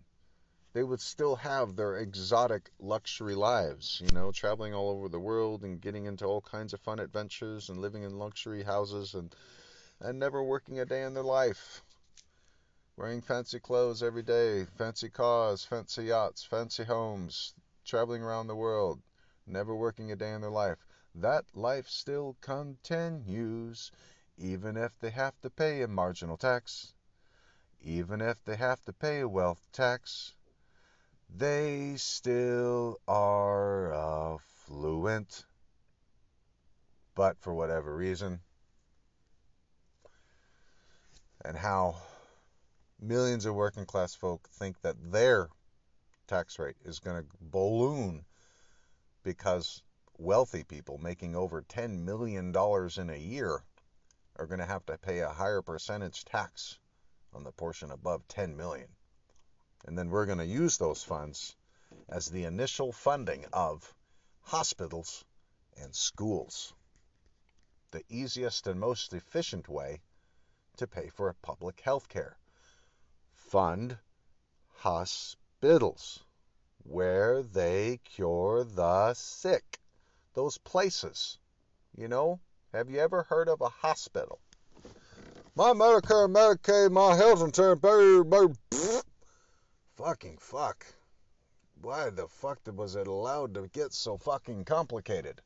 they 0.78 0.84
would 0.84 1.02
still 1.02 1.38
have 1.38 1.76
their 1.76 1.96
exotic 1.96 2.70
luxury 2.78 3.34
lives, 3.34 4.00
you 4.00 4.12
know, 4.12 4.32
traveling 4.32 4.76
all 4.76 4.92
over 4.92 5.10
the 5.10 5.20
world 5.20 5.64
and 5.64 5.82
getting 5.82 6.06
into 6.06 6.24
all 6.24 6.40
kinds 6.40 6.72
of 6.72 6.80
fun 6.80 7.00
adventures 7.00 7.68
and 7.68 7.82
living 7.82 8.04
in 8.04 8.20
luxury 8.20 8.62
houses 8.62 9.16
and 9.16 9.36
and 10.00 10.20
never 10.20 10.44
working 10.44 10.80
a 10.80 10.86
day 10.86 11.02
in 11.02 11.16
their 11.16 11.24
life. 11.24 11.82
Wearing 12.96 13.22
fancy 13.22 13.60
clothes 13.60 14.04
every 14.04 14.22
day, 14.22 14.66
fancy 14.66 15.10
cars, 15.10 15.66
fancy 15.66 16.04
yachts, 16.04 16.44
fancy 16.44 16.84
homes, 16.84 17.56
traveling 17.84 18.22
around 18.22 18.46
the 18.46 18.56
world, 18.56 19.02
never 19.48 19.76
working 19.76 20.12
a 20.12 20.16
day 20.16 20.32
in 20.32 20.42
their 20.42 20.52
life. 20.52 20.86
That 21.16 21.46
life 21.56 21.88
still 21.88 22.38
continues, 22.40 23.92
even 24.38 24.78
if 24.78 24.92
they 25.00 25.10
have 25.10 25.42
to 25.42 25.50
pay 25.50 25.82
a 25.82 25.88
marginal 25.88 26.38
tax, 26.38 26.94
even 27.82 28.22
if 28.22 28.46
they 28.46 28.58
have 28.58 28.86
to 28.86 28.94
pay 28.94 29.22
a 29.22 29.28
wealth 29.28 29.66
tax 29.72 30.36
they 31.36 31.96
still 31.98 33.00
are 33.08 33.94
affluent. 33.94 35.46
But 37.16 37.38
for 37.40 37.54
whatever 37.54 37.96
reason, 37.96 38.42
and 41.44 41.58
how 41.58 41.96
millions 43.00 43.46
of 43.46 43.56
working 43.56 43.86
class 43.86 44.14
folk 44.14 44.48
think 44.50 44.82
that 44.82 45.12
their 45.12 45.50
tax 46.28 46.60
rate 46.60 46.76
is 46.84 47.00
going 47.00 47.24
to 47.24 47.30
balloon 47.40 48.26
because 49.24 49.82
wealthy 50.18 50.64
people 50.64 50.98
making 50.98 51.36
over 51.36 51.62
$10 51.62 52.04
million 52.04 52.54
in 52.98 53.10
a 53.10 53.18
year 53.18 53.62
are 54.38 54.48
going 54.48 54.60
to 54.60 54.66
have 54.66 54.86
to 54.86 54.98
pay 54.98 55.20
a 55.20 55.30
higher 55.30 55.62
percentage 55.62 56.26
tax 56.26 56.80
on 57.34 57.44
the 57.44 57.52
portion 57.52 57.92
above 57.92 58.28
10 58.28 58.56
million. 58.56 58.88
And 59.88 59.98
then 59.98 60.10
we're 60.10 60.26
going 60.26 60.38
to 60.38 60.46
use 60.46 60.78
those 60.78 61.02
funds 61.02 61.56
as 62.10 62.28
the 62.28 62.44
initial 62.44 62.92
funding 62.92 63.46
of 63.54 63.94
hospitals 64.42 65.24
and 65.82 65.96
schools. 65.96 66.74
The 67.92 68.04
easiest 68.10 68.68
and 68.68 68.80
most 68.80 69.14
efficient 69.14 69.70
way 69.70 70.02
to 70.76 70.88
pay 70.88 71.08
for 71.08 71.34
public 71.42 71.80
health 71.80 72.10
care. 72.10 72.38
Fund 73.34 73.98
hospitals 74.76 76.20
where 76.84 77.42
they 77.42 78.00
cure 78.04 78.66
the 78.66 79.14
sick. 79.14 79.80
Those 80.34 80.58
places, 80.58 81.40
you 81.96 82.10
know, 82.10 82.42
have 82.74 82.90
you 82.90 83.00
ever 83.00 83.24
heard 83.24 83.48
of 83.48 83.62
a 83.62 83.70
hospital? 83.70 84.40
My 85.56 85.72
Medicare, 85.72 86.30
Medicaid, 86.30 86.92
my 86.92 87.16
health 87.16 87.42
insurance, 87.42 87.82
fucking 89.98 90.38
fuck. 90.40 90.86
Why 91.82 92.10
the 92.12 92.28
fuck 92.28 92.60
was 92.68 92.96
it 92.96 93.08
allowed 93.08 93.56
to 93.56 93.68
get 93.68 93.92
so 93.94 94.18
fucking 94.18 94.64
complicated? 94.66 95.42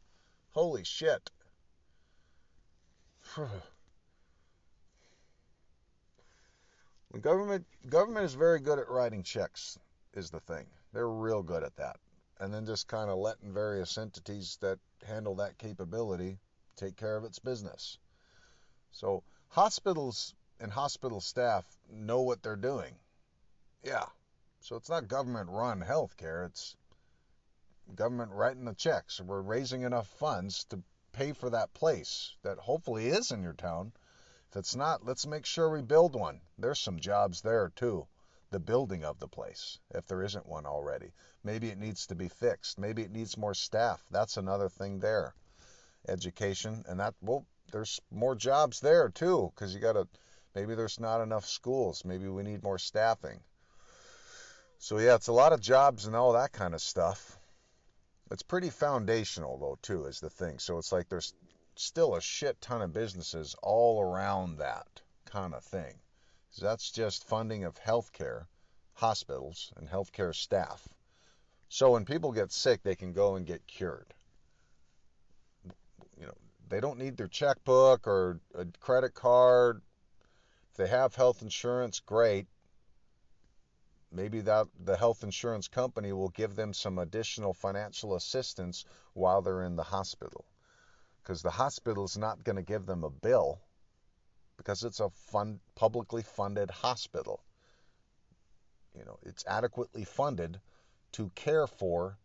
Holy 0.52 0.84
shit. 0.84 1.32
government 7.22 7.66
government 7.89 8.26
is 8.26 8.34
very 8.34 8.60
good 8.60 8.80
at 8.80 8.89
writing 8.89 9.24
checks 9.24 9.80
is 10.14 10.30
the 10.30 10.41
thing. 10.41 10.66
They're 10.93 11.10
real 11.10 11.41
good 11.43 11.64
at 11.64 11.78
that. 11.78 11.97
And 12.39 12.54
then 12.54 12.66
just 12.66 12.88
kind 12.88 13.10
of 13.10 13.18
letting 13.18 13.54
various 13.54 13.97
entities 13.97 14.58
that 14.62 14.80
handle 15.08 15.36
that 15.36 15.58
capability 15.58 16.39
take 16.76 16.97
care 16.97 17.16
of 17.16 17.24
its 17.24 17.39
business. 17.39 17.97
So 18.91 19.24
hospitals 19.47 20.34
and 20.60 20.72
hospital 20.72 21.22
staff 21.22 21.66
know 21.89 22.22
what 22.22 22.43
they're 22.43 22.56
doing. 22.56 22.93
Yeah. 23.84 24.06
So 24.62 24.76
it's 24.76 24.89
not 24.89 25.07
government 25.07 25.49
run 25.49 25.82
healthcare, 25.82 26.45
it's 26.45 26.76
government 27.95 28.32
writing 28.32 28.66
the 28.66 28.74
checks. 28.74 29.20
We're 29.20 29.41
raising 29.41 29.82
enough 29.82 30.07
funds 30.07 30.64
to 30.66 30.84
pay 31.12 31.34
for 31.34 31.49
that 31.49 31.74
place 31.74 32.36
that 32.43 32.57
hopefully 32.57 33.07
is 33.07 33.32
in 33.32 33.43
your 33.43 33.53
town. 33.53 33.91
If 34.49 34.57
it's 34.57 34.76
not, 34.76 35.03
let's 35.03 35.26
make 35.26 35.45
sure 35.45 35.70
we 35.70 35.82
build 35.82 36.16
one. 36.16 36.41
There's 36.57 36.80
some 36.80 36.99
jobs 36.99 37.41
there 37.41 37.70
too. 37.76 38.07
The 38.51 38.59
building 38.59 39.03
of 39.03 39.20
the 39.20 39.28
place, 39.28 39.80
if 39.89 40.05
there 40.07 40.24
isn't 40.24 40.45
one 40.45 40.66
already. 40.66 41.14
Maybe 41.43 41.70
it 41.70 41.78
needs 41.80 42.07
to 42.07 42.16
be 42.16 42.28
fixed. 42.28 42.78
Maybe 42.78 43.01
it 43.01 43.12
needs 43.12 43.38
more 43.38 43.53
staff. 43.53 44.05
That's 44.12 44.38
another 44.38 44.70
thing 44.70 44.99
there 44.99 45.34
education, 46.07 46.84
and 46.88 46.99
that 46.99 47.14
well, 47.22 47.45
there's 47.72 47.99
more 48.12 48.36
jobs 48.36 48.80
there 48.80 49.09
too, 49.09 49.51
because 49.53 49.74
you 49.74 49.80
got 49.80 49.93
to 49.93 50.07
maybe 50.55 50.76
there's 50.76 50.99
not 50.99 51.22
enough 51.22 51.45
schools, 51.45 52.03
maybe 52.05 52.28
we 52.28 52.43
need 52.43 52.64
more 52.64 52.80
staffing. 52.80 53.39
So 54.82 54.98
yeah, 54.98 55.16
it's 55.16 55.28
a 55.28 55.34
lot 55.34 55.54
of 55.54 55.62
jobs 55.62 56.06
and 56.08 56.16
all 56.16 56.34
that 56.34 56.52
kind 56.52 56.74
of 56.74 56.82
stuff. 56.82 57.40
It's 58.32 58.44
pretty 58.44 58.70
foundational 58.70 59.58
though 59.58 59.78
too, 59.82 60.06
is 60.06 60.20
the 60.20 60.30
thing. 60.30 60.60
So 60.60 60.78
it's 60.78 60.92
like 60.92 61.08
there's 61.08 61.34
still 61.76 62.16
a 62.16 62.22
shit 62.22 62.60
ton 62.60 62.82
of 62.82 62.92
businesses 62.92 63.56
all 63.64 64.02
around 64.02 64.58
that 64.58 65.02
kind 65.26 65.54
of 65.54 65.64
thing. 65.64 66.00
So 66.50 66.66
that's 66.66 66.92
just 66.92 67.28
funding 67.28 67.64
of 67.64 67.76
healthcare, 67.76 68.48
hospitals, 68.96 69.72
and 69.78 69.88
healthcare 69.88 70.36
staff. 70.36 70.86
So 71.70 71.92
when 71.92 72.04
people 72.04 72.32
get 72.32 72.52
sick, 72.52 72.84
they 72.84 72.96
can 72.96 73.14
go 73.14 73.36
and 73.36 73.46
get 73.46 73.68
cured 73.68 74.14
you 76.22 76.28
know, 76.28 76.38
they 76.70 76.80
don't 76.80 77.00
need 77.00 77.18
their 77.18 77.28
checkbook 77.28 78.08
or 78.08 78.40
a 78.56 78.66
credit 78.80 79.14
card. 79.14 79.82
If 80.70 80.78
they 80.78 80.88
have 80.88 81.16
health 81.16 81.42
insurance, 81.42 82.00
great. 82.00 82.48
Maybe 84.12 84.41
that 84.41 84.68
the 84.78 84.97
health 84.97 85.24
insurance 85.24 85.68
company 85.68 86.12
will 86.12 86.30
give 86.30 86.55
them 86.55 86.74
some 86.74 86.99
additional 86.99 87.53
financial 87.53 88.16
assistance 88.16 88.84
while 89.14 89.41
they're 89.41 89.64
in 89.64 89.76
the 89.76 89.84
hospital. 89.84 90.45
Because 91.22 91.41
the 91.41 91.51
hospital 91.51 92.03
is 92.03 92.18
not 92.18 92.43
going 92.43 92.57
to 92.57 92.62
give 92.62 92.86
them 92.86 93.03
a 93.03 93.09
bill 93.09 93.62
because 94.57 94.84
it's 94.84 94.99
a 94.99 95.09
fund, 95.09 95.59
publicly 95.74 96.22
funded 96.22 96.70
hospital. 96.70 97.43
You 98.95 99.05
know, 99.05 99.18
it's 99.24 99.43
adequately 99.47 100.03
funded 100.03 100.59
to 101.14 101.32
care 101.34 101.66
for 101.66 102.18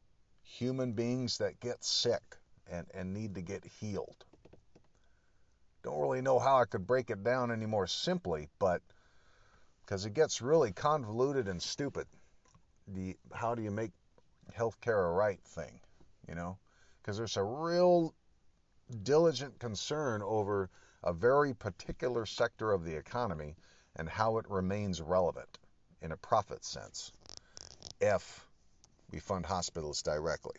human 0.42 0.92
beings 0.92 1.38
that 1.38 1.60
get 1.60 1.82
sick 1.82 2.36
and, 2.70 2.86
and 2.92 3.14
need 3.14 3.36
to 3.36 3.40
get 3.40 3.64
healed. 3.64 4.24
Don't 5.82 6.00
really 6.00 6.20
know 6.20 6.38
how 6.38 6.58
I 6.58 6.64
could 6.64 6.86
break 6.86 7.10
it 7.10 7.22
down 7.22 7.50
any 7.50 7.66
more 7.66 7.86
simply, 7.86 8.48
but 8.58 8.82
because 9.86 10.04
it 10.04 10.14
gets 10.14 10.42
really 10.42 10.72
convoluted 10.72 11.46
and 11.46 11.62
stupid. 11.62 12.06
The 12.88 13.16
how 13.32 13.54
do 13.54 13.62
you 13.62 13.70
make 13.70 13.92
healthcare 14.56 15.08
a 15.08 15.12
right 15.12 15.40
thing, 15.40 15.80
you 16.28 16.34
know? 16.34 16.58
Because 17.00 17.16
there's 17.16 17.36
a 17.36 17.44
real 17.44 18.12
diligent 19.04 19.58
concern 19.60 20.22
over 20.22 20.70
a 21.04 21.12
very 21.12 21.54
particular 21.54 22.26
sector 22.26 22.72
of 22.72 22.84
the 22.84 22.96
economy 22.96 23.54
and 23.94 24.08
how 24.08 24.38
it 24.38 24.50
remains 24.50 25.00
relevant 25.00 25.58
in 26.02 26.10
a 26.10 26.16
profit 26.16 26.64
sense 26.64 27.12
if 28.00 28.44
we 29.12 29.20
fund 29.20 29.46
hospitals 29.46 30.02
directly. 30.02 30.56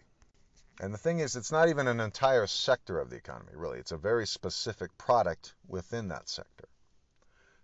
And 0.79 0.93
the 0.93 0.97
thing 0.97 1.19
is, 1.19 1.35
it's 1.35 1.51
not 1.51 1.69
even 1.69 1.87
an 1.87 1.99
entire 1.99 2.47
sector 2.47 2.99
of 2.99 3.09
the 3.09 3.15
economy, 3.17 3.51
really. 3.55 3.79
It's 3.79 3.91
a 3.91 3.97
very 3.97 4.27
specific 4.27 4.97
product 4.97 5.53
within 5.67 6.07
that 6.09 6.29
sector. 6.29 6.67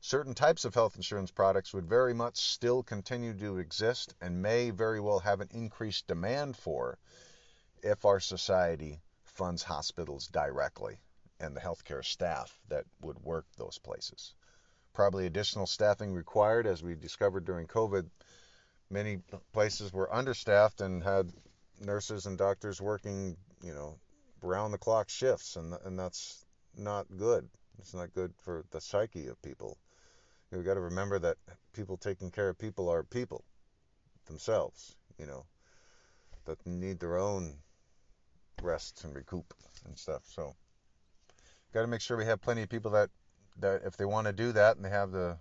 Certain 0.05 0.33
types 0.33 0.65
of 0.65 0.73
health 0.73 0.97
insurance 0.97 1.31
products 1.31 1.73
would 1.73 1.87
very 1.87 2.13
much 2.13 2.35
still 2.35 2.83
continue 2.83 3.33
to 3.33 3.57
exist 3.57 4.13
and 4.19 4.41
may 4.41 4.69
very 4.69 4.99
well 4.99 5.19
have 5.19 5.39
an 5.39 5.47
increased 5.51 6.05
demand 6.07 6.57
for 6.57 6.97
if 7.81 8.03
our 8.03 8.19
society 8.19 9.01
funds 9.23 9.63
hospitals 9.63 10.27
directly 10.27 10.99
and 11.39 11.55
the 11.55 11.61
healthcare 11.61 12.03
staff 12.03 12.59
that 12.67 12.83
would 12.99 13.17
work 13.23 13.45
those 13.55 13.77
places. 13.77 14.35
Probably 14.91 15.25
additional 15.25 15.65
staffing 15.65 16.13
required, 16.13 16.67
as 16.67 16.83
we 16.83 16.95
discovered 16.95 17.45
during 17.45 17.65
COVID. 17.67 18.09
Many 18.89 19.19
places 19.53 19.93
were 19.93 20.13
understaffed 20.13 20.81
and 20.81 21.01
had 21.01 21.31
nurses 21.79 22.25
and 22.25 22.37
doctors 22.37 22.81
working, 22.81 23.37
you 23.63 23.73
know, 23.73 23.97
round 24.41 24.73
the 24.73 24.77
clock 24.77 25.07
shifts, 25.07 25.55
and 25.55 25.73
and 25.85 25.97
that's 25.97 26.45
not 26.75 27.07
good. 27.17 27.47
It's 27.79 27.93
not 27.93 28.13
good 28.13 28.33
for 28.41 28.65
the 28.71 28.81
psyche 28.81 29.27
of 29.27 29.41
people. 29.41 29.77
Have 30.53 30.65
got 30.65 30.75
to 30.75 30.81
remember 30.81 31.17
that 31.19 31.37
people 31.73 31.97
taking 31.97 32.29
care 32.29 32.49
of 32.49 32.57
people 32.57 32.89
are 32.89 33.03
people 33.03 33.43
themselves, 34.27 34.95
you 35.17 35.25
know, 35.25 35.45
that 36.45 36.65
need 36.65 36.99
their 36.99 37.17
own 37.17 37.55
rest 38.61 39.03
and 39.03 39.15
recoup 39.15 39.53
and 39.85 39.97
stuff. 39.97 40.21
So, 40.25 40.55
got 41.73 41.81
to 41.81 41.87
make 41.87 42.01
sure 42.01 42.17
we 42.17 42.25
have 42.25 42.41
plenty 42.41 42.61
of 42.61 42.69
people 42.69 42.91
that 42.91 43.09
that 43.59 43.81
if 43.85 43.97
they 43.97 44.05
want 44.05 44.27
to 44.27 44.33
do 44.33 44.51
that 44.51 44.75
and 44.75 44.85
they 44.85 44.89
have 44.89 45.11
the 45.11 45.37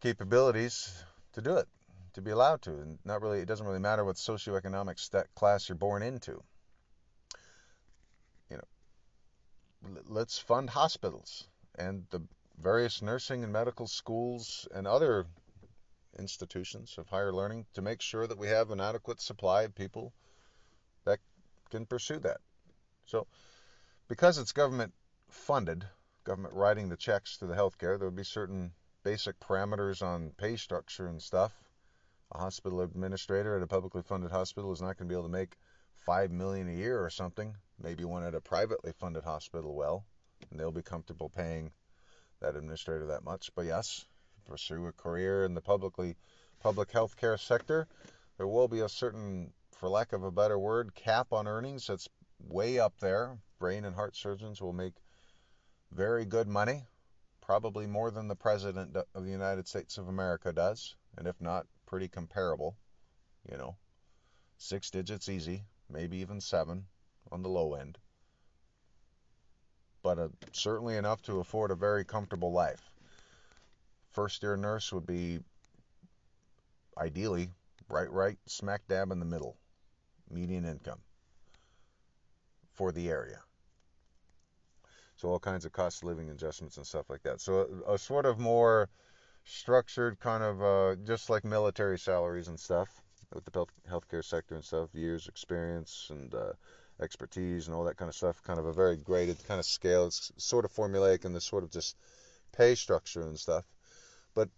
capabilities 0.00 0.92
to 1.32 1.40
do 1.40 1.56
it 1.56 1.68
to 2.14 2.22
be 2.22 2.30
allowed 2.30 2.62
to. 2.62 2.70
And 2.70 2.98
not 3.04 3.22
really, 3.22 3.40
it 3.40 3.46
doesn't 3.46 3.66
really 3.66 3.78
matter 3.78 4.04
what 4.04 4.16
socioeconomic 4.16 5.24
class 5.34 5.68
you're 5.68 5.76
born 5.76 6.02
into. 6.02 6.42
You 8.50 8.56
know, 8.56 10.00
let's 10.08 10.38
fund 10.38 10.70
hospitals 10.70 11.46
and 11.76 12.04
the 12.10 12.20
various 12.60 13.02
nursing 13.02 13.42
and 13.44 13.52
medical 13.52 13.86
schools 13.86 14.68
and 14.74 14.86
other 14.86 15.26
institutions 16.18 16.96
of 16.98 17.08
higher 17.08 17.32
learning 17.32 17.66
to 17.74 17.82
make 17.82 18.00
sure 18.00 18.26
that 18.26 18.38
we 18.38 18.48
have 18.48 18.70
an 18.70 18.80
adequate 18.80 19.20
supply 19.20 19.62
of 19.62 19.74
people 19.74 20.12
that 21.04 21.18
can 21.70 21.86
pursue 21.86 22.18
that. 22.18 22.40
So, 23.06 23.26
because 24.08 24.38
it's 24.38 24.52
government 24.52 24.92
funded, 25.28 25.84
government 26.24 26.54
writing 26.54 26.88
the 26.88 26.96
checks 26.96 27.38
to 27.38 27.46
the 27.46 27.54
healthcare, 27.54 27.98
there 27.98 28.08
would 28.08 28.16
be 28.16 28.24
certain 28.24 28.72
basic 29.02 29.38
parameters 29.40 30.02
on 30.02 30.30
pay 30.36 30.56
structure 30.56 31.06
and 31.06 31.22
stuff 31.22 31.52
a 32.32 32.38
hospital 32.38 32.80
administrator 32.80 33.56
at 33.56 33.62
a 33.62 33.66
publicly 33.66 34.02
funded 34.02 34.30
hospital 34.30 34.72
is 34.72 34.80
not 34.80 34.96
going 34.96 35.08
to 35.08 35.12
be 35.12 35.14
able 35.14 35.24
to 35.24 35.32
make 35.32 35.56
five 35.94 36.30
million 36.30 36.68
a 36.68 36.72
year 36.72 37.02
or 37.02 37.10
something. 37.10 37.56
Maybe 37.82 38.04
one 38.04 38.22
at 38.22 38.34
a 38.34 38.40
privately 38.40 38.92
funded 38.92 39.24
hospital 39.24 39.74
will, 39.74 40.04
and 40.50 40.58
they'll 40.58 40.70
be 40.70 40.82
comfortable 40.82 41.28
paying 41.28 41.72
that 42.40 42.56
administrator 42.56 43.06
that 43.06 43.24
much. 43.24 43.50
But 43.54 43.66
yes, 43.66 44.06
pursue 44.46 44.86
a 44.86 44.92
career 44.92 45.44
in 45.44 45.54
the 45.54 45.60
publicly 45.60 46.16
public 46.60 46.90
healthcare 46.90 47.38
sector, 47.38 47.88
there 48.36 48.46
will 48.46 48.68
be 48.68 48.80
a 48.80 48.88
certain, 48.88 49.52
for 49.72 49.88
lack 49.88 50.12
of 50.12 50.24
a 50.24 50.30
better 50.30 50.58
word, 50.58 50.94
cap 50.94 51.32
on 51.32 51.46
earnings 51.46 51.86
that's 51.86 52.08
way 52.38 52.78
up 52.78 52.94
there. 53.00 53.38
Brain 53.58 53.84
and 53.84 53.94
heart 53.94 54.16
surgeons 54.16 54.60
will 54.60 54.72
make 54.72 54.94
very 55.92 56.24
good 56.24 56.48
money 56.48 56.84
probably 57.40 57.86
more 57.86 58.10
than 58.10 58.28
the 58.28 58.36
President 58.36 58.96
of 58.96 59.24
the 59.24 59.30
United 59.30 59.66
States 59.66 59.98
of 59.98 60.08
America 60.08 60.52
does, 60.52 60.94
and 61.18 61.26
if 61.26 61.40
not, 61.40 61.66
pretty 61.86 62.08
comparable. 62.08 62.76
You 63.50 63.56
know, 63.56 63.76
six 64.56 64.90
digits 64.90 65.28
easy, 65.28 65.64
maybe 65.88 66.18
even 66.18 66.40
seven 66.40 66.84
on 67.32 67.42
the 67.42 67.48
low 67.48 67.74
end. 67.74 67.98
But 70.02 70.18
uh, 70.18 70.28
certainly 70.52 70.96
enough 70.96 71.22
to 71.22 71.40
afford 71.40 71.70
a 71.70 71.74
very 71.74 72.04
comfortable 72.04 72.52
life. 72.52 72.90
First 74.12 74.42
year 74.42 74.56
nurse 74.56 74.92
would 74.92 75.06
be 75.06 75.40
ideally 76.98 77.50
right, 77.88 78.10
right 78.10 78.38
smack 78.46 78.82
dab 78.88 79.10
in 79.10 79.18
the 79.18 79.24
middle, 79.26 79.56
median 80.30 80.64
income 80.64 81.00
for 82.72 82.92
the 82.92 83.10
area. 83.10 83.40
So 85.16 85.28
all 85.28 85.38
kinds 85.38 85.66
of 85.66 85.72
cost 85.72 86.02
of 86.02 86.08
living 86.08 86.30
adjustments 86.30 86.78
and 86.78 86.86
stuff 86.86 87.10
like 87.10 87.22
that. 87.24 87.40
So 87.42 87.82
a, 87.86 87.94
a 87.94 87.98
sort 87.98 88.24
of 88.24 88.38
more 88.38 88.88
structured 89.44 90.18
kind 90.18 90.42
of 90.42 90.62
uh, 90.62 90.96
just 91.04 91.28
like 91.28 91.44
military 91.44 91.98
salaries 91.98 92.48
and 92.48 92.58
stuff 92.58 92.88
with 93.34 93.44
the 93.44 93.66
healthcare 93.88 94.24
sector 94.24 94.54
and 94.54 94.64
stuff, 94.64 94.88
years 94.94 95.28
experience 95.28 96.08
and 96.10 96.34
uh, 96.34 96.52
expertise 97.00 97.66
and 97.66 97.76
all 97.76 97.84
that 97.84 97.96
kind 97.96 98.08
of 98.08 98.14
stuff. 98.14 98.42
Kind 98.42 98.58
of 98.58 98.66
a 98.66 98.72
very 98.72 98.96
graded 98.96 99.36
kind 99.46 99.58
of 99.58 99.66
scale. 99.66 100.06
It's 100.06 100.32
sort 100.36 100.64
of 100.64 100.72
formulaic 100.72 101.24
in 101.24 101.32
the 101.32 101.40
sort 101.40 101.64
of 101.64 101.70
just 101.70 101.96
pay 102.56 102.74
structure 102.74 103.22
and 103.22 103.38
stuff. 103.38 103.64
But 104.34 104.48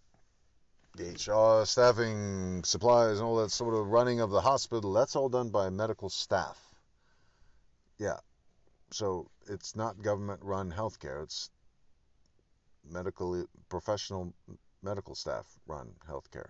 the 0.96 1.12
HR, 1.12 1.64
staffing, 1.66 2.64
supplies, 2.64 3.18
and 3.18 3.26
all 3.26 3.36
that 3.36 3.50
sort 3.50 3.74
of 3.74 3.88
running 3.88 4.20
of 4.20 4.30
the 4.30 4.40
hospital, 4.40 4.92
that's 4.92 5.16
all 5.16 5.28
done 5.28 5.50
by 5.50 5.70
medical 5.70 6.10
staff. 6.10 6.58
Yeah, 7.98 8.18
so 8.90 9.30
it's 9.48 9.76
not 9.76 10.02
government 10.02 10.40
run 10.42 10.72
healthcare. 10.72 11.22
It's 11.22 11.50
medical 12.90 13.46
professional 13.68 14.34
medical 14.82 15.14
staff 15.14 15.46
run 15.66 15.92
healthcare. 16.08 16.48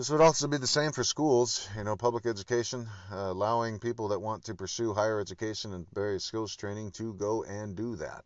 This 0.00 0.08
would 0.08 0.22
also 0.22 0.48
be 0.48 0.56
the 0.56 0.66
same 0.66 0.92
for 0.92 1.04
schools, 1.04 1.68
you 1.76 1.84
know, 1.84 1.94
public 1.94 2.24
education, 2.24 2.88
uh, 3.12 3.16
allowing 3.16 3.78
people 3.78 4.08
that 4.08 4.22
want 4.22 4.44
to 4.44 4.54
pursue 4.54 4.94
higher 4.94 5.20
education 5.20 5.74
and 5.74 5.86
various 5.92 6.24
skills 6.24 6.56
training 6.56 6.92
to 6.92 7.12
go 7.12 7.42
and 7.42 7.76
do 7.76 7.96
that. 7.96 8.24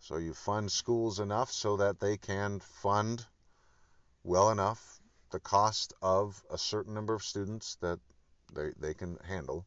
So 0.00 0.16
you 0.16 0.32
fund 0.32 0.72
schools 0.72 1.20
enough 1.20 1.52
so 1.52 1.76
that 1.76 2.00
they 2.00 2.16
can 2.16 2.60
fund 2.60 3.26
well 4.24 4.50
enough 4.50 5.02
the 5.32 5.38
cost 5.38 5.92
of 6.00 6.42
a 6.48 6.56
certain 6.56 6.94
number 6.94 7.12
of 7.12 7.22
students 7.22 7.76
that 7.82 8.00
they, 8.54 8.70
they 8.80 8.94
can 8.94 9.18
handle 9.28 9.66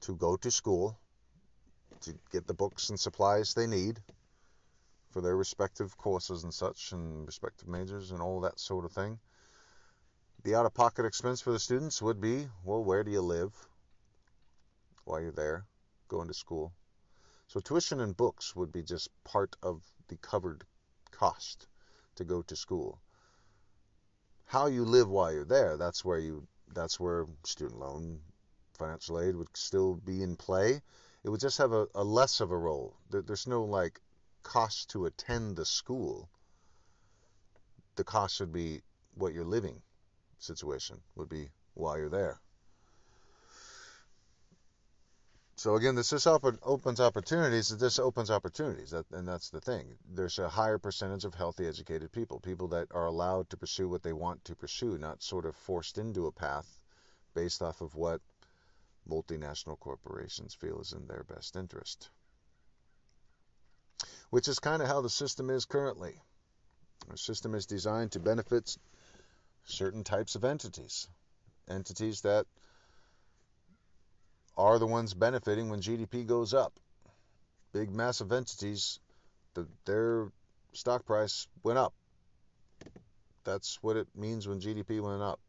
to 0.00 0.16
go 0.16 0.36
to 0.38 0.50
school 0.50 0.98
to 2.00 2.18
get 2.32 2.48
the 2.48 2.54
books 2.54 2.88
and 2.88 2.98
supplies 2.98 3.54
they 3.54 3.68
need 3.68 4.00
for 5.12 5.20
their 5.20 5.36
respective 5.36 5.96
courses 5.96 6.42
and 6.42 6.52
such, 6.52 6.90
and 6.90 7.24
respective 7.24 7.68
majors 7.68 8.10
and 8.10 8.20
all 8.20 8.40
that 8.40 8.58
sort 8.58 8.84
of 8.84 8.90
thing. 8.90 9.20
The 10.46 10.54
out 10.54 10.64
of 10.64 10.74
pocket 10.74 11.04
expense 11.04 11.40
for 11.40 11.50
the 11.50 11.58
students 11.58 12.00
would 12.00 12.20
be 12.20 12.48
well, 12.62 12.84
where 12.84 13.02
do 13.02 13.10
you 13.10 13.20
live 13.20 13.66
while 15.02 15.20
you're 15.20 15.32
there 15.32 15.66
going 16.06 16.28
to 16.28 16.34
school? 16.34 16.72
So, 17.48 17.58
tuition 17.58 17.98
and 17.98 18.16
books 18.16 18.54
would 18.54 18.70
be 18.70 18.84
just 18.84 19.10
part 19.24 19.56
of 19.60 19.82
the 20.06 20.16
covered 20.18 20.64
cost 21.10 21.66
to 22.14 22.24
go 22.24 22.42
to 22.42 22.54
school. 22.54 23.00
How 24.44 24.66
you 24.66 24.84
live 24.84 25.08
while 25.08 25.32
you're 25.32 25.44
there, 25.44 25.76
that's 25.76 26.04
where 26.04 26.20
you 26.20 26.46
that's 26.72 27.00
where 27.00 27.26
student 27.42 27.80
loan 27.80 28.20
financial 28.78 29.18
aid 29.18 29.34
would 29.34 29.56
still 29.56 29.96
be 29.96 30.22
in 30.22 30.36
play 30.36 30.80
it 31.24 31.28
would 31.28 31.40
just 31.40 31.58
have 31.58 31.72
a, 31.72 31.88
a 31.92 32.04
less 32.04 32.38
of 32.38 32.52
a 32.52 32.56
role. 32.56 32.94
There, 33.10 33.22
there's 33.22 33.48
no 33.48 33.64
like 33.64 34.00
cost 34.44 34.90
to 34.90 35.06
attend 35.06 35.56
the 35.56 35.66
school. 35.66 36.28
The 37.96 38.04
cost 38.04 38.38
would 38.38 38.52
be 38.52 38.82
what 39.16 39.34
you're 39.34 39.44
living 39.44 39.82
situation 40.38 41.00
would 41.14 41.28
be 41.28 41.48
while 41.74 41.98
you're 41.98 42.08
there. 42.08 42.40
So 45.58 45.74
again, 45.76 45.94
this 45.94 46.10
just 46.10 46.26
opens 46.26 47.00
opportunities. 47.00 47.70
This 47.70 47.98
opens 47.98 48.30
opportunities, 48.30 48.92
and 48.92 49.26
that's 49.26 49.48
the 49.48 49.60
thing. 49.60 49.96
There's 50.06 50.38
a 50.38 50.50
higher 50.50 50.76
percentage 50.76 51.24
of 51.24 51.34
healthy, 51.34 51.66
educated 51.66 52.12
people, 52.12 52.40
people 52.40 52.68
that 52.68 52.88
are 52.90 53.06
allowed 53.06 53.48
to 53.50 53.56
pursue 53.56 53.88
what 53.88 54.02
they 54.02 54.12
want 54.12 54.44
to 54.44 54.54
pursue, 54.54 54.98
not 54.98 55.22
sort 55.22 55.46
of 55.46 55.56
forced 55.56 55.96
into 55.96 56.26
a 56.26 56.32
path 56.32 56.78
based 57.34 57.62
off 57.62 57.80
of 57.80 57.94
what 57.94 58.20
multinational 59.08 59.78
corporations 59.78 60.52
feel 60.52 60.80
is 60.80 60.92
in 60.92 61.06
their 61.06 61.24
best 61.24 61.56
interest. 61.56 62.10
Which 64.28 64.48
is 64.48 64.58
kind 64.58 64.82
of 64.82 64.88
how 64.88 65.00
the 65.00 65.08
system 65.08 65.48
is 65.48 65.64
currently. 65.64 66.20
The 67.08 67.16
system 67.16 67.54
is 67.54 67.64
designed 67.64 68.12
to 68.12 68.20
benefit 68.20 68.76
certain 69.66 70.02
types 70.02 70.34
of 70.34 70.44
entities, 70.44 71.08
entities 71.68 72.22
that 72.22 72.46
are 74.56 74.78
the 74.78 74.86
ones 74.86 75.12
benefiting 75.12 75.68
when 75.68 75.80
GDP 75.80 76.26
goes 76.26 76.54
up. 76.54 76.72
Big, 77.72 77.90
massive 77.90 78.32
entities, 78.32 79.00
the, 79.54 79.66
their 79.84 80.32
stock 80.72 81.04
price 81.04 81.46
went 81.62 81.78
up. 81.78 81.92
That's 83.44 83.78
what 83.82 83.96
it 83.96 84.08
means 84.16 84.48
when 84.48 84.60
GDP 84.60 85.00
went 85.00 85.22
up 85.22 85.40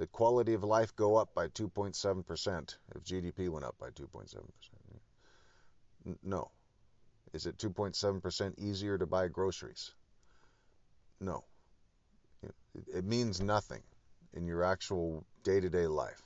the 0.00 0.06
quality 0.06 0.54
of 0.54 0.64
life 0.64 0.96
go 0.96 1.16
up 1.16 1.34
by 1.34 1.46
2.7% 1.48 2.76
if 2.94 3.04
GDP 3.04 3.50
went 3.50 3.66
up 3.66 3.76
by 3.78 3.90
2.7%? 3.90 4.38
No. 6.22 6.50
Is 7.34 7.44
it 7.44 7.58
2.7% 7.58 8.58
easier 8.58 8.96
to 8.96 9.04
buy 9.04 9.28
groceries? 9.28 9.92
No. 11.20 11.44
It 12.94 13.04
means 13.04 13.40
nothing 13.40 13.82
in 14.32 14.46
your 14.46 14.62
actual 14.64 15.24
day-to-day 15.42 15.86
life. 15.86 16.22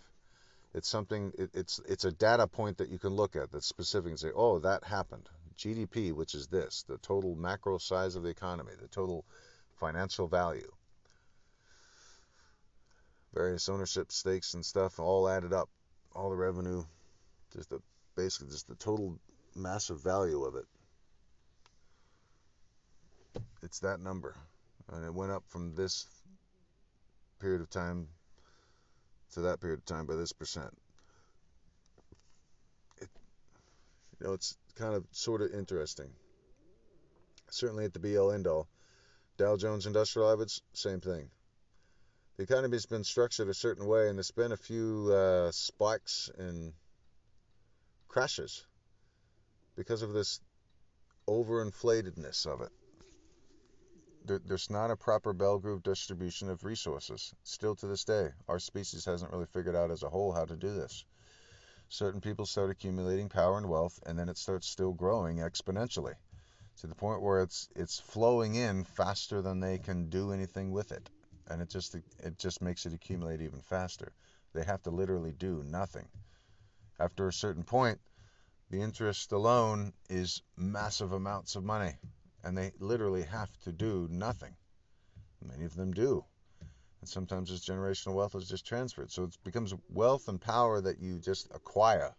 It's 0.75 0.89
something. 0.89 1.33
it's 1.55 1.81
it's 1.89 2.05
a 2.05 2.13
data 2.13 2.47
point 2.47 2.79
that 2.79 2.89
you 2.89 2.99
can 2.99 3.11
look 3.11 3.37
at 3.37 3.51
that's 3.51 3.67
specific 3.67 4.11
and 4.11 4.19
say, 4.19 4.31
oh, 4.35 4.59
that 4.61 4.85
happened. 4.85 5.29
GDP, 5.57 6.13
which 6.13 6.35
is 6.35 6.49
this, 6.49 6.85
the 6.89 6.99
total 6.99 7.37
macro 7.37 7.79
size 7.79 8.17
of 8.17 8.25
the 8.25 8.29
economy, 8.29 8.73
the 8.81 8.89
total 8.89 9.25
financial 9.77 10.27
value 10.27 10.73
various 13.35 13.69
ownership 13.69 14.13
stakes 14.13 14.55
and 14.55 14.65
stuff 14.65 15.01
all 15.01 15.29
added 15.29 15.53
up, 15.53 15.69
all 16.15 16.31
the 16.31 16.37
revenue, 16.37 16.85
just 17.53 17.69
the 17.69 17.81
basically 18.17 18.49
just 18.49 18.69
the 18.69 18.77
total 18.77 19.19
massive 19.57 20.01
value 20.01 20.45
of 20.45 20.55
it. 20.55 20.67
It's 23.63 23.81
that 23.81 23.99
number, 24.01 24.37
and 24.93 25.05
it 25.05 25.15
went 25.15 25.33
up 25.33 25.45
from 25.49 25.75
this 25.75 26.07
period 27.41 27.61
of 27.61 27.71
time 27.71 28.09
to 29.33 29.41
that 29.43 29.61
period 29.61 29.79
of 29.79 29.85
time 29.85 30.07
by 30.07 30.15
this 30.15 30.33
percent. 30.33 30.77
It, 33.01 33.09
you 34.21 34.27
know, 34.27 34.33
it's 34.35 34.57
kind 34.77 34.95
of 34.95 35.05
sort 35.13 35.43
of 35.43 35.53
interesting. 35.53 36.11
Certainly 37.51 37.85
at 37.85 37.93
the 37.93 38.01
BL 38.01 38.31
end 38.31 38.47
all. 38.47 38.69
Dow 39.37 39.57
Jones 39.57 39.87
Industrial 39.87 40.31
Average, 40.31 40.61
same 40.75 41.01
thing 41.01 41.29
the 42.37 42.43
economy 42.43 42.75
has 42.75 42.87
been 42.87 43.05
structured 43.05 43.49
a 43.49 43.55
certain 43.55 43.87
way, 43.87 44.09
and 44.09 44.19
there's 44.19 44.33
been 44.33 44.53
a 44.53 44.57
few 44.57 45.13
uh, 45.13 45.53
spikes 45.53 46.31
and 46.37 46.73
crashes 48.09 48.67
because 49.77 50.03
of 50.03 50.13
this 50.13 50.41
overinflatedness 51.29 52.47
of 52.47 52.61
it. 52.61 52.71
There, 54.25 54.39
there's 54.39 54.71
not 54.71 54.91
a 54.91 54.97
proper 54.97 55.33
bell 55.33 55.61
curve 55.61 55.83
distribution 55.83 56.49
of 56.51 56.65
resources. 56.65 57.35
Still 57.43 57.75
to 57.77 57.87
this 57.87 58.05
day, 58.05 58.31
our 58.49 58.59
species 58.59 59.05
hasn't 59.05 59.33
really 59.33 59.47
figured 59.47 59.77
out 59.77 59.91
as 59.91 60.03
a 60.03 60.09
whole 60.09 60.33
how 60.33 60.45
to 60.45 60.57
do 60.57 60.75
this. 60.75 61.05
Certain 61.89 62.21
people 62.21 62.47
start 62.47 62.71
accumulating 62.71 63.29
power 63.29 63.59
and 63.59 63.69
wealth, 63.69 64.01
and 64.07 64.19
then 64.19 64.29
it 64.29 64.39
starts 64.39 64.67
still 64.67 64.93
growing 64.93 65.39
exponentially 65.39 66.15
to 66.81 66.87
the 66.87 66.95
point 66.95 67.23
where 67.23 67.43
it's 67.43 67.69
it's 67.77 68.01
flowing 68.01 68.55
in 68.55 68.85
faster 68.85 69.43
than 69.43 69.61
they 69.61 69.79
can 69.79 70.09
do 70.09 70.33
anything 70.33 70.73
with 70.73 70.91
it 70.91 71.09
and 71.49 71.61
it 71.61 71.69
just 71.69 71.95
it 71.95 72.39
just 72.39 72.63
makes 72.63 72.87
it 72.87 72.93
accumulate 72.93 73.41
even 73.41 73.61
faster. 73.61 74.13
They 74.53 74.65
have 74.65 74.83
to 74.83 74.91
literally 74.91 75.33
do 75.33 75.63
nothing. 75.65 76.09
After 76.99 77.29
a 77.29 77.33
certain 77.33 77.65
point, 77.65 78.01
the 78.71 78.81
interest 78.81 79.33
alone 79.33 79.93
is 80.09 80.43
massive 80.57 81.13
amounts 81.13 81.57
of 81.57 81.65
money, 81.65 81.97
and 82.45 82.57
they 82.57 82.73
literally 82.79 83.23
have 83.23 83.51
to 83.65 83.73
do 83.73 84.07
nothing. 84.11 84.55
Many 85.45 85.65
of 85.65 85.75
them 85.75 85.93
do. 85.93 86.25
And 87.01 87.09
sometimes 87.09 87.51
this 87.51 87.67
generational 87.67 88.15
wealth 88.15 88.35
is 88.35 88.49
just 88.49 88.67
transferred. 88.67 89.11
So 89.11 89.25
it 89.25 89.37
becomes 89.45 89.75
wealth 89.89 90.29
and 90.29 90.41
power 90.41 90.81
that 90.81 91.01
you 91.01 91.19
just 91.19 91.49
acquire 91.55 92.15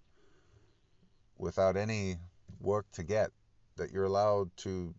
without 1.38 1.78
any 1.78 2.17
work 2.59 2.86
to 2.93 3.03
get, 3.03 3.32
that 3.78 3.91
you're 3.91 4.05
allowed 4.05 4.55
to 4.57 4.93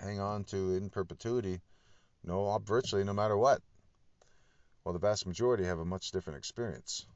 hang 0.00 0.20
on 0.20 0.44
to 0.44 0.74
in 0.74 0.90
perpetuity 0.90 1.60
no, 2.26 2.58
virtually 2.64 3.04
no 3.04 3.12
matter 3.12 3.36
what. 3.36 3.62
While 4.82 4.92
the 4.92 4.98
vast 4.98 5.26
majority 5.26 5.64
have 5.64 5.78
a 5.78 5.84
much 5.84 6.10
different 6.10 6.38
experience, 6.38 7.06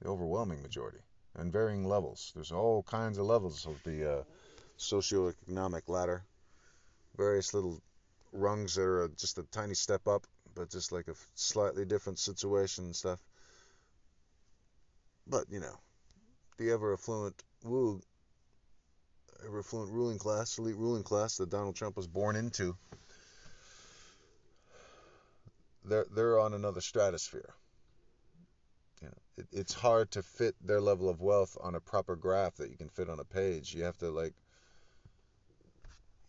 the 0.00 0.08
overwhelming 0.08 0.62
majority, 0.62 1.00
and 1.36 1.52
varying 1.52 1.86
levels. 1.86 2.32
There's 2.34 2.52
all 2.52 2.82
kinds 2.82 3.18
of 3.18 3.26
levels 3.26 3.66
of 3.66 3.82
the 3.84 4.18
uh, 4.18 4.22
socioeconomic 4.78 5.88
ladder, 5.88 6.24
various 7.20 7.52
little 7.52 7.82
rungs 8.32 8.76
that 8.76 8.82
are 8.82 9.08
just 9.18 9.36
a 9.36 9.42
tiny 9.52 9.74
step 9.74 10.08
up, 10.08 10.26
but 10.54 10.70
just 10.70 10.90
like 10.90 11.06
a 11.08 11.14
slightly 11.34 11.84
different 11.84 12.18
situation 12.18 12.84
and 12.84 12.96
stuff. 12.96 13.20
But, 15.26 15.44
you 15.50 15.60
know, 15.60 15.78
the 16.56 16.70
ever 16.70 16.94
affluent 16.94 17.34
ever 19.46 19.58
affluent 19.58 19.92
ruling 19.92 20.18
class, 20.18 20.58
elite 20.58 20.76
ruling 20.76 21.02
class 21.02 21.36
that 21.36 21.50
Donald 21.50 21.76
Trump 21.76 21.94
was 21.94 22.06
born 22.06 22.36
into, 22.36 22.74
they're 25.84 26.06
they're 26.14 26.38
on 26.38 26.54
another 26.54 26.80
stratosphere. 26.80 27.52
You 29.02 29.08
know, 29.08 29.18
it, 29.36 29.46
it's 29.52 29.74
hard 29.74 30.10
to 30.12 30.22
fit 30.22 30.54
their 30.62 30.80
level 30.80 31.10
of 31.10 31.20
wealth 31.20 31.56
on 31.60 31.74
a 31.74 31.80
proper 31.80 32.16
graph 32.16 32.56
that 32.56 32.70
you 32.70 32.76
can 32.76 32.88
fit 32.88 33.10
on 33.10 33.20
a 33.20 33.24
page. 33.24 33.74
You 33.74 33.84
have 33.84 33.98
to 33.98 34.10
like, 34.10 34.34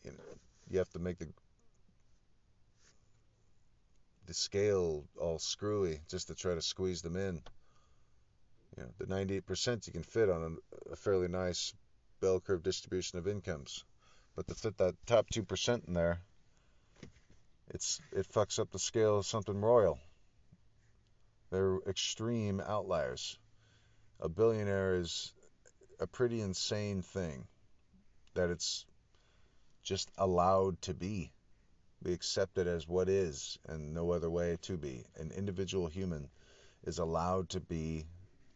you 0.03 0.11
know, 0.11 0.40
you 0.71 0.79
have 0.79 0.89
to 0.91 0.99
make 0.99 1.19
the 1.19 1.27
the 4.27 4.33
scale 4.33 5.03
all 5.19 5.39
screwy 5.39 5.99
just 6.07 6.27
to 6.27 6.35
try 6.35 6.55
to 6.55 6.61
squeeze 6.61 7.01
them 7.01 7.17
in. 7.17 7.41
You 8.77 8.83
know, 8.83 8.89
the 8.97 9.05
98% 9.05 9.87
you 9.87 9.91
can 9.91 10.03
fit 10.03 10.29
on 10.29 10.57
a, 10.89 10.93
a 10.93 10.95
fairly 10.95 11.27
nice 11.27 11.73
bell 12.21 12.39
curve 12.39 12.63
distribution 12.63 13.19
of 13.19 13.27
incomes. 13.27 13.83
But 14.35 14.47
to 14.47 14.55
fit 14.55 14.77
that 14.77 14.95
top 15.05 15.29
2% 15.29 15.87
in 15.87 15.93
there, 15.93 16.21
it's 17.69 17.99
it 18.13 18.31
fucks 18.31 18.59
up 18.59 18.71
the 18.71 18.79
scale 18.79 19.17
of 19.17 19.25
something 19.25 19.59
royal. 19.59 19.99
They're 21.49 21.79
extreme 21.87 22.61
outliers. 22.61 23.37
A 24.21 24.29
billionaire 24.29 24.95
is 24.95 25.33
a 25.99 26.07
pretty 26.07 26.39
insane 26.39 27.01
thing 27.01 27.47
that 28.35 28.49
it's 28.49 28.85
just 29.83 30.11
allowed 30.17 30.81
to 30.83 30.93
be. 30.93 31.31
We 32.03 32.13
accept 32.13 32.57
it 32.57 32.67
as 32.67 32.87
what 32.87 33.09
is 33.09 33.59
and 33.67 33.93
no 33.93 34.11
other 34.11 34.29
way 34.29 34.57
to 34.63 34.77
be. 34.77 35.05
An 35.17 35.31
individual 35.31 35.87
human 35.87 36.29
is 36.83 36.97
allowed 36.97 37.49
to 37.49 37.59
be 37.59 38.05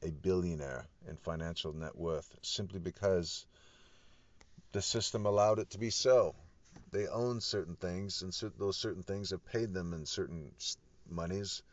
a 0.01 0.11
billionaire 0.11 0.85
in 1.07 1.17
financial 1.17 1.73
net 1.73 1.95
worth 1.95 2.35
simply 2.41 2.79
because 2.79 3.45
the 4.71 4.81
system 4.81 5.25
allowed 5.25 5.59
it 5.59 5.69
to 5.71 5.79
be 5.79 5.89
so. 5.89 6.35
They 6.91 7.07
own 7.07 7.41
certain 7.41 7.75
things, 7.75 8.21
and 8.21 8.33
those 8.57 8.77
certain 8.77 9.03
things 9.03 9.29
have 9.29 9.45
paid 9.45 9.73
them 9.73 9.93
in 9.93 10.05
certain 10.05 10.51
monies. 11.09 11.63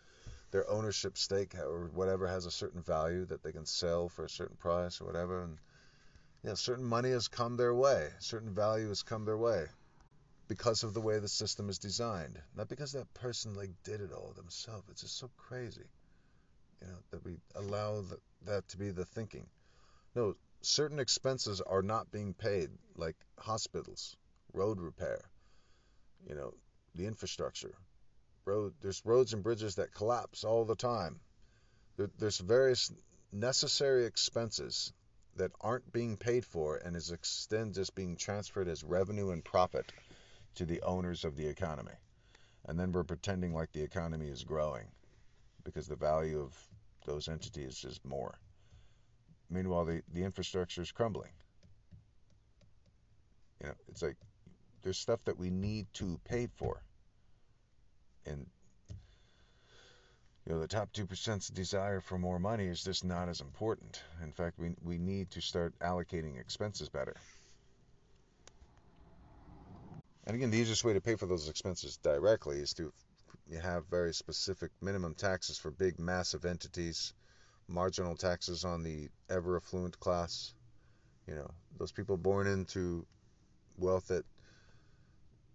Their 0.51 0.69
ownership 0.71 1.17
stake 1.17 1.55
or 1.57 1.91
whatever 1.95 2.27
has 2.27 2.47
a 2.47 2.51
certain 2.51 2.83
value 2.83 3.25
that 3.27 3.43
they 3.43 3.53
can 3.53 3.67
sell 3.67 4.09
for 4.09 4.25
a 4.25 4.31
certain 4.31 4.57
price 4.57 5.01
or 5.01 5.07
whatever. 5.07 5.43
And 5.43 5.59
you 6.43 6.49
know, 6.49 6.55
certain 6.55 6.85
money 6.85 7.11
has 7.11 7.29
come 7.29 7.57
their 7.57 7.75
way, 7.75 8.09
certain 8.19 8.53
value 8.53 8.89
has 8.89 9.03
come 9.03 9.25
their 9.25 9.37
way 9.37 9.67
because 10.49 10.83
of 10.83 10.93
the 10.93 11.01
way 11.01 11.19
the 11.19 11.29
system 11.29 11.69
is 11.71 11.79
designed. 11.79 12.39
Not 12.57 12.69
because 12.69 12.93
that 12.93 13.13
person 13.15 13.55
like 13.55 13.71
did 13.85 14.01
it 14.01 14.13
all 14.13 14.33
themselves. 14.35 14.89
It's 14.91 15.03
just 15.03 15.19
so 15.19 15.31
crazy, 15.37 15.89
you 16.81 16.89
know, 16.89 16.99
that 17.11 17.25
we 17.25 17.37
allow 17.55 18.01
that, 18.03 18.21
that 18.47 18.69
to 18.71 18.77
be 18.77 18.91
the 18.91 19.05
thinking. 19.05 19.47
No, 20.17 20.35
certain 20.63 20.99
expenses 20.99 21.61
are 21.61 21.83
not 21.83 22.11
being 22.11 22.35
paid, 22.35 22.71
like 22.97 23.17
hospitals, 23.39 24.17
road 24.53 24.81
repair, 24.81 25.21
you 26.29 26.35
know, 26.35 26.53
the 26.97 27.07
infrastructure. 27.07 27.75
Road, 28.45 28.75
there's 28.81 29.01
roads 29.07 29.33
and 29.33 29.45
bridges 29.45 29.77
that 29.77 29.95
collapse 29.95 30.43
all 30.43 30.65
the 30.65 30.75
time. 30.75 31.21
There, 31.97 32.11
there's 32.19 32.39
various 32.39 32.93
necessary 33.33 34.07
expenses 34.07 34.93
that 35.37 35.53
aren't 35.61 35.93
being 35.93 36.17
paid 36.17 36.45
for 36.45 36.77
and 36.77 36.95
is 36.97 37.11
extend 37.11 37.75
just 37.75 37.95
being 37.95 38.17
transferred 38.17 38.69
as 38.69 38.85
revenue 38.85 39.31
and 39.31 39.45
profit 39.45 39.93
to 40.55 40.65
the 40.65 40.83
owners 40.83 41.25
of 41.25 41.37
the 41.37 41.47
economy. 41.47 41.93
And 42.67 42.79
then 42.79 42.93
we're 42.93 43.05
pretending 43.05 43.55
like 43.55 43.73
the 43.73 43.83
economy 43.83 44.29
is 44.29 44.45
growing 44.45 44.87
because 45.65 45.89
the 45.89 45.97
value 45.97 46.41
of 46.41 46.57
those 47.07 47.29
entities 47.29 47.85
is 47.85 48.01
more. 48.05 48.39
Meanwhile, 49.51 49.85
the, 49.87 50.03
the 50.13 50.23
infrastructure 50.23 50.83
is 50.83 50.93
crumbling. 50.93 51.33
You 53.61 53.69
know, 53.69 53.75
it's 53.89 54.03
like 54.03 54.17
there's 54.83 54.99
stuff 54.99 55.25
that 55.25 55.39
we 55.39 55.51
need 55.51 55.87
to 55.95 56.19
pay 56.25 56.49
for. 56.57 56.83
And, 58.27 58.47
you 60.47 60.53
know, 60.53 60.61
the 60.61 60.67
top 60.67 60.93
2%'s 60.93 61.49
desire 61.49 62.01
for 62.01 62.19
more 62.19 62.39
money 62.39 62.67
is 62.67 62.83
just 62.83 63.05
not 63.05 63.29
as 63.29 63.41
important. 63.41 64.03
In 64.23 64.33
fact, 64.33 64.59
we, 64.59 64.75
we 64.83 64.99
need 64.99 65.31
to 65.33 65.41
start 65.41 65.79
allocating 65.81 66.41
expenses 66.41 66.89
better. 66.89 67.15
And 70.27 70.37
again, 70.37 70.51
the 70.51 70.59
easiest 70.59 70.85
way 70.85 70.93
to 70.93 71.01
pay 71.01 71.17
for 71.17 71.27
those 71.27 71.49
expenses 71.49 71.97
directly 71.97 72.59
is 72.59 72.75
to 72.75 72.93
have 73.61 73.87
very 73.87 74.15
specific 74.15 74.71
minimum 74.81 75.15
taxes 75.15 75.59
for 75.59 75.71
big, 75.71 75.99
massive 75.99 76.45
entities 76.45 77.13
marginal 77.69 78.17
taxes 78.17 78.65
on 78.65 78.83
the 78.83 79.09
ever 79.31 79.57
affluent 79.57 79.99
class. 79.99 80.55
You 81.27 81.35
know, 81.35 81.51
those 81.79 81.93
people 81.93 82.17
born 82.17 82.47
into 82.47 83.07
wealth 83.79 84.09
that 84.09 84.25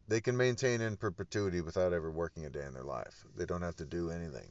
they 0.07 0.21
can 0.21 0.37
maintain 0.37 0.81
in 0.81 0.97
perpetuity 0.97 1.61
without 1.61 1.93
ever 1.93 2.09
working 2.09 2.45
a 2.45 2.49
day 2.49 2.65
in 2.65 2.73
their 2.73 2.83
life. 2.83 3.25
They 3.35 3.45
don't 3.45 3.61
have 3.61 3.75
to 3.77 3.85
do 3.85 4.09
anything. 4.09 4.49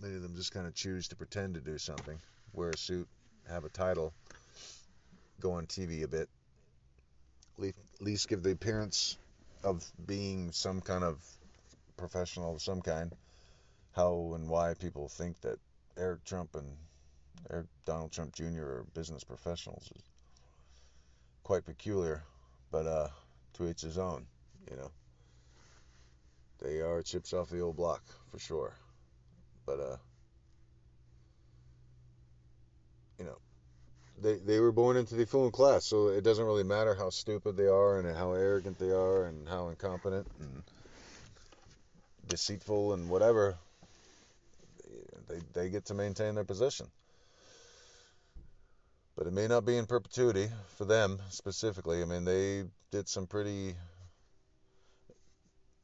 Many 0.00 0.16
of 0.16 0.22
them 0.22 0.34
just 0.34 0.52
kind 0.52 0.66
of 0.66 0.74
choose 0.74 1.08
to 1.08 1.16
pretend 1.16 1.54
to 1.54 1.60
do 1.60 1.76
something, 1.76 2.18
wear 2.54 2.70
a 2.70 2.76
suit, 2.76 3.06
have 3.48 3.64
a 3.64 3.68
title, 3.68 4.14
go 5.40 5.52
on 5.52 5.66
TV 5.66 6.04
a 6.04 6.08
bit, 6.08 6.28
at 7.62 7.74
least 8.00 8.28
give 8.28 8.42
the 8.42 8.52
appearance 8.52 9.18
of 9.62 9.84
being 10.06 10.52
some 10.52 10.80
kind 10.80 11.04
of 11.04 11.22
professional 11.96 12.54
of 12.54 12.62
some 12.62 12.80
kind. 12.80 13.12
How 13.92 14.32
and 14.34 14.48
why 14.48 14.74
people 14.74 15.08
think 15.08 15.40
that 15.42 15.58
Eric 15.98 16.24
Trump 16.24 16.54
and 16.54 16.76
Eric 17.50 17.66
Donald 17.84 18.12
Trump 18.12 18.34
Jr. 18.34 18.62
are 18.62 18.86
business 18.94 19.24
professionals 19.24 19.90
is 19.94 20.02
quite 21.42 21.66
peculiar, 21.66 22.22
but 22.70 22.86
uh, 22.86 23.08
to 23.54 23.68
each 23.68 23.82
his 23.82 23.98
own, 23.98 24.26
you 24.70 24.76
know. 24.76 24.90
They 26.62 26.80
are 26.80 27.02
chips 27.02 27.32
off 27.32 27.50
the 27.50 27.60
old 27.60 27.76
block 27.76 28.02
for 28.30 28.38
sure, 28.38 28.74
but 29.70 29.80
uh, 29.80 29.96
you 33.18 33.24
know, 33.24 33.36
they 34.20 34.36
they 34.36 34.58
were 34.58 34.72
born 34.72 34.96
into 34.96 35.14
the 35.14 35.22
affluent 35.22 35.52
class, 35.52 35.84
so 35.86 36.08
it 36.08 36.24
doesn't 36.24 36.44
really 36.44 36.64
matter 36.64 36.94
how 36.94 37.10
stupid 37.10 37.56
they 37.56 37.68
are 37.68 38.00
and 38.00 38.16
how 38.16 38.32
arrogant 38.32 38.78
they 38.78 38.90
are 38.90 39.26
and 39.26 39.48
how 39.48 39.68
incompetent 39.68 40.26
and 40.40 40.62
deceitful 42.28 42.94
and 42.94 43.08
whatever 43.08 43.56
they, 45.28 45.38
they 45.52 45.68
get 45.68 45.84
to 45.86 45.94
maintain 45.94 46.34
their 46.34 46.44
position. 46.44 46.86
But 49.16 49.26
it 49.26 49.32
may 49.32 49.46
not 49.46 49.64
be 49.64 49.76
in 49.76 49.86
perpetuity 49.86 50.48
for 50.76 50.84
them 50.84 51.20
specifically. 51.28 52.02
I 52.02 52.06
mean, 52.06 52.24
they 52.24 52.64
did 52.90 53.08
some 53.08 53.26
pretty 53.26 53.74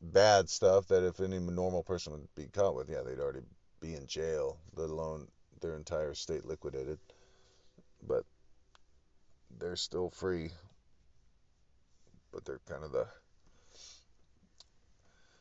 bad 0.00 0.48
stuff 0.48 0.88
that 0.88 1.04
if 1.04 1.20
any 1.20 1.38
normal 1.38 1.82
person 1.82 2.12
would 2.12 2.34
be 2.34 2.46
caught 2.46 2.74
with, 2.74 2.88
yeah, 2.88 3.02
they'd 3.04 3.20
already 3.20 3.40
be 3.80 3.94
in 3.94 4.06
jail, 4.06 4.58
let 4.74 4.90
alone 4.90 5.28
their 5.60 5.76
entire 5.76 6.14
state 6.14 6.44
liquidated. 6.44 6.98
But 8.06 8.24
they're 9.58 9.76
still 9.76 10.10
free. 10.10 10.50
But 12.32 12.44
they're 12.44 12.60
kind 12.68 12.84
of 12.84 12.92
the 12.92 13.06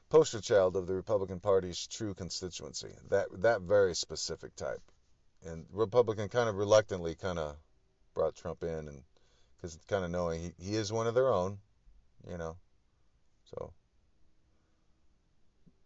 poster 0.10 0.40
child 0.40 0.76
of 0.76 0.88
the 0.88 0.94
Republican 0.94 1.40
Party's 1.40 1.88
true 1.88 2.14
constituency. 2.14 2.92
That 3.10 3.28
that 3.42 3.62
very 3.62 3.96
specific 3.96 4.56
type. 4.56 4.82
And 5.46 5.66
Republican 5.72 6.30
kind 6.30 6.50
of 6.50 6.56
reluctantly 6.56 7.16
kind 7.16 7.38
of 7.38 7.58
brought 8.14 8.36
Trump 8.36 8.64
in, 8.64 8.88
and 8.88 9.04
because 9.56 9.78
kind 9.88 10.06
of 10.06 10.12
knowing 10.12 10.42
he, 10.42 10.72
he 10.72 10.76
is 10.76 10.92
one 10.92 11.08
of 11.08 11.16
their 11.16 11.32
own, 11.32 11.58
you 12.30 12.38
know. 12.38 12.56
So 13.46 13.74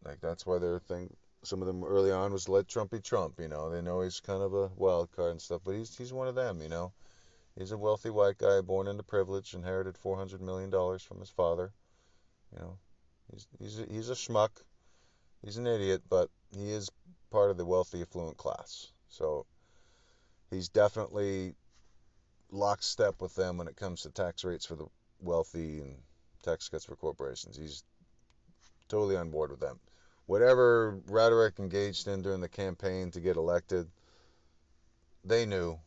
like 0.05 0.21
that's 0.21 0.45
why 0.45 0.59
their 0.59 0.79
thing. 0.79 1.13
Some 1.43 1.61
of 1.61 1.67
them 1.67 1.83
early 1.83 2.11
on 2.11 2.33
was 2.33 2.49
let 2.49 2.67
Trump 2.67 2.91
be 2.91 2.99
Trump. 2.99 3.39
You 3.39 3.47
know, 3.47 3.69
they 3.69 3.81
know 3.81 4.01
he's 4.01 4.19
kind 4.19 4.43
of 4.43 4.53
a 4.53 4.69
wild 4.75 5.11
card 5.11 5.31
and 5.31 5.41
stuff, 5.41 5.61
but 5.63 5.75
he's 5.75 5.97
he's 5.97 6.13
one 6.13 6.27
of 6.27 6.35
them. 6.35 6.61
You 6.61 6.69
know, 6.69 6.91
he's 7.57 7.71
a 7.71 7.77
wealthy 7.77 8.09
white 8.09 8.37
guy 8.37 8.61
born 8.61 8.87
into 8.87 9.03
privilege, 9.03 9.53
inherited 9.53 9.97
400 9.97 10.41
million 10.41 10.69
dollars 10.69 11.01
from 11.01 11.19
his 11.19 11.29
father. 11.29 11.71
You 12.53 12.59
know, 12.59 12.77
He's 13.31 13.47
he's 13.59 13.79
a, 13.79 13.85
he's 13.85 14.09
a 14.09 14.15
schmuck. 14.15 14.49
He's 15.43 15.57
an 15.57 15.67
idiot, 15.67 16.01
but 16.09 16.29
he 16.51 16.71
is 16.71 16.89
part 17.29 17.51
of 17.51 17.57
the 17.57 17.65
wealthy, 17.65 18.01
affluent 18.01 18.37
class. 18.37 18.91
So 19.07 19.45
he's 20.49 20.69
definitely 20.69 21.55
lockstep 22.51 23.21
with 23.21 23.35
them 23.35 23.57
when 23.57 23.67
it 23.67 23.75
comes 23.75 24.01
to 24.01 24.09
tax 24.09 24.43
rates 24.43 24.65
for 24.65 24.75
the 24.75 24.87
wealthy 25.21 25.79
and 25.79 25.95
tax 26.43 26.69
cuts 26.69 26.85
for 26.85 26.95
corporations. 26.95 27.55
He's 27.55 27.83
totally 28.87 29.15
on 29.15 29.29
board 29.29 29.51
with 29.51 29.59
them. 29.59 29.79
Whatever 30.29 30.99
rhetoric 31.07 31.57
engaged 31.57 32.07
in 32.07 32.21
during 32.21 32.39
the 32.39 32.47
campaign 32.47 33.09
to 33.09 33.19
get 33.19 33.35
elected, 33.35 33.89
they 35.25 35.43
knew 35.43 35.79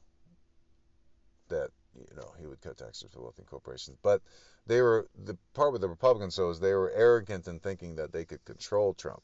that 1.47 1.71
you 1.95 2.17
know 2.17 2.35
he 2.41 2.49
would 2.49 2.61
cut 2.61 2.77
taxes 2.77 3.09
for 3.13 3.21
wealthy 3.21 3.45
corporations. 3.45 3.99
But 4.03 4.21
they 4.67 4.83
were 4.83 5.07
the 5.15 5.39
part 5.55 5.71
with 5.71 5.81
the 5.81 5.89
Republicans 5.89 6.35
though 6.35 6.51
is 6.51 6.59
they 6.59 6.75
were 6.75 6.91
arrogant 6.91 7.47
in 7.47 7.61
thinking 7.61 7.95
that 7.95 8.11
they 8.11 8.25
could 8.25 8.45
control 8.45 8.95
Trump. 8.95 9.23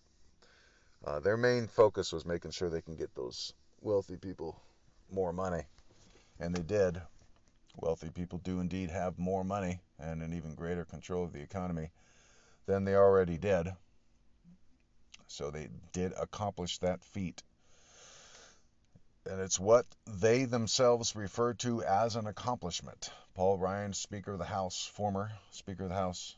Uh, 1.04 1.18
their 1.18 1.36
main 1.36 1.66
focus 1.66 2.12
was 2.12 2.24
making 2.24 2.52
sure 2.52 2.70
they 2.70 2.80
can 2.80 2.94
get 2.94 3.12
those 3.16 3.54
wealthy 3.80 4.16
people 4.16 4.62
more 5.10 5.32
money, 5.32 5.64
and 6.38 6.54
they 6.54 6.62
did. 6.62 7.02
Wealthy 7.80 8.10
people 8.10 8.38
do 8.44 8.60
indeed 8.60 8.90
have 8.90 9.18
more 9.18 9.42
money 9.42 9.80
and 9.98 10.22
an 10.22 10.32
even 10.32 10.54
greater 10.54 10.84
control 10.84 11.24
of 11.24 11.32
the 11.32 11.42
economy 11.42 11.90
than 12.66 12.84
they 12.84 12.94
already 12.94 13.36
did. 13.36 13.72
So 15.28 15.50
they 15.50 15.68
did 15.92 16.12
accomplish 16.12 16.78
that 16.78 17.04
feat. 17.04 17.42
And 19.24 19.40
it's 19.40 19.60
what 19.60 19.86
they 20.06 20.44
themselves 20.44 21.14
refer 21.14 21.54
to 21.54 21.82
as 21.82 22.16
an 22.16 22.26
accomplishment. 22.26 23.10
Paul 23.34 23.58
Ryan, 23.58 23.92
Speaker 23.92 24.32
of 24.32 24.38
the 24.38 24.44
House, 24.44 24.84
former 24.86 25.30
Speaker 25.50 25.84
of 25.84 25.90
the 25.90 25.94
House, 25.94 26.34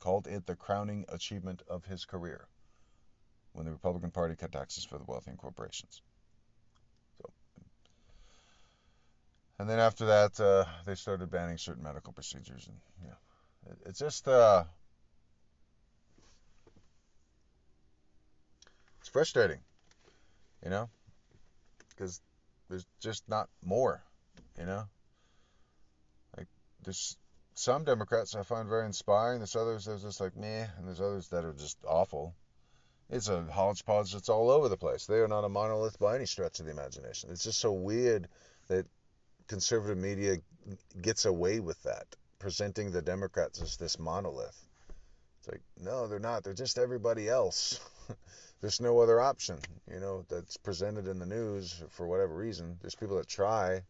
called 0.00 0.26
it 0.26 0.46
the 0.46 0.56
crowning 0.56 1.04
achievement 1.08 1.62
of 1.68 1.84
his 1.84 2.04
career 2.04 2.46
when 3.52 3.66
the 3.66 3.72
Republican 3.72 4.10
Party 4.10 4.34
cut 4.34 4.52
taxes 4.52 4.84
for 4.84 4.98
the 4.98 5.04
wealthy 5.04 5.30
and 5.30 5.38
corporations. 5.38 6.02
And 9.58 9.68
then 9.68 9.78
after 9.78 10.06
that, 10.06 10.38
uh, 10.38 10.64
they 10.84 10.94
started 10.94 11.30
banning 11.30 11.56
certain 11.56 11.82
medical 11.82 12.12
procedures, 12.12 12.68
and 12.68 12.76
yeah, 13.02 13.70
it, 13.70 13.78
it's 13.86 13.98
just 13.98 14.28
uh, 14.28 14.64
frustrating, 19.16 19.60
you 20.62 20.70
know 20.70 20.90
because 21.96 22.20
there's 22.68 22.86
just 23.00 23.28
not 23.28 23.48
more, 23.64 24.02
you 24.58 24.66
know. 24.66 24.84
Like 26.36 26.46
there's 26.84 27.16
some 27.54 27.84
Democrats 27.84 28.34
I 28.34 28.42
find 28.42 28.68
very 28.68 28.86
inspiring. 28.86 29.38
There's 29.38 29.56
others 29.56 29.86
that 29.86 29.94
are 29.94 29.98
just 29.98 30.20
like 30.20 30.36
meh, 30.36 30.66
and 30.76 30.86
there's 30.86 31.00
others 31.00 31.28
that 31.28 31.44
are 31.44 31.54
just 31.54 31.78
awful. 31.86 32.34
It's 33.08 33.28
a 33.28 33.44
hodgepodge 33.44 34.12
that's 34.12 34.28
all 34.28 34.50
over 34.50 34.68
the 34.68 34.76
place. 34.76 35.06
They 35.06 35.18
are 35.18 35.28
not 35.28 35.44
a 35.44 35.48
monolith 35.48 35.98
by 35.98 36.16
any 36.16 36.26
stretch 36.26 36.58
of 36.58 36.66
the 36.66 36.72
imagination. 36.72 37.30
It's 37.30 37.44
just 37.44 37.60
so 37.60 37.72
weird 37.72 38.28
that 38.68 38.86
conservative 39.46 39.96
media 39.96 40.38
gets 41.00 41.24
away 41.24 41.60
with 41.60 41.80
that, 41.84 42.04
presenting 42.40 42.90
the 42.90 43.02
Democrats 43.02 43.62
as 43.62 43.76
this 43.76 43.98
monolith. 43.98 44.60
It's 45.38 45.48
like, 45.48 45.62
no, 45.80 46.08
they're 46.08 46.18
not. 46.18 46.42
They're 46.42 46.52
just 46.52 46.78
everybody 46.78 47.28
else. 47.28 47.78
there's 48.60 48.80
no 48.80 48.98
other 49.00 49.20
option, 49.20 49.58
you 49.92 50.00
know, 50.00 50.24
that's 50.28 50.56
presented 50.56 51.06
in 51.06 51.18
the 51.18 51.26
news 51.26 51.82
for 51.90 52.06
whatever 52.06 52.34
reason. 52.34 52.78
There's 52.80 52.94
people 52.94 53.16
that 53.18 53.28
try 53.28 53.82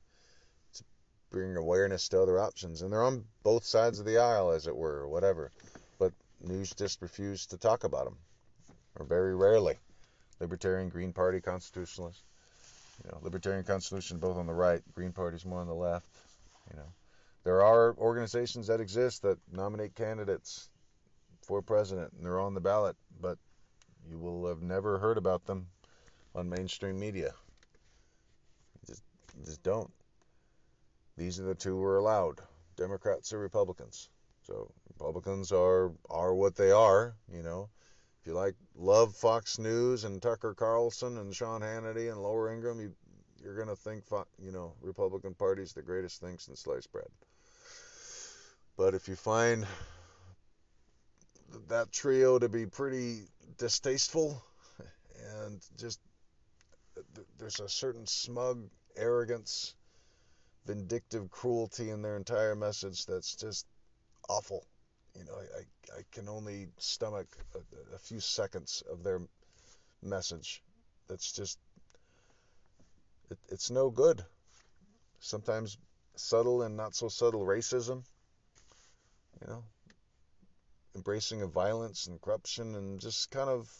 to 0.74 0.84
bring 1.30 1.56
awareness 1.56 2.08
to 2.08 2.20
other 2.20 2.38
options, 2.38 2.82
and 2.82 2.92
they're 2.92 3.02
on 3.02 3.24
both 3.42 3.64
sides 3.64 4.00
of 4.00 4.06
the 4.06 4.18
aisle, 4.18 4.50
as 4.50 4.66
it 4.66 4.76
were, 4.76 4.98
or 4.98 5.08
whatever. 5.08 5.50
But 5.98 6.12
news 6.40 6.74
just 6.74 7.00
refuse 7.00 7.46
to 7.46 7.56
talk 7.56 7.84
about 7.84 8.04
them, 8.04 8.16
or 8.98 9.06
very 9.06 9.34
rarely. 9.34 9.76
Libertarian, 10.40 10.88
Green 10.88 11.12
Party, 11.12 11.40
Constitutionalist. 11.40 12.22
You 13.04 13.10
know, 13.12 13.18
Libertarian 13.22 13.64
Constitution 13.64 14.18
both 14.18 14.36
on 14.36 14.46
the 14.46 14.54
right, 14.54 14.82
Green 14.94 15.12
Party's 15.12 15.44
more 15.44 15.60
on 15.60 15.66
the 15.66 15.74
left. 15.74 16.06
You 16.70 16.76
know, 16.76 16.88
there 17.44 17.62
are 17.62 17.94
organizations 17.98 18.66
that 18.66 18.80
exist 18.80 19.22
that 19.22 19.38
nominate 19.52 19.94
candidates 19.94 20.68
for 21.42 21.62
president, 21.62 22.12
and 22.12 22.24
they're 22.24 22.40
on 22.40 22.54
the 22.54 22.60
ballot, 22.60 22.96
but 23.20 23.38
you 24.08 24.18
will 24.18 24.46
have 24.46 24.62
never 24.62 24.98
heard 24.98 25.18
about 25.18 25.44
them 25.46 25.66
on 26.34 26.48
mainstream 26.48 26.98
media. 26.98 27.32
Just, 28.86 29.02
just 29.44 29.62
don't. 29.62 29.90
These 31.16 31.40
are 31.40 31.44
the 31.44 31.54
two 31.54 31.76
we're 31.76 31.96
allowed 31.96 32.40
Democrats 32.76 33.32
or 33.32 33.38
Republicans. 33.38 34.10
So 34.42 34.70
Republicans 34.88 35.50
are 35.50 35.92
are 36.10 36.34
what 36.34 36.56
they 36.56 36.70
are, 36.70 37.16
you 37.32 37.42
know. 37.42 37.68
If 38.20 38.26
you 38.26 38.34
like 38.34 38.54
love 38.74 39.14
Fox 39.14 39.58
News 39.58 40.04
and 40.04 40.20
Tucker 40.20 40.54
Carlson 40.54 41.18
and 41.18 41.34
Sean 41.34 41.62
Hannity 41.62 42.10
and 42.10 42.22
Laura 42.22 42.52
Ingraham, 42.54 42.80
you 42.80 42.92
you're 43.42 43.56
gonna 43.56 43.76
think 43.76 44.04
you 44.38 44.52
know 44.52 44.74
Republican 44.82 45.34
Party's 45.34 45.72
the 45.72 45.82
greatest 45.82 46.20
thing 46.20 46.38
since 46.38 46.60
sliced 46.60 46.92
bread. 46.92 47.08
But 48.76 48.94
if 48.94 49.08
you 49.08 49.16
find 49.16 49.66
that 51.68 51.92
trio 51.92 52.38
to 52.38 52.48
be 52.48 52.66
pretty 52.66 53.22
distasteful 53.58 54.42
and 55.44 55.60
just 55.78 56.00
there's 57.38 57.60
a 57.60 57.68
certain 57.68 58.06
smug 58.06 58.68
arrogance, 58.96 59.74
vindictive 60.66 61.30
cruelty 61.30 61.90
in 61.90 62.02
their 62.02 62.16
entire 62.16 62.54
message 62.54 63.06
that's 63.06 63.36
just 63.36 63.66
awful. 64.28 64.66
You 65.14 65.24
know, 65.24 65.34
I, 65.34 65.98
I 65.98 66.02
can 66.12 66.28
only 66.28 66.68
stomach 66.78 67.28
a, 67.54 67.94
a 67.94 67.98
few 67.98 68.20
seconds 68.20 68.82
of 68.90 69.02
their 69.02 69.20
message. 70.02 70.62
That's 71.08 71.32
just, 71.32 71.58
it, 73.30 73.38
it's 73.48 73.70
no 73.70 73.90
good. 73.90 74.24
Sometimes 75.20 75.78
subtle 76.16 76.62
and 76.62 76.76
not 76.76 76.94
so 76.94 77.08
subtle 77.08 77.44
racism. 77.44 78.02
You 79.40 79.48
know, 79.48 79.64
embracing 80.96 81.42
of 81.42 81.52
violence 81.52 82.06
and 82.06 82.20
corruption 82.20 82.74
and 82.74 82.98
just 82.98 83.30
kind 83.30 83.50
of 83.50 83.70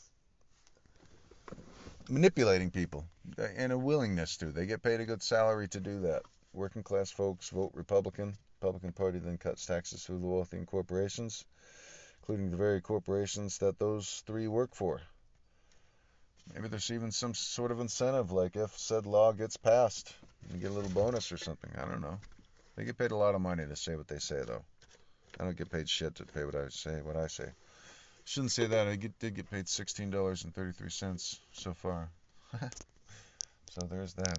manipulating 2.09 2.71
people 2.71 3.05
uh, 3.39 3.47
and 3.57 3.73
a 3.73 3.79
willingness 3.79 4.37
to. 4.37 4.53
They 4.53 4.67
get 4.67 4.83
paid 4.83 5.01
a 5.01 5.07
good 5.07 5.23
salary 5.23 5.67
to 5.69 5.81
do 5.81 6.01
that. 6.03 6.23
Working 6.53 6.83
class 6.83 7.11
folks 7.11 7.49
vote 7.49 7.73
Republican. 7.75 8.37
Republican 8.61 8.93
Party 8.93 9.19
then 9.19 9.39
cuts 9.39 9.67
taxes 9.67 10.05
for 10.05 10.13
the 10.13 10.19
wealthy 10.19 10.59
and 10.59 10.67
corporations, 10.67 11.45
including 12.21 12.51
the 12.51 12.57
very 12.57 12.81
corporations 12.81 13.59
that 13.59 13.79
those 13.79 14.23
three 14.27 14.47
work 14.47 14.75
for. 14.75 15.01
Maybe 16.55 16.69
there's 16.69 16.91
even 16.91 17.11
some 17.11 17.35
sort 17.35 17.73
of 17.73 17.81
incentive, 17.81 18.31
like 18.31 18.57
if 18.57 18.79
said 18.79 19.05
law 19.05 19.33
gets 19.33 19.57
passed, 19.57 20.15
you 20.53 20.61
get 20.61 20.71
a 20.71 20.75
little 20.75 20.91
bonus 20.91 21.33
or 21.33 21.37
something. 21.37 21.71
I 21.77 21.87
don't 21.87 22.01
know. 22.01 22.19
They 22.77 22.85
get 22.85 22.99
paid 22.99 23.11
a 23.11 23.17
lot 23.17 23.35
of 23.35 23.41
money 23.41 23.67
to 23.67 23.75
say 23.75 23.97
what 23.97 24.07
they 24.07 24.19
say, 24.19 24.43
though. 24.47 24.65
I 25.39 25.45
don't 25.45 25.57
get 25.57 25.71
paid 25.71 25.89
shit 25.89 26.15
to 26.17 26.25
pay 26.25 26.45
what 26.45 26.55
I 26.55 26.69
say. 26.69 27.03
What 27.03 27.17
I 27.17 27.27
say. 27.27 27.51
Shouldn't 28.25 28.53
say 28.53 28.67
that. 28.67 28.89
I 28.89 28.97
get, 28.97 29.19
did 29.19 29.35
get 29.35 29.51
paid 29.51 29.69
sixteen 29.69 30.11
dollars 30.11 30.45
and 30.45 30.55
thirty 30.55 30.73
three 30.73 30.91
cents 30.91 31.39
so 31.53 31.75
far. 31.75 32.11
so 32.61 33.87
there's 33.89 34.15
that. 34.15 34.39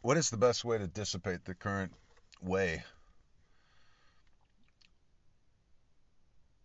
What 0.00 0.16
is 0.16 0.30
the 0.30 0.36
best 0.36 0.64
way 0.64 0.78
to 0.78 0.86
dissipate 0.86 1.44
the 1.44 1.54
current 1.54 1.92
way? 2.40 2.82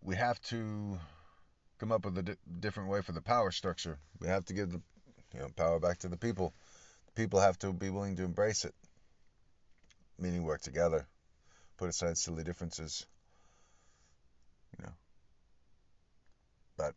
We 0.04 0.16
have 0.16 0.42
to 0.44 1.00
come 1.80 1.92
up 1.92 2.06
with 2.06 2.18
a 2.18 2.24
di- 2.24 2.36
different 2.60 2.90
way 2.90 3.02
for 3.02 3.12
the 3.12 3.22
power 3.22 3.52
structure. 3.52 3.98
We 4.20 4.28
have 4.28 4.46
to 4.46 4.54
give 4.54 4.72
the 4.72 4.82
you 5.34 5.40
know, 5.40 5.50
power 5.56 5.80
back 5.80 6.00
to 6.00 6.08
the 6.08 6.18
people. 6.18 6.54
The 7.08 7.12
people 7.14 7.40
have 7.40 7.58
to 7.60 7.74
be 7.74 7.90
willing 7.90 8.16
to 8.18 8.24
embrace 8.24 8.66
it 8.66 8.74
meaning 10.22 10.44
work 10.44 10.62
together, 10.62 11.08
put 11.78 11.90
aside 11.90 12.18
silly 12.18 12.44
differences, 12.44 13.06
you 14.78 14.86
know. 14.86 14.94
But 16.78 16.94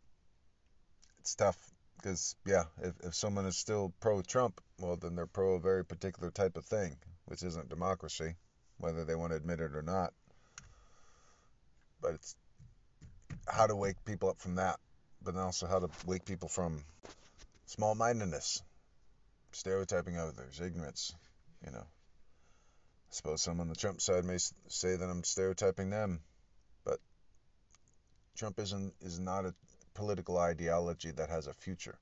it's 1.19 1.35
tough 1.35 1.57
because, 1.97 2.35
yeah, 2.45 2.65
if, 2.81 2.93
if 3.03 3.15
someone 3.15 3.47
is 3.47 3.57
still 3.57 3.91
pro 3.99 4.21
Trump, 4.21 4.61
well, 4.79 4.95
then 4.95 5.15
they're 5.15 5.25
pro 5.25 5.55
a 5.55 5.59
very 5.59 5.83
particular 5.83 6.29
type 6.29 6.55
of 6.55 6.65
thing, 6.65 6.95
which 7.25 7.43
isn't 7.43 7.67
democracy, 7.67 8.35
whether 8.77 9.03
they 9.03 9.15
want 9.15 9.31
to 9.31 9.37
admit 9.37 9.59
it 9.59 9.75
or 9.75 9.81
not. 9.81 10.13
But 12.01 12.13
it's 12.13 12.35
how 13.47 13.65
to 13.65 13.75
wake 13.75 14.05
people 14.05 14.29
up 14.29 14.39
from 14.39 14.55
that, 14.55 14.79
but 15.23 15.33
then 15.33 15.43
also 15.43 15.65
how 15.65 15.79
to 15.79 15.89
wake 16.05 16.25
people 16.25 16.47
from 16.47 16.83
small 17.65 17.95
mindedness, 17.95 18.61
stereotyping 19.51 20.17
others, 20.17 20.61
ignorance, 20.61 21.15
you 21.65 21.71
know 21.71 21.85
suppose 23.09 23.41
some 23.41 23.59
on 23.59 23.69
the 23.69 23.75
Trump 23.75 24.01
side 24.01 24.25
may 24.25 24.37
say 24.67 24.95
that 24.95 25.09
I'm 25.09 25.23
stereotyping 25.23 25.89
them, 25.89 26.21
but 26.83 26.99
Trumpism 28.37 28.91
is 29.01 29.19
not 29.19 29.45
a 29.45 29.53
political 29.93 30.37
ideology 30.37 31.11
that 31.11 31.29
has 31.29 31.47
a 31.47 31.53
future. 31.53 31.97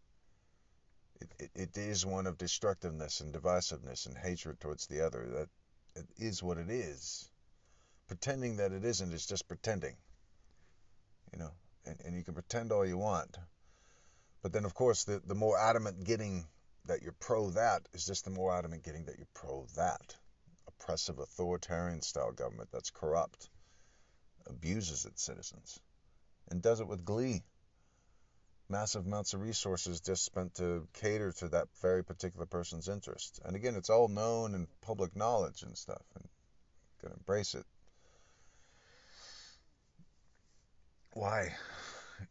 It, 1.21 1.29
it, 1.39 1.51
it 1.55 1.77
is 1.77 2.05
one 2.05 2.27
of 2.27 2.37
destructiveness 2.37 3.21
and 3.21 3.33
divisiveness 3.33 4.07
and 4.07 4.17
hatred 4.17 4.59
towards 4.59 4.87
the 4.87 5.05
other. 5.05 5.25
That 5.27 5.49
it 5.95 6.07
is 6.17 6.41
what 6.41 6.57
it 6.57 6.69
is. 6.69 7.29
Pretending 8.07 8.57
that 8.57 8.71
it 8.71 8.83
isn't 8.83 9.13
is 9.13 9.25
just 9.25 9.47
pretending. 9.47 9.95
You 11.31 11.39
know, 11.39 11.51
and, 11.85 11.97
and 12.05 12.15
you 12.15 12.23
can 12.23 12.33
pretend 12.33 12.71
all 12.71 12.85
you 12.85 12.97
want. 12.97 13.37
But 14.41 14.51
then, 14.51 14.65
of 14.65 14.73
course, 14.73 15.05
the, 15.05 15.21
the 15.25 15.35
more 15.35 15.57
adamant 15.57 16.03
getting 16.03 16.45
that 16.85 17.01
you're 17.01 17.13
pro 17.13 17.49
that 17.51 17.87
is 17.93 18.05
just 18.05 18.25
the 18.25 18.31
more 18.31 18.53
adamant 18.53 18.83
getting 18.83 19.05
that 19.05 19.17
you're 19.17 19.27
pro 19.33 19.65
that 19.75 20.15
oppressive 20.83 21.19
authoritarian 21.19 22.01
style 22.01 22.31
government 22.33 22.69
that's 22.71 22.91
corrupt, 22.91 23.49
abuses 24.47 25.05
its 25.05 25.23
citizens, 25.23 25.79
and 26.51 26.61
does 26.61 26.81
it 26.81 26.87
with 26.87 27.05
glee. 27.05 27.43
massive 28.69 29.05
amounts 29.05 29.33
of 29.33 29.41
resources 29.41 30.01
just 30.01 30.25
spent 30.25 30.55
to 30.55 30.87
cater 30.93 31.31
to 31.31 31.47
that 31.49 31.67
very 31.81 32.03
particular 32.03 32.45
person's 32.45 32.89
interest. 32.89 33.39
And 33.45 33.55
again, 33.55 33.75
it's 33.75 33.89
all 33.89 34.07
known 34.07 34.55
and 34.55 34.67
public 34.81 35.15
knowledge 35.15 35.63
and 35.63 35.77
stuff, 35.77 36.03
and 36.15 36.27
gonna 37.01 37.15
embrace 37.15 37.55
it. 37.55 37.65
Why? 41.13 41.55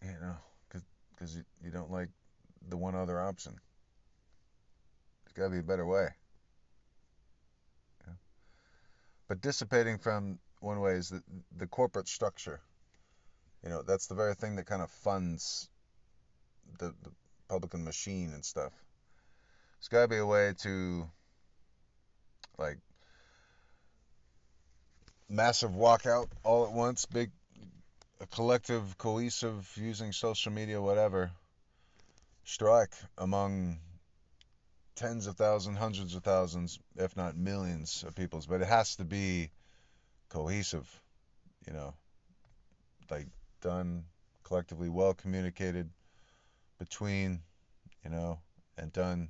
You 0.02 0.12
know, 0.20 0.36
because 0.68 1.36
you, 1.36 1.44
you 1.62 1.70
don't 1.70 1.90
like 1.90 2.08
the 2.68 2.76
one 2.76 2.94
other 2.94 3.20
option. 3.20 3.60
There's 5.24 5.34
got 5.34 5.44
to 5.44 5.50
be 5.50 5.58
a 5.58 5.62
better 5.62 5.86
way. 5.86 6.08
Yeah. 8.06 8.14
But 9.32 9.40
dissipating 9.40 9.96
from 9.96 10.38
one 10.60 10.80
way 10.80 10.92
is 10.92 11.08
the, 11.08 11.22
the 11.56 11.66
corporate 11.66 12.06
structure. 12.06 12.60
You 13.64 13.70
know, 13.70 13.80
that's 13.80 14.06
the 14.06 14.14
very 14.14 14.34
thing 14.34 14.56
that 14.56 14.66
kind 14.66 14.82
of 14.82 14.90
funds 14.90 15.70
the, 16.78 16.88
the 17.02 17.10
Republican 17.48 17.82
machine 17.82 18.32
and 18.34 18.44
stuff. 18.44 18.74
There's 19.78 19.88
got 19.88 20.02
to 20.02 20.08
be 20.08 20.18
a 20.18 20.26
way 20.26 20.52
to, 20.64 21.08
like, 22.58 22.76
massive 25.30 25.70
walkout 25.70 26.26
all 26.44 26.66
at 26.66 26.72
once, 26.72 27.06
big, 27.06 27.30
a 28.20 28.26
collective, 28.26 28.98
cohesive, 28.98 29.66
using 29.76 30.12
social 30.12 30.52
media, 30.52 30.78
whatever, 30.78 31.30
strike 32.44 32.92
among 33.16 33.78
tens 34.94 35.26
of 35.26 35.36
thousands, 35.36 35.78
hundreds 35.78 36.14
of 36.14 36.22
thousands, 36.22 36.78
if 36.96 37.16
not 37.16 37.36
millions 37.36 38.04
of 38.06 38.14
peoples. 38.14 38.46
But 38.46 38.62
it 38.62 38.68
has 38.68 38.96
to 38.96 39.04
be 39.04 39.50
cohesive, 40.28 40.88
you 41.66 41.72
know, 41.72 41.94
like 43.10 43.26
done 43.60 44.04
collectively, 44.44 44.88
well 44.88 45.14
communicated 45.14 45.90
between, 46.78 47.40
you 48.04 48.10
know, 48.10 48.38
and 48.76 48.92
done 48.92 49.28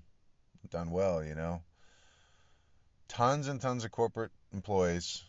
done 0.70 0.90
well, 0.90 1.24
you 1.24 1.34
know. 1.34 1.62
Tons 3.08 3.48
and 3.48 3.60
tons 3.60 3.84
of 3.84 3.90
corporate 3.90 4.32
employees, 4.52 5.22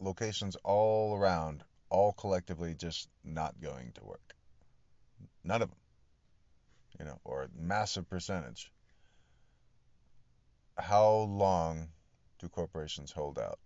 locations 0.00 0.56
all 0.64 1.16
around, 1.16 1.62
all 1.90 2.12
collectively 2.12 2.74
just 2.74 3.08
not 3.24 3.60
going 3.60 3.92
to 3.92 4.04
work. 4.04 4.34
None 5.44 5.62
of 5.62 5.68
them 5.68 5.78
you 6.98 7.04
know, 7.04 7.20
or 7.24 7.44
a 7.44 7.48
massive 7.56 8.08
percentage. 8.08 8.70
How 10.80 11.10
long 11.12 11.88
do 12.38 12.48
corporations 12.48 13.10
hold 13.10 13.38
out? 13.38 13.58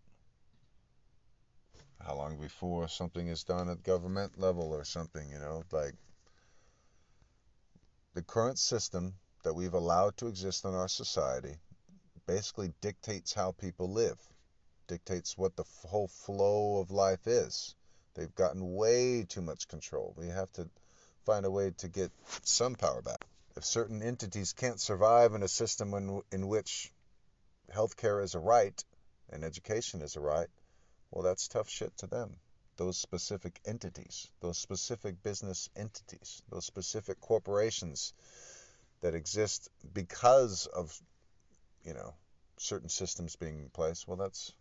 How 2.00 2.16
long 2.16 2.38
before 2.38 2.88
something 2.88 3.28
is 3.28 3.44
done 3.44 3.68
at 3.68 3.82
government 3.82 4.40
level 4.40 4.72
or 4.72 4.84
something, 4.84 5.28
you 5.30 5.38
know, 5.38 5.62
like 5.70 5.94
the 8.14 8.22
current 8.22 8.58
system 8.58 9.14
that 9.44 9.54
we've 9.54 9.74
allowed 9.74 10.16
to 10.16 10.26
exist 10.26 10.64
in 10.64 10.74
our 10.74 10.88
society 10.88 11.54
basically 12.26 12.72
dictates 12.80 13.32
how 13.32 13.52
people 13.52 13.92
live, 13.92 14.18
dictates 14.88 15.36
what 15.38 15.54
the 15.54 15.64
whole 15.86 16.08
flow 16.08 16.80
of 16.80 16.90
life 16.90 17.26
is. 17.26 17.74
They've 18.14 18.34
gotten 18.34 18.74
way 18.74 19.24
too 19.24 19.42
much 19.42 19.68
control. 19.68 20.14
We 20.16 20.28
have 20.28 20.52
to 20.54 20.68
find 21.24 21.46
a 21.46 21.50
way 21.50 21.70
to 21.78 21.88
get 21.88 22.10
some 22.42 22.74
power 22.74 23.02
back. 23.02 23.24
If 23.56 23.64
certain 23.64 24.02
entities 24.02 24.54
can't 24.54 24.80
survive 24.80 25.34
in 25.34 25.42
a 25.42 25.48
system 25.48 25.94
in, 25.94 26.22
in 26.32 26.48
which 26.48 26.92
healthcare 27.70 28.22
is 28.22 28.34
a 28.34 28.38
right 28.38 28.84
and 29.30 29.44
education 29.44 30.02
is 30.02 30.16
a 30.16 30.20
right, 30.20 30.48
well, 31.10 31.22
that's 31.22 31.48
tough 31.48 31.68
shit 31.68 31.96
to 31.98 32.06
them. 32.06 32.36
Those 32.76 32.96
specific 32.96 33.60
entities, 33.66 34.30
those 34.40 34.58
specific 34.58 35.22
business 35.22 35.68
entities, 35.76 36.42
those 36.50 36.64
specific 36.64 37.20
corporations 37.20 38.14
that 39.02 39.14
exist 39.14 39.68
because 39.92 40.66
of, 40.66 40.98
you 41.84 41.94
know, 41.94 42.14
certain 42.56 42.88
systems 42.88 43.36
being 43.36 43.58
in 43.58 43.68
place, 43.68 44.06
well, 44.06 44.16
that's. 44.16 44.52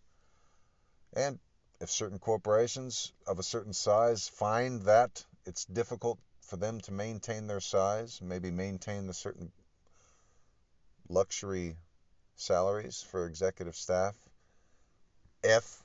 And 1.14 1.39
if 1.80 1.89
certain 1.89 2.20
corporations 2.20 3.12
of 3.28 3.39
a 3.39 3.43
certain 3.43 3.74
size 3.74 4.28
find 4.28 4.82
that 4.84 5.26
it's 5.45 5.66
difficult 5.66 6.20
for 6.41 6.58
them 6.58 6.80
to 6.82 6.91
maintain 6.91 7.47
their 7.47 7.60
size, 7.60 8.22
maybe 8.22 8.52
maintain 8.52 9.08
the 9.08 9.14
certain 9.14 9.52
luxury 11.10 11.76
salaries 12.36 13.02
for 13.02 13.26
executive 13.26 13.76
staff, 13.76 14.16
if 15.44 15.84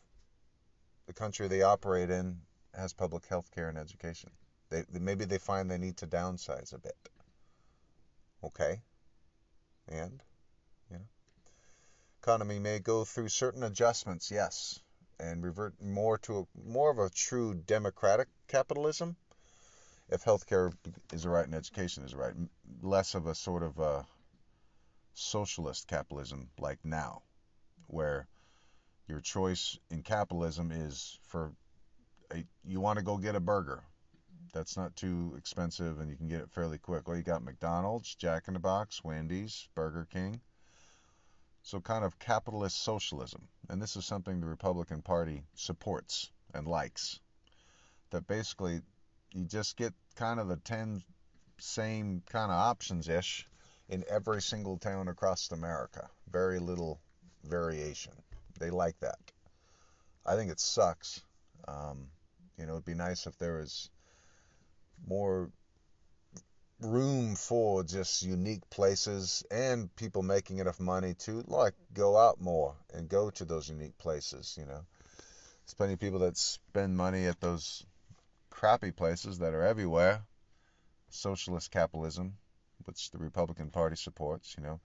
the 1.06 1.12
country 1.12 1.48
they 1.48 1.62
operate 1.62 2.10
in 2.10 2.40
has 2.74 2.92
public 2.92 3.26
health 3.26 3.50
care 3.54 3.68
and 3.68 3.78
education. 3.78 4.30
They, 4.68 4.84
maybe 4.92 5.24
they 5.24 5.38
find 5.38 5.70
they 5.70 5.78
need 5.78 5.96
to 5.98 6.06
downsize 6.06 6.74
a 6.74 6.78
bit. 6.78 6.96
Okay. 8.44 8.80
And, 9.88 10.22
you 10.90 10.98
know, 10.98 11.04
economy 12.22 12.58
may 12.58 12.80
go 12.80 13.04
through 13.04 13.28
certain 13.28 13.62
adjustments, 13.62 14.30
yes, 14.30 14.80
and 15.18 15.42
revert 15.42 15.80
more 15.80 16.18
to 16.18 16.40
a, 16.40 16.68
more 16.68 16.90
of 16.90 16.98
a 16.98 17.08
true 17.08 17.54
democratic 17.54 18.28
capitalism 18.48 19.16
if 20.08 20.24
healthcare 20.24 20.72
is 21.12 21.24
a 21.24 21.28
right 21.28 21.46
and 21.46 21.54
education 21.54 22.04
is 22.04 22.12
a 22.12 22.16
right, 22.16 22.34
less 22.82 23.14
of 23.14 23.26
a 23.26 23.34
sort 23.34 23.62
of 23.62 23.78
a 23.78 24.06
socialist 25.16 25.88
capitalism 25.88 26.50
like 26.58 26.78
now, 26.84 27.22
where 27.86 28.28
your 29.08 29.20
choice 29.20 29.78
in 29.90 30.02
capitalism 30.02 30.70
is 30.70 31.18
for 31.28 31.52
a, 32.32 32.44
you 32.64 32.80
want 32.80 32.98
to 32.98 33.04
go 33.04 33.16
get 33.16 33.34
a 33.34 33.40
burger. 33.40 33.82
That's 34.52 34.76
not 34.76 34.94
too 34.94 35.34
expensive 35.38 36.00
and 36.00 36.10
you 36.10 36.16
can 36.16 36.28
get 36.28 36.40
it 36.40 36.50
fairly 36.50 36.78
quick. 36.78 37.08
Well, 37.08 37.16
you 37.16 37.22
got 37.22 37.42
McDonald's, 37.42 38.14
Jack 38.14 38.48
in 38.48 38.54
the 38.54 38.60
Box, 38.60 39.02
Wendy's, 39.02 39.68
Burger 39.74 40.06
King. 40.10 40.40
So, 41.62 41.80
kind 41.80 42.04
of 42.04 42.18
capitalist 42.18 42.80
socialism. 42.82 43.48
And 43.68 43.82
this 43.82 43.96
is 43.96 44.04
something 44.04 44.40
the 44.40 44.46
Republican 44.46 45.02
Party 45.02 45.44
supports 45.54 46.30
and 46.54 46.66
likes. 46.66 47.20
That 48.10 48.26
basically 48.26 48.82
you 49.32 49.46
just 49.46 49.76
get 49.76 49.92
kind 50.14 50.38
of 50.38 50.48
the 50.48 50.56
10 50.56 51.02
same 51.58 52.22
kind 52.30 52.52
of 52.52 52.58
options 52.58 53.08
ish 53.08 53.48
in 53.88 54.04
every 54.08 54.42
single 54.42 54.78
town 54.78 55.08
across 55.08 55.50
America. 55.52 56.08
Very 56.30 56.58
little 56.58 57.00
variation. 57.44 58.12
They 58.58 58.70
like 58.70 58.98
that. 59.00 59.18
I 60.24 60.36
think 60.36 60.50
it 60.50 60.60
sucks. 60.60 61.22
Um, 61.68 62.08
you 62.58 62.66
know, 62.66 62.72
it'd 62.72 62.84
be 62.84 62.94
nice 62.94 63.26
if 63.26 63.38
there 63.38 63.58
was 63.58 63.90
more 65.06 65.50
room 66.80 67.36
for 67.36 67.82
just 67.82 68.22
unique 68.22 68.68
places 68.68 69.42
and 69.50 69.94
people 69.96 70.22
making 70.22 70.58
enough 70.58 70.78
money 70.78 71.14
to 71.14 71.42
like 71.46 71.74
go 71.94 72.16
out 72.16 72.40
more 72.40 72.74
and 72.92 73.08
go 73.08 73.30
to 73.30 73.44
those 73.44 73.68
unique 73.68 73.96
places. 73.98 74.56
You 74.58 74.66
know, 74.66 74.84
there's 75.64 75.74
plenty 75.76 75.94
of 75.94 76.00
people 76.00 76.20
that 76.20 76.36
spend 76.36 76.96
money 76.96 77.26
at 77.26 77.40
those 77.40 77.84
crappy 78.50 78.90
places 78.90 79.38
that 79.38 79.54
are 79.54 79.62
everywhere. 79.62 80.22
Socialist 81.08 81.70
capitalism, 81.70 82.36
which 82.86 83.10
the 83.10 83.18
Republican 83.18 83.70
Party 83.70 83.96
supports, 83.96 84.54
you 84.56 84.62
know. 84.62 84.80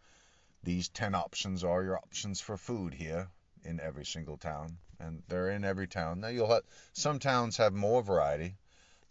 These 0.64 0.90
10 0.90 1.16
options 1.16 1.64
are 1.64 1.84
your 1.84 1.98
options 1.98 2.40
for 2.40 2.58
food 2.58 2.94
here 2.94 3.30
in 3.64 3.80
every 3.80 4.06
single 4.06 4.38
town. 4.38 4.78
And 5.00 5.24
they're 5.28 5.50
in 5.50 5.64
every 5.64 5.88
town. 5.88 6.20
Now, 6.20 6.28
you'll 6.28 6.52
have 6.52 6.64
some 6.94 7.18
towns 7.18 7.58
have 7.58 7.74
more 7.74 8.04
variety. 8.04 8.56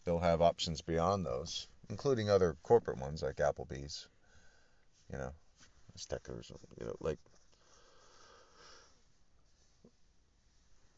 They'll 0.04 0.20
have 0.20 0.40
options 0.40 0.80
beyond 0.80 1.26
those, 1.26 1.66
including 1.88 2.30
other 2.30 2.56
corporate 2.62 2.98
ones 2.98 3.22
like 3.22 3.36
Applebee's, 3.36 4.06
you 5.12 5.18
know, 5.18 5.32
Steckers, 5.98 6.50
you 6.78 6.86
know, 6.86 6.96
like 7.00 7.18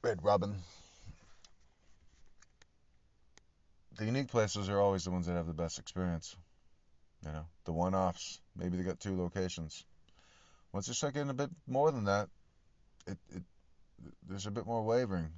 Red 0.02 0.24
Robin, 0.24 0.56
the 3.98 4.04
unique 4.04 4.28
places 4.28 4.68
are 4.68 4.80
always 4.80 5.04
the 5.04 5.10
ones 5.10 5.26
that 5.26 5.34
have 5.34 5.46
the 5.46 5.52
best 5.52 5.78
experience. 5.78 6.36
You 7.24 7.32
know, 7.32 7.46
the 7.64 7.72
one-offs. 7.72 8.40
Maybe 8.56 8.76
they 8.76 8.82
got 8.82 9.00
two 9.00 9.16
locations. 9.16 9.84
Once 10.72 10.88
you 10.88 10.94
start 10.94 11.14
getting 11.14 11.30
a 11.30 11.34
bit 11.34 11.50
more 11.66 11.92
than 11.92 12.04
that, 12.04 12.28
it, 13.06 13.18
it 13.34 13.42
there's 14.28 14.46
a 14.46 14.50
bit 14.50 14.66
more 14.66 14.82
wavering. 14.82 15.30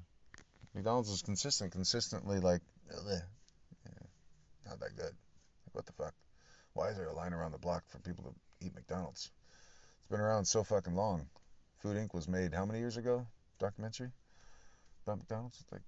McDonald's 0.75 1.11
is 1.11 1.23
consistent, 1.23 1.73
consistently 1.73 2.41
like, 2.41 2.63
yeah, 2.91 3.21
not 4.67 4.81
that 4.81 4.97
good. 4.97 5.13
What 5.73 5.87
the 5.87 5.93
fuck? 5.93 6.15
Why 6.73 6.89
is 6.89 6.97
there 6.97 7.09
a 7.09 7.15
line 7.15 7.33
around 7.33 7.53
the 7.53 7.59
block 7.59 7.85
for 7.89 7.99
people 7.99 8.25
to 8.25 8.67
eat 8.67 8.75
McDonald's? 8.75 9.31
It's 10.01 10.11
been 10.11 10.21
around 10.21 10.47
so 10.47 10.65
fucking 10.65 10.95
long. 10.95 11.27
Food 11.79 11.97
Inc. 11.97 12.15
was 12.15 12.29
made 12.29 12.55
how 12.55 12.65
many 12.65 12.79
years 12.79 12.97
ago? 12.97 13.27
Documentary 13.59 14.11
about 15.05 15.19
McDonald's. 15.19 15.61
It's 15.61 15.73
like, 15.73 15.83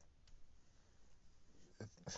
it, 1.80 1.88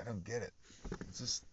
I 0.00 0.04
don't 0.04 0.24
get 0.24 0.42
it. 0.42 0.52
It's 1.08 1.18
just. 1.18 1.44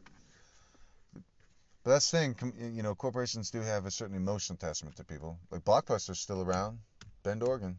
But 1.84 1.92
that's 1.92 2.10
the 2.12 2.18
thing, 2.18 2.74
you 2.74 2.82
know, 2.82 2.96
corporations 2.96 3.52
do 3.52 3.60
have 3.60 3.86
a 3.86 3.92
certain 3.92 4.16
emotional 4.16 4.56
attachment 4.56 4.96
to 4.96 5.04
people. 5.04 5.38
Like 5.52 5.66
Blockbuster's 5.66 6.20
still 6.20 6.42
around, 6.42 6.80
Bend, 7.24 7.44
Oregon. 7.44 7.78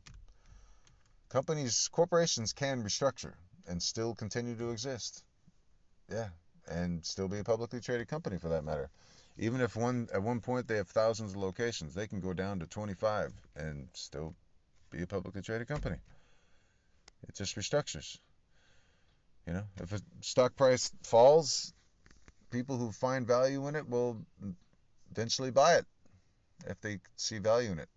Companies, 1.31 1.89
corporations 1.91 2.53
can 2.53 2.85
restructure 2.85 3.33
and 3.67 3.83
still 3.83 4.15
continue 4.15 4.57
to 4.57 4.71
exist. 4.71 5.25
Yeah, 6.11 6.29
and 6.69 7.05
still 7.05 7.29
be 7.29 7.39
a 7.39 7.45
publicly 7.45 7.81
traded 7.81 8.09
company 8.09 8.37
for 8.39 8.51
that 8.51 8.65
matter. 8.65 8.91
Even 9.39 9.61
if 9.61 9.75
one 9.75 10.09
at 10.13 10.23
one 10.23 10.41
point 10.41 10.69
they 10.69 10.77
have 10.77 10.89
thousands 10.89 11.33
of 11.33 11.39
locations, 11.39 11.95
they 11.95 12.07
can 12.07 12.21
go 12.21 12.33
down 12.33 12.61
to 12.61 12.67
25 12.67 13.33
and 13.57 13.89
still 13.95 14.35
be 14.91 15.03
a 15.03 15.07
publicly 15.07 15.43
traded 15.43 15.67
company. 15.67 15.97
It 17.27 17.35
just 17.35 17.57
restructures. 17.57 18.19
You 19.47 19.53
know, 19.55 19.65
if 19.81 19.93
a 19.93 20.01
stock 20.21 20.57
price 20.57 20.91
falls, 21.03 21.73
people 22.51 22.79
who 22.79 22.93
find 22.93 23.27
value 23.27 23.67
in 23.69 23.77
it 23.77 23.89
will 23.89 24.19
eventually 25.11 25.51
buy 25.51 25.75
it 25.75 25.87
if 26.67 26.81
they 26.81 27.01
see 27.17 27.39
value 27.39 27.73
in 27.73 27.79
it. 27.79 27.89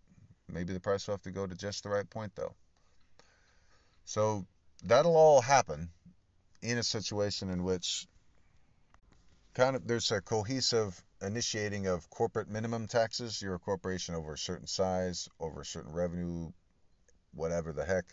Maybe 0.50 0.74
the 0.74 0.80
price 0.80 1.08
will 1.08 1.14
have 1.14 1.22
to 1.24 1.32
go 1.32 1.45
to 1.45 1.56
just 1.56 1.84
the 1.84 1.89
right 1.89 2.10
point 2.10 2.34
though. 2.36 2.54
So 4.06 4.45
that'll 4.84 5.16
all 5.16 5.41
happen 5.41 5.89
in 6.62 6.78
a 6.78 6.84
situation 6.84 7.50
in 7.50 7.64
which 7.64 8.08
kind 9.54 9.76
of 9.76 9.88
there's 9.88 10.12
a 10.12 10.22
cohesive 10.22 11.02
initiating 11.22 11.88
of 11.88 12.10
corporate 12.10 12.50
minimum 12.50 12.88
taxes. 12.88 13.41
You're 13.41 13.56
a 13.56 13.60
corporation 13.60 14.16
over 14.16 14.34
a 14.34 14.38
certain 14.38 14.68
size, 14.68 15.30
over 15.39 15.62
a 15.62 15.66
certain 15.66 15.93
revenue, 15.93 16.52
whatever 17.34 17.74
the 17.74 17.86
heck. 17.86 18.06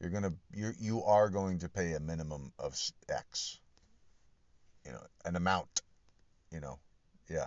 You're 0.00 0.10
gonna 0.10 0.34
you 0.54 0.72
you 0.78 1.02
are 1.04 1.28
going 1.28 1.58
to 1.60 1.68
pay 1.68 1.92
a 1.92 2.00
minimum 2.00 2.52
of 2.58 2.78
X. 3.08 3.58
You 4.86 4.92
know, 4.92 5.02
an 5.24 5.36
amount. 5.36 5.82
You 6.52 6.60
know, 6.60 6.78
yeah. 7.28 7.46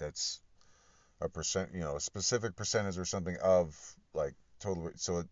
That's 0.00 0.40
a 1.20 1.28
percent. 1.28 1.70
You 1.74 1.80
know, 1.80 1.96
a 1.96 2.00
specific 2.00 2.56
percentage 2.56 2.98
or 2.98 3.04
something 3.04 3.36
of 3.42 3.76
like 4.14 4.34
total. 4.58 4.90
So 4.96 5.18
it 5.18 5.26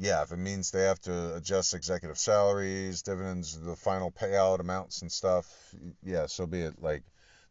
yeah, 0.00 0.22
if 0.22 0.32
it 0.32 0.38
means 0.38 0.70
they 0.70 0.84
have 0.84 1.00
to 1.02 1.36
adjust 1.36 1.74
executive 1.74 2.18
salaries, 2.18 3.02
dividends, 3.02 3.60
the 3.60 3.76
final 3.76 4.10
payout 4.10 4.60
amounts 4.60 5.02
and 5.02 5.12
stuff, 5.12 5.46
yeah, 6.02 6.24
so 6.24 6.46
be 6.46 6.62
it. 6.62 6.80
Like, 6.80 7.02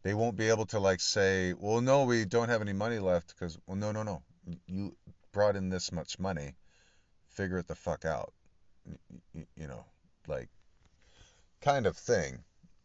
they 0.02 0.14
won't 0.14 0.36
be 0.36 0.48
able 0.48 0.66
to 0.66 0.80
like 0.80 1.00
say, 1.00 1.52
well, 1.52 1.80
no, 1.80 2.04
we 2.04 2.24
don't 2.24 2.48
have 2.48 2.60
any 2.60 2.72
money 2.72 2.98
left 2.98 3.28
because, 3.28 3.56
well, 3.66 3.76
no, 3.76 3.92
no, 3.92 4.02
no, 4.02 4.22
you 4.66 4.96
brought 5.30 5.54
in 5.54 5.68
this 5.68 5.92
much 5.92 6.18
money, 6.18 6.54
figure 7.30 7.58
it 7.58 7.68
the 7.68 7.74
fuck 7.74 8.04
out, 8.04 8.32
you, 9.34 9.66
know, 9.66 9.84
like, 10.26 10.48
kind 11.60 11.86
of 11.86 11.96
thing. 11.96 12.38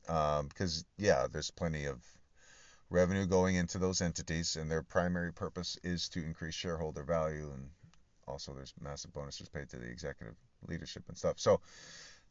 Um, 0.08 0.48
because 0.48 0.86
yeah, 0.98 1.26
there's 1.32 1.50
plenty 1.50 1.86
of 1.86 1.98
revenue 2.90 3.26
going 3.26 3.56
into 3.56 3.80
those 3.80 4.02
entities, 4.02 4.56
and 4.56 4.70
their 4.70 4.84
primary 4.84 5.34
purpose 5.34 5.78
is 5.84 6.10
to 6.10 6.24
increase 6.24 6.54
shareholder 6.54 7.04
value 7.04 7.50
and 7.52 7.70
also 8.28 8.54
there's 8.54 8.74
massive 8.82 9.14
bonuses 9.14 9.50
paid 9.50 9.70
to 9.70 9.78
the 9.78 9.86
executive 9.86 10.36
leadership 10.68 11.04
and 11.08 11.18
stuff. 11.18 11.40
So 11.40 11.62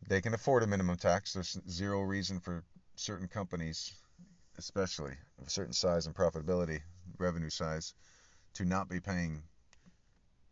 they 0.08 0.20
can 0.20 0.34
afford 0.34 0.62
a 0.62 0.66
minimum 0.66 0.96
tax. 0.96 1.32
There's 1.32 1.58
zero 1.68 2.02
reason 2.02 2.40
for 2.40 2.64
certain 2.96 3.28
companies, 3.28 3.94
especially 4.58 5.14
of 5.40 5.46
a 5.46 5.50
certain 5.50 5.72
size 5.72 6.06
and 6.06 6.14
profitability, 6.14 6.80
revenue 7.18 7.50
size, 7.50 7.94
to 8.54 8.64
not 8.64 8.88
be 8.88 9.00
paying 9.00 9.42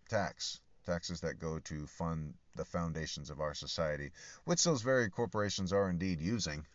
tax. 0.08 0.60
Taxes 0.84 1.20
that 1.20 1.38
go 1.38 1.58
to 1.60 1.86
fund 1.86 2.34
the 2.56 2.64
foundations 2.64 3.30
of 3.30 3.40
our 3.40 3.54
society, 3.54 4.10
which 4.44 4.64
those 4.64 4.82
very 4.82 5.08
corporations 5.08 5.72
are 5.72 5.88
indeed 5.88 6.20
using 6.20 6.66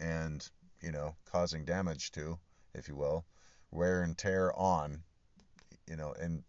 and, 0.00 0.48
you 0.80 0.92
know, 0.92 1.14
causing 1.30 1.64
damage 1.64 2.12
to, 2.12 2.38
if 2.74 2.88
you 2.88 2.94
will, 2.94 3.24
wear 3.70 4.02
and 4.02 4.16
tear 4.16 4.56
on, 4.56 5.02
you 5.88 5.96
know, 5.96 6.14
and 6.20 6.42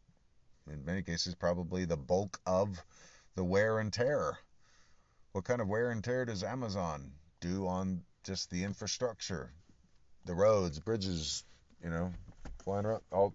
in 0.71 0.85
many 0.85 1.01
cases, 1.01 1.35
probably 1.35 1.85
the 1.85 1.97
bulk 1.97 2.39
of 2.45 2.81
the 3.35 3.43
wear 3.43 3.79
and 3.79 3.91
tear. 3.91 4.37
What 5.33 5.45
kind 5.45 5.61
of 5.61 5.67
wear 5.67 5.91
and 5.91 6.03
tear 6.03 6.25
does 6.25 6.43
Amazon 6.43 7.11
do 7.41 7.67
on 7.67 8.03
just 8.23 8.49
the 8.49 8.63
infrastructure, 8.63 9.51
the 10.25 10.35
roads, 10.35 10.79
bridges, 10.79 11.43
you 11.83 11.89
know, 11.89 12.13
flying 12.63 12.85
around, 12.85 13.01
all 13.11 13.33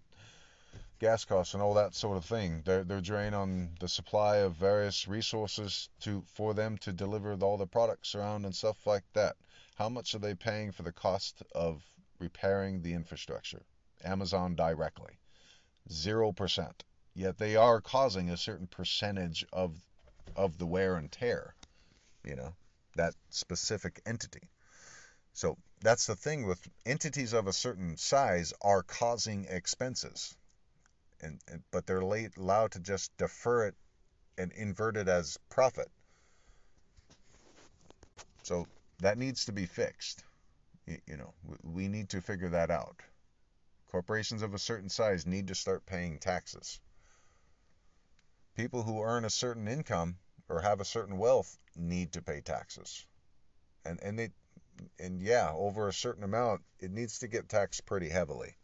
gas 0.99 1.25
costs 1.25 1.55
and 1.55 1.63
all 1.63 1.75
that 1.75 1.95
sort 1.95 2.17
of 2.17 2.25
thing. 2.25 2.63
They're, 2.65 2.85
they're 2.85 3.01
drain 3.01 3.35
on 3.35 3.71
the 3.81 3.89
supply 3.89 4.39
of 4.39 4.55
various 4.55 5.07
resources 5.09 5.89
to 6.01 6.23
for 6.35 6.55
them 6.55 6.79
to 6.79 6.93
deliver 6.93 7.35
all 7.41 7.57
the 7.57 7.67
products 7.67 8.15
around 8.15 8.45
and 8.45 8.55
stuff 8.55 8.87
like 8.87 9.05
that. 9.15 9.37
How 9.77 9.89
much 9.89 10.15
are 10.15 10.19
they 10.19 10.35
paying 10.35 10.73
for 10.73 10.83
the 10.83 10.93
cost 10.93 11.43
of 11.55 11.83
repairing 12.19 12.83
the 12.83 12.95
infrastructure? 12.95 13.63
Amazon 14.05 14.55
directly. 14.55 15.19
Zero 15.91 16.33
percent 16.33 16.85
yet 17.19 17.37
they 17.37 17.57
are 17.57 17.81
causing 17.81 18.31
a 18.31 18.37
certain 18.37 18.69
percentage 18.69 19.45
of 19.53 19.75
of 20.37 20.57
the 20.57 20.67
wear 20.67 20.97
and 20.97 21.11
tear 21.11 21.55
you 22.25 22.37
know 22.37 22.55
that 22.95 23.13
specific 23.31 24.01
entity 24.07 24.49
so 25.33 25.57
that's 25.81 26.07
the 26.07 26.15
thing 26.15 26.47
with 26.47 26.61
entities 26.87 27.33
of 27.33 27.49
a 27.49 27.53
certain 27.53 27.97
size 27.97 28.53
are 28.63 28.85
causing 28.85 29.47
expenses 29.47 30.37
and, 31.23 31.41
and 31.49 31.63
but 31.71 31.87
they're 31.87 32.05
late, 32.05 32.37
allowed 32.37 32.73
to 32.73 32.81
just 32.81 33.17
defer 33.17 33.67
it 33.67 33.75
and 34.37 34.53
invert 34.53 34.97
it 34.97 35.09
as 35.09 35.39
profit 35.49 35.89
so 38.43 38.67
that 39.01 39.19
needs 39.19 39.45
to 39.45 39.53
be 39.53 39.67
fixed 39.67 40.25
you, 40.87 40.99
you 41.07 41.17
know 41.17 41.33
we, 41.45 41.57
we 41.63 41.89
need 41.89 42.09
to 42.09 42.21
figure 42.21 42.49
that 42.49 42.71
out 42.71 43.01
corporations 43.91 44.43
of 44.43 44.55
a 44.55 44.59
certain 44.59 44.89
size 44.89 45.27
need 45.27 45.49
to 45.49 45.55
start 45.55 45.85
paying 45.87 46.19
taxes 46.19 46.81
people 48.59 48.83
who 48.83 49.01
earn 49.01 49.25
a 49.25 49.31
certain 49.31 49.69
income 49.69 50.17
or 50.49 50.61
have 50.61 50.81
a 50.81 50.85
certain 50.85 51.17
wealth 51.17 51.57
need 51.77 52.13
to 52.13 52.21
pay 52.21 52.41
taxes. 52.41 53.07
And 53.85 54.01
and 54.03 54.19
they 54.19 54.31
and 54.99 55.23
yeah, 55.23 55.51
over 55.55 55.89
a 55.89 55.93
certain 55.93 56.25
amount, 56.25 56.63
it 56.81 56.91
needs 56.91 57.21
to 57.21 57.29
get 57.29 57.49
taxed 57.49 57.87
pretty 57.87 58.09
heavily. 58.09 58.57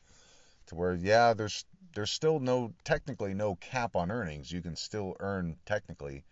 To 0.67 0.75
where 0.75 0.95
yeah, 0.95 1.35
there's 1.35 1.65
there's 1.95 2.11
still 2.11 2.41
no 2.41 2.73
technically 2.85 3.35
no 3.35 3.55
cap 3.55 3.97
on 3.97 4.11
earnings. 4.11 4.51
You 4.51 4.61
can 4.61 4.77
still 4.77 5.17
earn 5.21 5.57
technically 5.65 6.25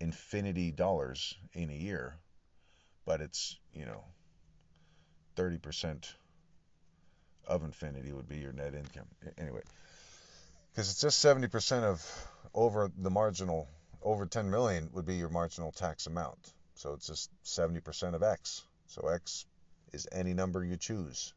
infinity 0.00 0.70
dollars 0.70 1.36
in 1.52 1.70
a 1.70 1.74
year, 1.74 2.14
but 3.04 3.20
it's, 3.20 3.58
you 3.72 3.86
know, 3.86 4.04
30% 5.36 6.04
of 7.46 7.64
infinity 7.64 8.12
would 8.12 8.28
be 8.28 8.38
your 8.38 8.52
net 8.52 8.74
income. 8.74 9.06
Anyway, 9.38 9.62
because 10.72 10.90
it's 10.90 11.00
just 11.00 11.24
70% 11.24 11.82
of 11.82 12.28
over 12.54 12.90
the 12.98 13.10
marginal, 13.10 13.68
over 14.02 14.26
10 14.26 14.50
million 14.50 14.90
would 14.92 15.06
be 15.06 15.16
your 15.16 15.30
marginal 15.30 15.72
tax 15.72 16.06
amount. 16.06 16.52
So 16.74 16.92
it's 16.92 17.06
just 17.06 17.30
70% 17.44 18.14
of 18.14 18.22
X. 18.22 18.62
So 18.86 19.08
X 19.08 19.46
is 19.92 20.06
any 20.12 20.34
number 20.34 20.64
you 20.64 20.76
choose. 20.76 21.32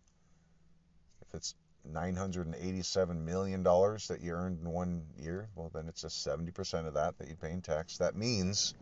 If 1.22 1.36
it's 1.36 1.56
$987 1.94 3.24
million 3.24 3.64
that 3.64 4.20
you 4.22 4.34
earned 4.34 4.60
in 4.62 4.70
one 4.70 5.04
year, 5.22 5.50
well, 5.56 5.70
then 5.74 5.88
it's 5.88 6.02
just 6.02 6.26
70% 6.26 6.88
of 6.88 6.94
that 6.96 7.18
that 7.18 7.28
you 7.28 7.36
pay 7.36 7.52
in 7.52 7.62
tax. 7.62 7.98
That 7.98 8.16
means 8.16 8.74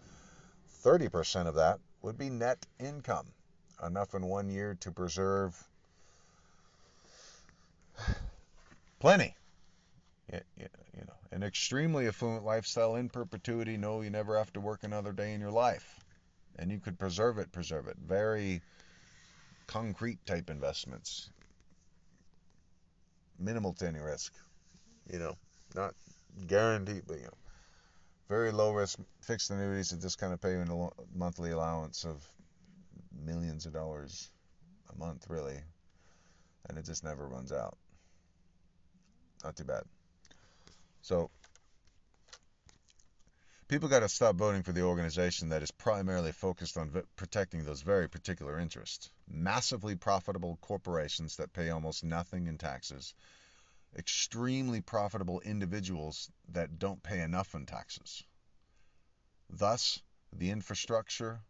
30% 0.84 1.48
of 1.48 1.56
that 1.56 1.80
would 2.02 2.18
be 2.18 2.30
net 2.30 2.66
income, 2.80 3.28
enough 3.86 4.14
in 4.16 4.26
one 4.26 4.50
year 4.50 4.76
to 4.82 4.92
preserve 4.92 5.56
plenty. 9.00 9.36
You 10.32 10.40
know, 11.06 11.14
an 11.32 11.44
extremely 11.44 12.08
affluent 12.08 12.44
lifestyle 12.44 12.96
in 12.96 13.10
perpetuity. 13.10 13.78
No, 13.78 14.02
you 14.02 14.10
never 14.10 14.38
have 14.38 14.52
to 14.54 14.60
work 14.60 14.84
another 14.84 15.12
day 15.12 15.34
in 15.34 15.42
your 15.42 15.52
life, 15.52 16.00
and 16.58 16.72
you 16.72 16.80
could 16.80 16.98
preserve 16.98 17.38
it, 17.38 17.52
preserve 17.52 17.88
it. 17.88 17.98
Very 17.98 18.62
concrete 19.68 20.26
type 20.26 20.50
investments, 20.50 21.30
minimal 23.44 23.74
to 23.74 23.88
any 23.88 24.00
risk. 24.00 24.34
You 25.12 25.20
know, 25.20 25.36
not 25.76 25.94
guaranteed, 26.48 27.04
but 27.08 27.18
you 27.18 27.24
know, 27.24 27.38
very 28.30 28.52
low 28.52 28.72
risk 28.72 29.00
fixed 29.22 29.52
annuities 29.52 29.90
that 29.90 30.02
just 30.02 30.18
kind 30.18 30.34
of 30.34 30.42
pay 30.42 30.52
you 30.52 30.62
a 30.62 31.18
monthly 31.18 31.52
allowance 31.52 32.06
of 32.06 32.26
millions 33.26 33.66
of 33.66 33.74
dollars 33.74 34.30
a 34.94 34.98
month, 34.98 35.26
really, 35.30 35.60
and 36.70 36.78
it 36.78 36.86
just 36.86 37.04
never 37.04 37.28
runs 37.28 37.52
out. 37.52 37.78
Not 39.44 39.56
too 39.56 39.66
bad. 39.66 39.84
So 41.02 41.30
people 43.68 43.90
got 43.90 44.00
to 44.00 44.10
stop 44.10 44.36
voting 44.36 44.64
for 44.64 44.72
the 44.72 44.84
organization 44.84 45.50
that 45.50 45.64
is 45.64 45.72
primarily 45.72 46.32
focused 46.32 46.78
on 46.78 46.90
v- 46.90 47.02
protecting 47.16 47.64
those 47.64 47.82
very 47.82 48.08
particular 48.08 48.60
interests. 48.60 49.10
Massively 49.28 49.96
profitable 49.96 50.58
corporations 50.62 51.38
that 51.38 51.54
pay 51.54 51.70
almost 51.70 52.04
nothing 52.04 52.48
in 52.48 52.58
taxes, 52.58 53.14
extremely 53.98 54.82
profitable 54.82 55.40
individuals 55.42 56.30
that 56.50 56.80
don't 56.80 57.04
pay 57.04 57.22
enough 57.22 57.56
in 57.56 57.66
taxes. 57.66 58.24
Thus, 59.50 60.02
the 60.32 60.50
infrastructure 60.50 61.42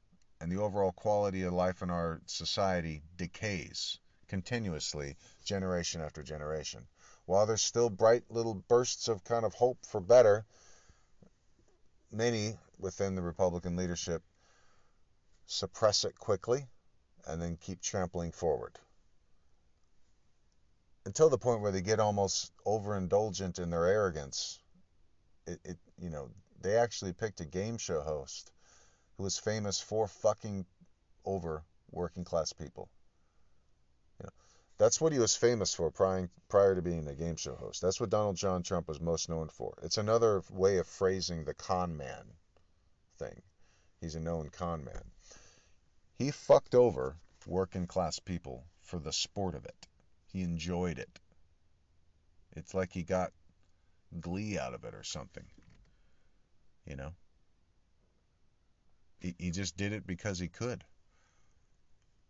and 0.41 0.52
the 0.52 0.61
overall 0.61 0.91
quality 0.91 1.44
of 1.44 1.53
life 1.53 1.81
in 1.81 1.90
our 1.90 2.22
society 2.26 3.02
decays 3.18 3.99
continuously, 4.27 5.15
generation 5.44 6.02
after 6.02 6.23
generation 6.23 6.88
while 7.26 7.45
there's 7.45 7.61
still 7.61 7.90
bright 7.90 8.23
little 8.30 8.53
bursts 8.53 9.07
of 9.07 9.23
kind 9.23 9.45
of 9.45 9.53
hope 9.53 9.85
for 9.85 10.02
better, 10.02 10.45
many 12.14 12.57
within 12.80 13.15
the 13.15 13.22
Republican 13.22 13.76
leadership 13.76 14.22
suppress 15.45 16.06
it 16.06 16.18
quickly, 16.18 16.65
and 17.27 17.41
then 17.41 17.57
keep 17.57 17.81
trampling 17.81 18.31
forward. 18.31 18.77
Until 21.06 21.30
the 21.30 21.38
point 21.38 21.61
where 21.61 21.72
they 21.72 21.81
get 21.81 21.99
almost 21.99 22.52
overindulgent 22.65 23.60
in 23.60 23.69
their 23.69 23.85
arrogance. 23.85 24.60
It, 25.45 25.60
it 25.65 25.77
you 25.99 26.10
know, 26.10 26.30
they 26.61 26.77
actually 26.77 27.14
picked 27.14 27.41
a 27.41 27.45
game 27.45 27.77
show 27.77 28.02
host 28.02 28.52
who 29.18 29.23
was 29.23 29.38
famous 29.38 29.81
for 29.81 30.07
fucking 30.07 30.65
over 31.26 31.64
working 31.91 32.23
class 32.23 32.53
people. 32.53 32.90
That's 34.77 34.99
what 34.99 35.13
he 35.13 35.19
was 35.19 35.35
famous 35.35 35.73
for 35.73 35.91
prior, 35.91 36.29
prior 36.49 36.75
to 36.75 36.81
being 36.81 37.07
a 37.07 37.15
game 37.15 37.35
show 37.35 37.55
host. 37.55 37.81
That's 37.81 37.99
what 37.99 38.09
Donald 38.09 38.35
John 38.35 38.63
Trump 38.63 38.87
was 38.87 38.99
most 38.99 39.29
known 39.29 39.49
for. 39.49 39.77
It's 39.83 39.97
another 39.97 40.41
way 40.49 40.77
of 40.77 40.87
phrasing 40.87 41.45
the 41.45 41.53
con 41.53 41.95
man 41.95 42.25
thing. 43.17 43.41
He's 44.01 44.15
a 44.15 44.19
known 44.19 44.49
con 44.49 44.83
man. 44.83 45.11
He 46.17 46.31
fucked 46.31 46.75
over 46.75 47.15
working 47.45 47.87
class 47.87 48.19
people 48.19 48.65
for 48.81 48.99
the 48.99 49.13
sport 49.13 49.55
of 49.55 49.65
it. 49.65 49.87
He 50.31 50.41
enjoyed 50.41 50.97
it. 50.97 51.19
It's 52.55 52.73
like 52.73 52.91
he 52.91 53.03
got 53.03 53.31
glee 54.19 54.57
out 54.57 54.73
of 54.73 54.83
it 54.83 54.93
or 54.93 55.03
something. 55.03 55.45
You 56.85 56.95
know? 56.95 57.13
He, 59.19 59.35
he 59.37 59.51
just 59.51 59.77
did 59.77 59.93
it 59.93 60.05
because 60.05 60.39
he 60.39 60.47
could. 60.47 60.83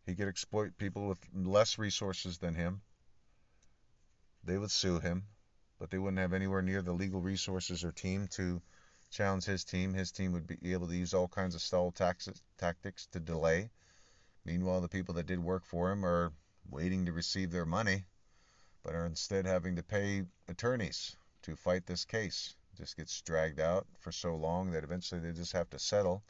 He 0.06 0.16
could 0.16 0.28
exploit 0.28 0.78
people 0.78 1.08
with 1.08 1.20
less 1.34 1.78
resources 1.78 2.38
than 2.38 2.56
him. 2.56 2.82
They 4.44 4.58
would 4.58 4.72
sue 4.72 5.00
him, 5.00 5.28
but 5.80 5.90
they 5.90 5.98
wouldn't 5.98 6.20
have 6.20 6.34
anywhere 6.34 6.62
near 6.62 6.82
the 6.82 6.92
legal 6.92 7.22
resources 7.22 7.84
or 7.84 7.92
team 7.94 8.28
to 8.30 8.62
challenge 9.10 9.46
his 9.46 9.64
team. 9.64 9.94
His 9.94 10.12
team 10.12 10.34
would 10.34 10.46
be 10.46 10.74
able 10.74 10.88
to 10.88 10.96
use 10.96 11.14
all 11.14 11.30
kinds 11.30 11.56
of 11.56 11.62
stall 11.62 11.92
tactics 11.92 13.06
to 13.08 13.20
delay. 13.20 13.70
Meanwhile, 14.44 14.82
the 14.82 14.90
people 14.90 15.14
that 15.16 15.26
did 15.28 15.40
work 15.40 15.64
for 15.64 15.90
him 15.90 16.06
are 16.06 16.34
waiting 16.70 17.06
to 17.06 17.14
receive 17.14 17.52
their 17.52 17.66
money, 17.66 18.06
but 18.84 18.96
are 18.96 19.06
instead 19.06 19.46
having 19.46 19.78
to 19.78 19.84
pay 19.84 20.26
attorneys 20.50 21.16
to 21.44 21.56
fight 21.56 21.86
this 21.86 22.04
case. 22.04 22.56
It 22.74 22.78
just 22.78 22.98
gets 22.98 23.22
dragged 23.22 23.62
out 23.62 23.88
for 24.00 24.12
so 24.12 24.36
long 24.36 24.72
that 24.72 24.84
eventually 24.84 25.22
they 25.22 25.32
just 25.32 25.54
have 25.54 25.70
to 25.70 25.80
settle 25.80 26.24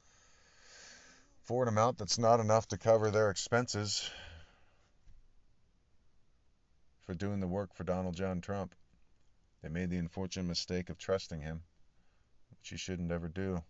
for 1.44 1.64
an 1.64 1.70
amount 1.70 1.98
that's 1.98 2.18
not 2.18 2.40
enough 2.40 2.68
to 2.70 2.78
cover 2.78 3.12
their 3.12 3.30
expenses 3.30 4.10
for 7.06 7.14
doing 7.14 7.42
the 7.42 7.48
work 7.48 7.74
for 7.74 7.84
Donald 7.84 8.16
John 8.16 8.40
Trump. 8.40 8.74
They 9.62 9.70
made 9.70 9.90
the 9.90 9.98
unfortunate 9.98 10.48
mistake 10.48 10.90
of 10.90 10.98
trusting 10.98 11.42
him, 11.42 11.62
which 12.50 12.72
you 12.72 12.78
shouldn't 12.78 13.12
ever 13.12 13.28
do. 13.28 13.62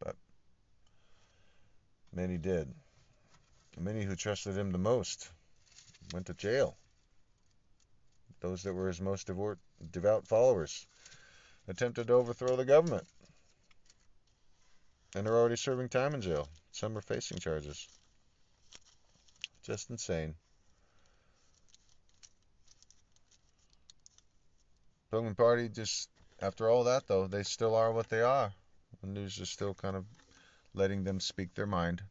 But 0.00 0.16
many 2.12 2.36
did. 2.36 2.72
Many 3.78 4.04
who 4.04 4.16
trusted 4.16 4.56
him 4.56 4.70
the 4.70 4.78
most 4.78 5.30
went 6.12 6.26
to 6.26 6.34
jail. 6.34 6.76
Those 8.40 8.62
that 8.64 8.74
were 8.74 8.88
his 8.88 9.00
most 9.00 9.30
devout 9.92 10.26
followers 10.26 10.86
attempted 11.68 12.08
to 12.08 12.14
overthrow 12.14 12.56
the 12.56 12.64
government 12.64 13.06
and 15.14 15.28
are 15.28 15.38
already 15.38 15.56
serving 15.56 15.88
time 15.88 16.14
in 16.14 16.20
jail. 16.20 16.48
Some 16.72 16.96
are 16.98 17.02
facing 17.02 17.38
charges. 17.38 17.88
Just 19.62 19.90
insane. 19.90 20.34
Republican 25.10 25.36
Party 25.36 25.68
just 25.68 26.08
after 26.42 26.68
all 26.68 26.84
that 26.84 27.06
though, 27.06 27.26
they 27.26 27.44
still 27.44 27.74
are 27.76 27.92
what 27.92 28.08
they 28.08 28.20
are. 28.20 28.52
The 29.00 29.06
news 29.06 29.38
is 29.38 29.48
still 29.48 29.74
kind 29.74 29.96
of 29.96 30.04
letting 30.74 31.04
them 31.04 31.20
speak 31.20 31.54
their 31.54 31.66
mind. 31.66 32.02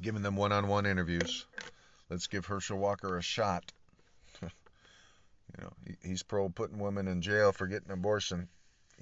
Giving 0.00 0.22
them 0.22 0.36
one-on-one 0.36 0.86
interviews. 0.86 1.46
Let's 2.08 2.28
give 2.28 2.46
Herschel 2.46 2.78
Walker 2.78 3.16
a 3.16 3.22
shot. 3.22 3.72
you 4.42 4.48
know, 5.60 5.72
he's 6.02 6.22
pro 6.22 6.48
putting 6.48 6.78
women 6.78 7.08
in 7.08 7.22
jail 7.22 7.50
for 7.50 7.66
getting 7.66 7.90
abortion 7.90 8.48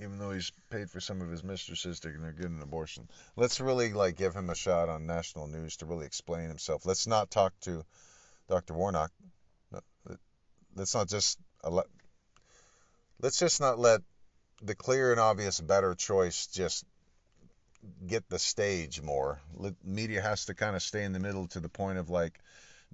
even 0.00 0.18
though 0.18 0.32
he's 0.32 0.52
paid 0.70 0.90
for 0.90 1.00
some 1.00 1.20
of 1.20 1.30
his 1.30 1.44
mistresses 1.44 2.00
to 2.00 2.10
get 2.10 2.50
an 2.50 2.60
abortion. 2.60 3.08
Let's 3.36 3.60
really 3.60 3.92
like 3.92 4.16
give 4.16 4.34
him 4.34 4.50
a 4.50 4.54
shot 4.54 4.88
on 4.88 5.06
national 5.06 5.46
news 5.46 5.76
to 5.78 5.86
really 5.86 6.06
explain 6.06 6.48
himself. 6.48 6.84
Let's 6.84 7.06
not 7.06 7.30
talk 7.30 7.52
to 7.60 7.84
Dr. 8.48 8.74
Warnock. 8.74 9.12
Let's 10.76 10.94
not 10.94 11.08
just 11.08 11.38
let's 13.20 13.38
just 13.38 13.60
not 13.60 13.78
let 13.78 14.00
the 14.62 14.74
clear 14.74 15.12
and 15.12 15.20
obvious 15.20 15.60
better 15.60 15.94
choice 15.94 16.48
just 16.48 16.84
get 18.06 18.28
the 18.28 18.38
stage 18.38 19.00
more. 19.00 19.40
Media 19.84 20.20
has 20.20 20.46
to 20.46 20.54
kind 20.54 20.74
of 20.74 20.82
stay 20.82 21.04
in 21.04 21.12
the 21.12 21.20
middle 21.20 21.46
to 21.48 21.60
the 21.60 21.68
point 21.68 21.98
of 21.98 22.10
like 22.10 22.40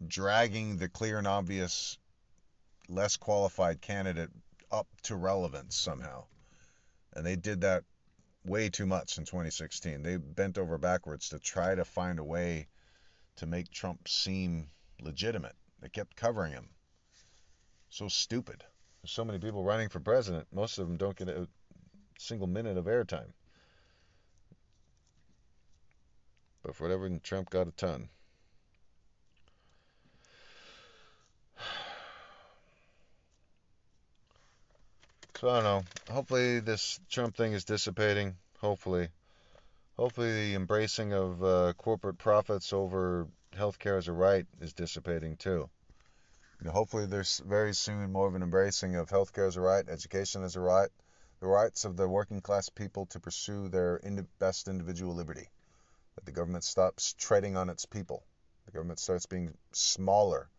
dragging 0.06 0.76
the 0.76 0.88
clear 0.88 1.16
and 1.16 1.26
obvious 1.26 1.96
less 2.88 3.16
qualified 3.16 3.80
candidate 3.80 4.30
up 4.70 4.86
to 5.04 5.16
relevance 5.16 5.76
somehow. 5.76 6.24
And 7.14 7.26
they 7.26 7.36
did 7.36 7.62
that 7.62 7.84
way 8.44 8.68
too 8.68 8.86
much 8.86 9.18
in 9.18 9.24
2016. 9.24 10.02
They 10.02 10.16
bent 10.16 10.58
over 10.58 10.78
backwards 10.78 11.28
to 11.30 11.38
try 11.38 11.74
to 11.74 11.84
find 11.84 12.18
a 12.18 12.24
way 12.24 12.68
to 13.36 13.46
make 13.46 13.70
Trump 13.70 14.08
seem 14.08 14.70
legitimate. 15.00 15.56
They 15.80 15.88
kept 15.88 16.16
covering 16.16 16.52
him. 16.52 16.68
So 17.88 18.08
stupid. 18.08 18.64
There's 19.02 19.12
so 19.12 19.24
many 19.24 19.38
people 19.38 19.64
running 19.64 19.88
for 19.88 20.00
president. 20.00 20.46
Most 20.52 20.78
of 20.78 20.86
them 20.86 20.96
don't 20.96 21.16
get 21.16 21.28
a 21.28 21.48
single 22.18 22.46
minute 22.46 22.76
of 22.76 22.84
airtime. 22.84 23.32
But 26.62 26.76
for 26.76 26.84
whatever 26.84 27.08
Trump 27.18 27.50
got 27.50 27.68
a 27.68 27.72
ton. 27.72 28.10
So 35.40 35.48
I 35.48 35.62
don't 35.62 35.64
know. 35.64 36.12
Hopefully 36.12 36.60
this 36.60 37.00
Trump 37.08 37.34
thing 37.34 37.54
is 37.54 37.64
dissipating. 37.64 38.36
Hopefully. 38.58 39.08
Hopefully 39.96 40.50
the 40.50 40.54
embracing 40.54 41.14
of 41.14 41.42
uh, 41.42 41.72
corporate 41.78 42.18
profits 42.18 42.74
over 42.74 43.26
healthcare 43.56 43.96
as 43.96 44.08
a 44.08 44.12
right 44.12 44.44
is 44.60 44.74
dissipating 44.74 45.38
too. 45.38 45.70
You 46.60 46.66
know, 46.66 46.72
hopefully 46.72 47.06
there's 47.06 47.38
very 47.38 47.72
soon 47.72 48.12
more 48.12 48.28
of 48.28 48.34
an 48.34 48.42
embracing 48.42 48.96
of 48.96 49.08
healthcare 49.08 49.48
as 49.48 49.56
a 49.56 49.62
right, 49.62 49.88
education 49.88 50.44
as 50.44 50.56
a 50.56 50.60
right, 50.60 50.90
the 51.40 51.46
rights 51.46 51.86
of 51.86 51.96
the 51.96 52.06
working 52.06 52.42
class 52.42 52.68
people 52.68 53.06
to 53.06 53.18
pursue 53.18 53.70
their 53.70 53.98
best 54.38 54.68
individual 54.68 55.14
liberty. 55.14 55.48
That 56.16 56.26
the 56.26 56.32
government 56.32 56.64
stops 56.64 57.14
treading 57.14 57.56
on 57.56 57.70
its 57.70 57.86
people. 57.86 58.24
The 58.66 58.72
government 58.72 58.98
starts 58.98 59.24
being 59.24 59.54
smaller 59.72 60.50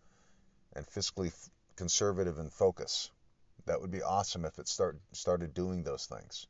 and 0.74 0.88
fiscally 0.88 1.32
conservative 1.76 2.40
in 2.40 2.50
focus. 2.50 3.12
That 3.72 3.80
would 3.80 3.90
be 3.90 4.04
awesome 4.04 4.44
if 4.44 4.60
it 4.60 4.68
start, 4.68 5.00
started 5.14 5.54
doing 5.54 5.82
those 5.82 6.06
things. 6.06 6.46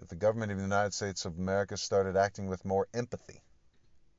If 0.00 0.08
the 0.08 0.16
government 0.16 0.50
of 0.50 0.58
the 0.58 0.64
United 0.64 0.92
States 0.92 1.24
of 1.26 1.38
America 1.38 1.76
started 1.76 2.16
acting 2.16 2.48
with 2.48 2.64
more 2.64 2.88
empathy 2.92 3.40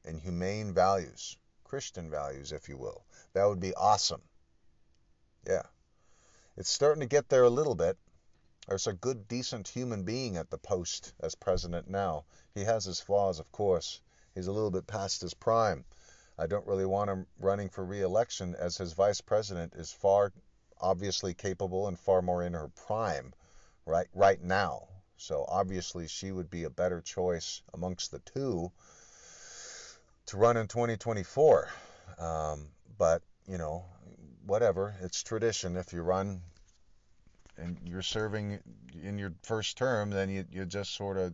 and 0.05 0.17
humane 0.17 0.73
values, 0.73 1.35
Christian 1.65 2.09
values, 2.09 2.53
if 2.53 2.69
you 2.69 2.77
will, 2.77 3.03
that 3.33 3.43
would 3.43 3.59
be 3.59 3.73
awesome. 3.73 4.21
Yeah. 5.45 5.63
It's 6.55 6.69
starting 6.69 7.01
to 7.01 7.05
get 7.05 7.27
there 7.27 7.43
a 7.43 7.49
little 7.49 7.75
bit. 7.75 7.97
There's 8.65 8.87
a 8.87 8.93
good, 8.93 9.27
decent 9.27 9.67
human 9.67 10.03
being 10.03 10.37
at 10.37 10.49
the 10.49 10.57
post 10.57 11.13
as 11.19 11.35
president 11.35 11.89
now. 11.89 12.23
He 12.55 12.63
has 12.63 12.85
his 12.85 13.01
flaws, 13.01 13.41
of 13.41 13.51
course. 13.51 13.99
He's 14.35 14.47
a 14.47 14.53
little 14.53 14.71
bit 14.71 14.87
past 14.87 15.19
his 15.19 15.33
prime. 15.33 15.83
I 16.39 16.47
don't 16.47 16.65
really 16.65 16.85
want 16.85 17.09
him 17.09 17.27
running 17.39 17.67
for 17.67 17.83
re-election 17.83 18.55
as 18.55 18.77
his 18.77 18.93
vice 18.93 19.19
president 19.19 19.73
is 19.75 19.91
far 19.91 20.31
obviously 20.81 21.33
capable 21.33 21.87
and 21.87 21.99
far 21.99 22.21
more 22.21 22.43
in 22.43 22.53
her 22.53 22.69
prime 22.69 23.33
right 23.85 24.07
right 24.13 24.41
now. 24.41 24.87
So 25.17 25.45
obviously 25.47 26.07
she 26.07 26.31
would 26.31 26.49
be 26.49 26.63
a 26.63 26.69
better 26.69 27.01
choice 27.01 27.61
amongst 27.73 28.11
the 28.11 28.19
two 28.19 28.71
to 30.27 30.37
run 30.37 30.57
in 30.57 30.67
2024. 30.67 31.69
Um, 32.19 32.67
but 32.97 33.21
you 33.47 33.57
know, 33.57 33.85
whatever. 34.45 34.95
It's 35.01 35.23
tradition. 35.23 35.75
If 35.75 35.93
you 35.93 36.01
run 36.01 36.41
and 37.57 37.77
you're 37.85 38.01
serving 38.01 38.59
in 39.01 39.17
your 39.17 39.33
first 39.43 39.77
term, 39.77 40.09
then 40.09 40.29
you 40.29 40.45
you 40.51 40.65
just 40.65 40.95
sort 40.95 41.17
of 41.17 41.33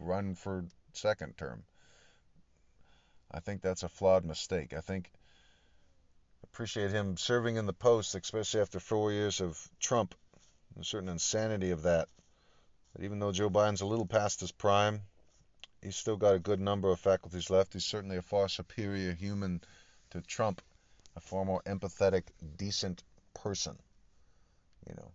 run 0.00 0.34
for 0.34 0.64
second 0.92 1.36
term. 1.36 1.64
I 3.30 3.40
think 3.40 3.60
that's 3.60 3.82
a 3.82 3.88
flawed 3.88 4.24
mistake. 4.24 4.72
I 4.72 4.80
think 4.80 5.10
appreciate 6.56 6.90
him 6.90 7.18
serving 7.18 7.56
in 7.56 7.66
the 7.66 7.72
post, 7.74 8.14
especially 8.14 8.62
after 8.62 8.80
four 8.80 9.12
years 9.12 9.42
of 9.42 9.62
Trump. 9.78 10.14
A 10.80 10.84
certain 10.84 11.10
insanity 11.10 11.70
of 11.70 11.82
that. 11.82 12.08
But 12.94 13.04
even 13.04 13.18
though 13.18 13.30
Joe 13.30 13.50
Biden's 13.50 13.82
a 13.82 13.86
little 13.86 14.06
past 14.06 14.40
his 14.40 14.52
prime, 14.52 15.02
he's 15.82 15.96
still 15.96 16.16
got 16.16 16.34
a 16.34 16.38
good 16.38 16.58
number 16.58 16.90
of 16.90 16.98
faculties 16.98 17.50
left. 17.50 17.74
He's 17.74 17.84
certainly 17.84 18.16
a 18.16 18.22
far 18.22 18.48
superior 18.48 19.12
human 19.12 19.60
to 20.12 20.22
Trump, 20.22 20.62
a 21.14 21.20
far 21.20 21.44
more 21.44 21.60
empathetic, 21.66 22.22
decent 22.56 23.02
person. 23.34 23.76
You 24.88 24.94
know, 24.94 25.10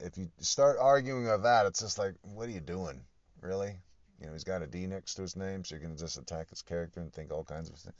if 0.00 0.18
you 0.18 0.28
start 0.40 0.78
arguing 0.80 1.28
of 1.28 1.44
that, 1.44 1.66
it's 1.66 1.80
just 1.80 2.00
like, 2.00 2.14
what 2.22 2.48
are 2.48 2.52
you 2.52 2.60
doing? 2.60 3.00
Really? 3.42 3.76
You 4.20 4.26
know, 4.26 4.32
he's 4.32 4.42
got 4.42 4.62
a 4.62 4.66
D 4.66 4.88
next 4.88 5.14
to 5.14 5.22
his 5.22 5.36
name, 5.36 5.64
so 5.64 5.76
you're 5.76 5.84
going 5.84 5.94
to 5.94 6.00
just 6.00 6.18
attack 6.18 6.50
his 6.50 6.62
character 6.62 6.98
and 6.98 7.12
think 7.12 7.30
all 7.30 7.44
kinds 7.44 7.70
of 7.70 7.76
things. 7.76 7.94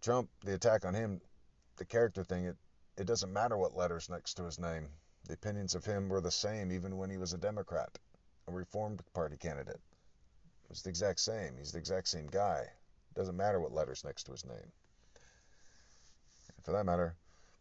Trump, 0.00 0.28
the 0.44 0.54
attack 0.54 0.84
on 0.84 0.94
him, 0.94 1.20
the 1.76 1.84
character 1.84 2.24
thing, 2.24 2.44
it, 2.44 2.56
it 2.96 3.06
doesn't 3.06 3.32
matter 3.32 3.56
what 3.56 3.76
letters 3.76 4.08
next 4.08 4.34
to 4.34 4.44
his 4.44 4.58
name. 4.58 4.88
The 5.26 5.34
opinions 5.34 5.74
of 5.74 5.84
him 5.84 6.08
were 6.08 6.20
the 6.20 6.30
same 6.30 6.70
even 6.72 6.96
when 6.96 7.10
he 7.10 7.18
was 7.18 7.32
a 7.32 7.38
Democrat, 7.38 7.98
a 8.46 8.52
Reformed 8.52 9.02
Party 9.12 9.36
candidate. 9.36 9.80
It 10.64 10.70
was 10.70 10.82
the 10.82 10.90
exact 10.90 11.20
same. 11.20 11.56
He's 11.58 11.72
the 11.72 11.78
exact 11.78 12.08
same 12.08 12.26
guy. 12.26 12.60
It 12.60 13.14
doesn't 13.14 13.36
matter 13.36 13.60
what 13.60 13.72
letters 13.72 14.04
next 14.04 14.24
to 14.24 14.32
his 14.32 14.44
name. 14.44 14.72
For 16.62 16.72
that 16.72 16.86
matter, 16.86 17.16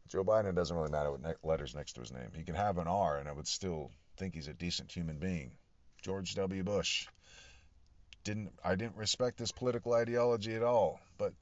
Joe 0.07 0.23
Biden 0.23 0.55
doesn't 0.55 0.75
really 0.75 0.91
matter 0.91 1.11
what 1.11 1.21
ne- 1.21 1.33
letters 1.43 1.75
next 1.75 1.93
to 1.93 2.01
his 2.01 2.11
name. 2.11 2.31
He 2.35 2.43
can 2.43 2.55
have 2.55 2.77
an 2.77 2.87
R, 2.87 3.17
and 3.17 3.27
I 3.27 3.31
would 3.31 3.47
still 3.47 3.91
think 4.17 4.33
he's 4.33 4.47
a 4.47 4.53
decent 4.53 4.91
human 4.91 5.17
being. 5.17 5.51
George 6.01 6.35
W. 6.35 6.63
Bush 6.63 7.07
didn't 8.23 8.51
I 8.63 8.75
didn't 8.75 8.95
respect 8.95 9.39
his 9.39 9.51
political 9.51 9.93
ideology 9.93 10.55
at 10.55 10.63
all, 10.63 10.99
but 11.17 11.33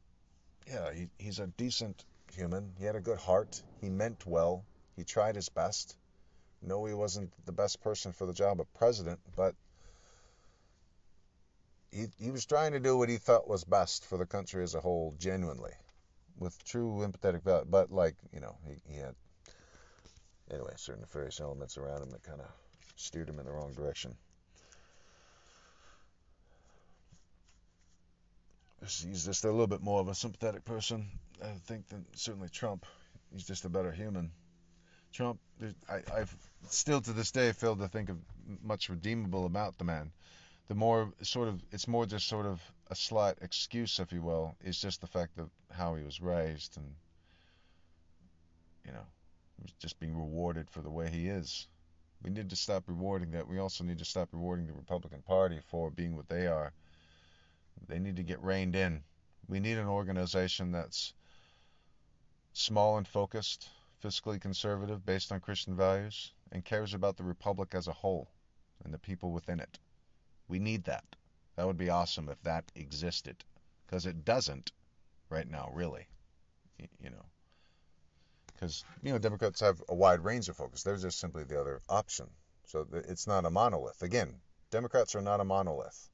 yeah, 0.68 0.94
he, 0.94 1.08
he's 1.18 1.40
a 1.40 1.48
decent 1.48 2.04
human. 2.34 2.74
He 2.80 2.86
had 2.86 2.96
a 2.96 3.02
good 3.02 3.20
heart. 3.20 3.62
He 3.82 3.90
meant 3.90 4.26
well. 4.26 4.66
He 4.96 5.04
tried 5.04 5.36
his 5.36 5.50
best. 5.50 5.96
No, 6.62 6.86
he 6.86 6.94
wasn't 6.94 7.32
the 7.46 7.52
best 7.52 7.82
person 7.82 8.14
for 8.14 8.26
the 8.26 8.34
job 8.34 8.62
of 8.62 8.74
president, 8.74 9.20
but 9.36 9.56
he, 11.92 12.08
he 12.20 12.32
was 12.32 12.46
trying 12.46 12.72
to 12.72 12.80
do 12.80 12.98
what 12.98 13.10
he 13.10 13.18
thought 13.18 13.48
was 13.48 13.64
best 13.64 14.06
for 14.06 14.18
the 14.18 14.26
country 14.26 14.64
as 14.64 14.74
a 14.74 14.80
whole, 14.80 15.14
genuinely 15.20 15.74
with 16.40 16.64
true 16.64 17.06
empathetic 17.06 17.44
value. 17.44 17.66
But 17.70 17.92
like 17.92 18.16
you 18.34 18.40
know, 18.40 18.56
he, 18.68 18.94
he 18.94 19.00
had 19.00 19.16
anyway 20.52 20.74
certain 20.76 21.02
nefarious 21.02 21.40
elements 21.40 21.78
around 21.78 22.02
him 22.04 22.10
that 22.12 22.24
kind 22.24 22.42
of 22.42 22.48
steered 22.96 23.30
him 23.30 23.40
in 23.40 23.46
the 23.46 23.52
wrong 23.52 23.74
direction. 23.74 24.16
He's 28.84 29.26
just 29.26 29.46
a 29.46 29.52
little 29.52 29.68
bit 29.68 29.82
more 29.82 30.02
of 30.02 30.10
a 30.10 30.16
sympathetic 30.16 30.66
person, 30.66 31.08
I 31.42 31.52
think, 31.68 31.88
than 31.88 32.06
certainly 32.16 32.50
Trump. 32.50 32.86
He's 33.32 33.46
just 33.46 33.64
a 33.64 33.70
better 33.70 33.92
human. 33.92 34.32
Trump, 35.14 35.40
I, 35.90 36.02
I've 36.14 36.36
still 36.68 37.00
to 37.00 37.14
this 37.14 37.32
day 37.32 37.52
failed 37.54 37.80
to 37.80 37.88
think 37.88 38.10
of 38.10 38.18
much 38.62 38.90
redeemable 38.90 39.46
about 39.46 39.78
the 39.78 39.86
man. 39.86 40.12
The 40.68 40.76
more 40.76 41.14
sort 41.22 41.48
of, 41.48 41.64
it's 41.72 41.88
more 41.88 42.06
just 42.06 42.28
sort 42.28 42.46
of 42.46 42.62
a 42.90 42.96
slight 42.96 43.38
excuse, 43.42 44.00
if 44.00 44.12
you 44.12 44.22
will, 44.22 44.56
is 44.64 44.80
just 44.80 45.00
the 45.00 45.08
fact 45.08 45.38
of 45.40 45.50
how 45.72 45.96
he 45.96 46.04
was 46.04 46.20
raised 46.20 46.76
and, 46.76 46.96
you 48.86 48.92
know, 48.92 49.06
just 49.80 50.00
being 50.00 50.16
rewarded 50.16 50.70
for 50.70 50.82
the 50.82 50.90
way 50.90 51.10
he 51.10 51.30
is. 51.30 51.68
We 52.22 52.32
need 52.32 52.50
to 52.50 52.56
stop 52.56 52.84
rewarding 52.88 53.32
that. 53.32 53.48
We 53.48 53.60
also 53.60 53.84
need 53.84 54.00
to 54.00 54.06
stop 54.06 54.30
rewarding 54.34 54.68
the 54.68 54.74
Republican 54.74 55.22
Party 55.22 55.60
for 55.70 55.90
being 55.90 56.16
what 56.16 56.28
they 56.28 56.48
are. 56.48 56.74
They 57.88 58.00
need 58.00 58.16
to 58.18 58.24
get 58.24 58.42
reined 58.42 58.76
in. 58.76 59.04
We 59.48 59.60
need 59.60 59.78
an 59.78 59.88
organization 59.88 60.72
that's 60.72 61.14
small 62.54 62.98
and 62.98 63.08
focused, 63.08 63.70
fiscally 64.04 64.40
conservative, 64.40 65.06
based 65.06 65.32
on 65.32 65.40
Christian 65.40 65.76
values, 65.76 66.32
and 66.52 66.64
cares 66.64 66.94
about 66.94 67.18
the 67.18 67.24
Republic 67.24 67.74
as 67.74 67.88
a 67.88 67.94
whole 67.94 68.30
and 68.84 68.94
the 68.94 69.00
people 69.00 69.32
within 69.32 69.60
it. 69.60 69.80
We 70.48 70.60
need 70.60 70.86
that. 70.86 71.06
That 71.56 71.68
would 71.68 71.78
be 71.78 71.90
awesome 71.90 72.30
if 72.30 72.42
that 72.44 72.72
existed, 72.76 73.44
because 73.86 74.06
it 74.06 74.26
doesn't 74.26 74.72
right 75.30 75.50
now, 75.50 75.72
really. 75.74 76.08
You 76.78 77.10
know, 77.12 77.26
because 78.54 78.84
you 79.02 79.12
know 79.12 79.20
Democrats 79.20 79.60
have 79.62 79.82
a 79.88 79.96
wide 79.96 80.24
range 80.24 80.50
of 80.50 80.58
focus. 80.58 80.84
They're 80.84 80.98
just 80.98 81.20
simply 81.20 81.44
the 81.44 81.60
other 81.60 81.82
option. 81.88 82.30
So 82.66 82.88
it's 82.92 83.28
not 83.28 83.46
a 83.46 83.50
monolith. 83.50 84.02
Again, 84.02 84.34
Democrats 84.72 85.16
are 85.16 85.22
not 85.22 85.40
a 85.40 85.44
monolith. 85.44 86.10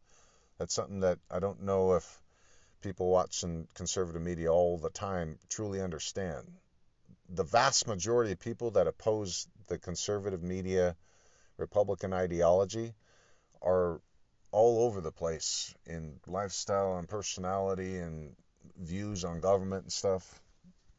That's 0.59 0.73
something 0.73 0.99
that 0.99 1.19
I 1.31 1.39
don't 1.39 1.63
know 1.63 1.93
if 1.93 2.21
people 2.81 3.09
watching 3.09 3.67
conservative 3.73 4.21
media 4.21 4.51
all 4.51 4.77
the 4.77 4.89
time 4.89 5.39
truly 5.47 5.81
understand. 5.81 6.45
The 7.29 7.43
vast 7.43 7.87
majority 7.87 8.33
of 8.33 8.39
people 8.39 8.71
that 8.71 8.85
oppose 8.85 9.47
the 9.67 9.77
conservative 9.77 10.43
media 10.43 10.97
Republican 11.57 12.13
ideology 12.13 12.93
are 13.61 14.01
all 14.51 14.83
over 14.83 14.99
the 14.99 15.11
place 15.11 15.73
in 15.85 16.19
lifestyle 16.27 16.97
and 16.97 17.07
personality 17.07 17.97
and 17.97 18.35
views 18.77 19.23
on 19.23 19.39
government 19.39 19.83
and 19.83 19.93
stuff. 19.93 20.41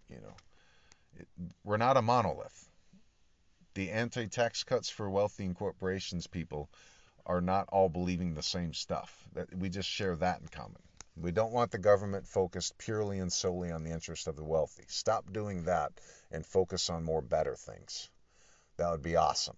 You 0.09 0.17
know, 0.17 0.35
it, 1.19 1.29
we're 1.65 1.77
not 1.77 1.97
a 1.99 2.03
monolith. 2.03 2.69
The 3.75 3.91
anti-tax 3.91 4.65
cuts 4.65 4.89
for 4.89 5.09
wealthy 5.11 5.45
and 5.45 5.55
corporations 5.55 6.27
people 6.27 6.71
are 7.27 7.41
not 7.41 7.69
all 7.71 7.89
believing 7.89 8.35
the 8.35 8.43
same 8.43 8.73
stuff. 8.73 9.27
That 9.35 9.55
we 9.57 9.69
just 9.69 9.89
share 9.89 10.17
that 10.17 10.41
in 10.41 10.49
common. 10.49 10.81
We 11.17 11.33
don't 11.33 11.53
want 11.53 11.71
the 11.71 11.79
government 11.79 12.27
focused 12.27 12.79
purely 12.79 13.19
and 13.19 13.33
solely 13.33 13.71
on 13.71 13.85
the 13.85 13.91
interest 13.91 14.27
of 14.27 14.37
the 14.37 14.45
wealthy. 14.45 14.85
Stop 14.89 15.33
doing 15.33 15.65
that 15.65 15.93
and 16.31 16.47
focus 16.47 16.89
on 16.89 17.05
more 17.05 17.21
better 17.21 17.57
things. 17.57 18.09
That 18.77 18.91
would 18.91 19.03
be 19.03 19.17
awesome. 19.17 19.57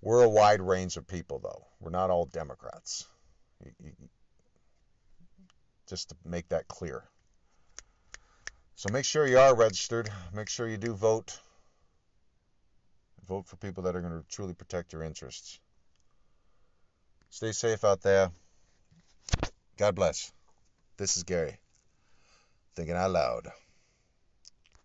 We're 0.00 0.24
a 0.24 0.28
wide 0.28 0.60
range 0.60 0.96
of 0.96 1.06
people, 1.06 1.38
though. 1.38 1.66
We're 1.80 1.90
not 1.90 2.10
all 2.10 2.24
Democrats. 2.24 3.06
Just 5.88 6.10
to 6.10 6.16
make 6.24 6.48
that 6.48 6.68
clear. 6.68 7.04
So 8.74 8.88
make 8.92 9.04
sure 9.04 9.26
you 9.26 9.38
are 9.38 9.54
registered. 9.54 10.08
Make 10.32 10.48
sure 10.48 10.68
you 10.68 10.76
do 10.76 10.94
vote. 10.94 11.38
Vote 13.26 13.46
for 13.46 13.56
people 13.56 13.82
that 13.84 13.96
are 13.96 14.00
going 14.00 14.18
to 14.18 14.28
truly 14.28 14.54
protect 14.54 14.92
your 14.92 15.02
interests. 15.02 15.60
Stay 17.30 17.52
safe 17.52 17.84
out 17.84 18.00
there. 18.02 18.30
God 19.76 19.94
bless. 19.94 20.32
This 20.96 21.16
is 21.16 21.22
Gary. 21.22 21.58
Thinking 22.74 22.96
out 22.96 23.10
loud. 23.10 23.48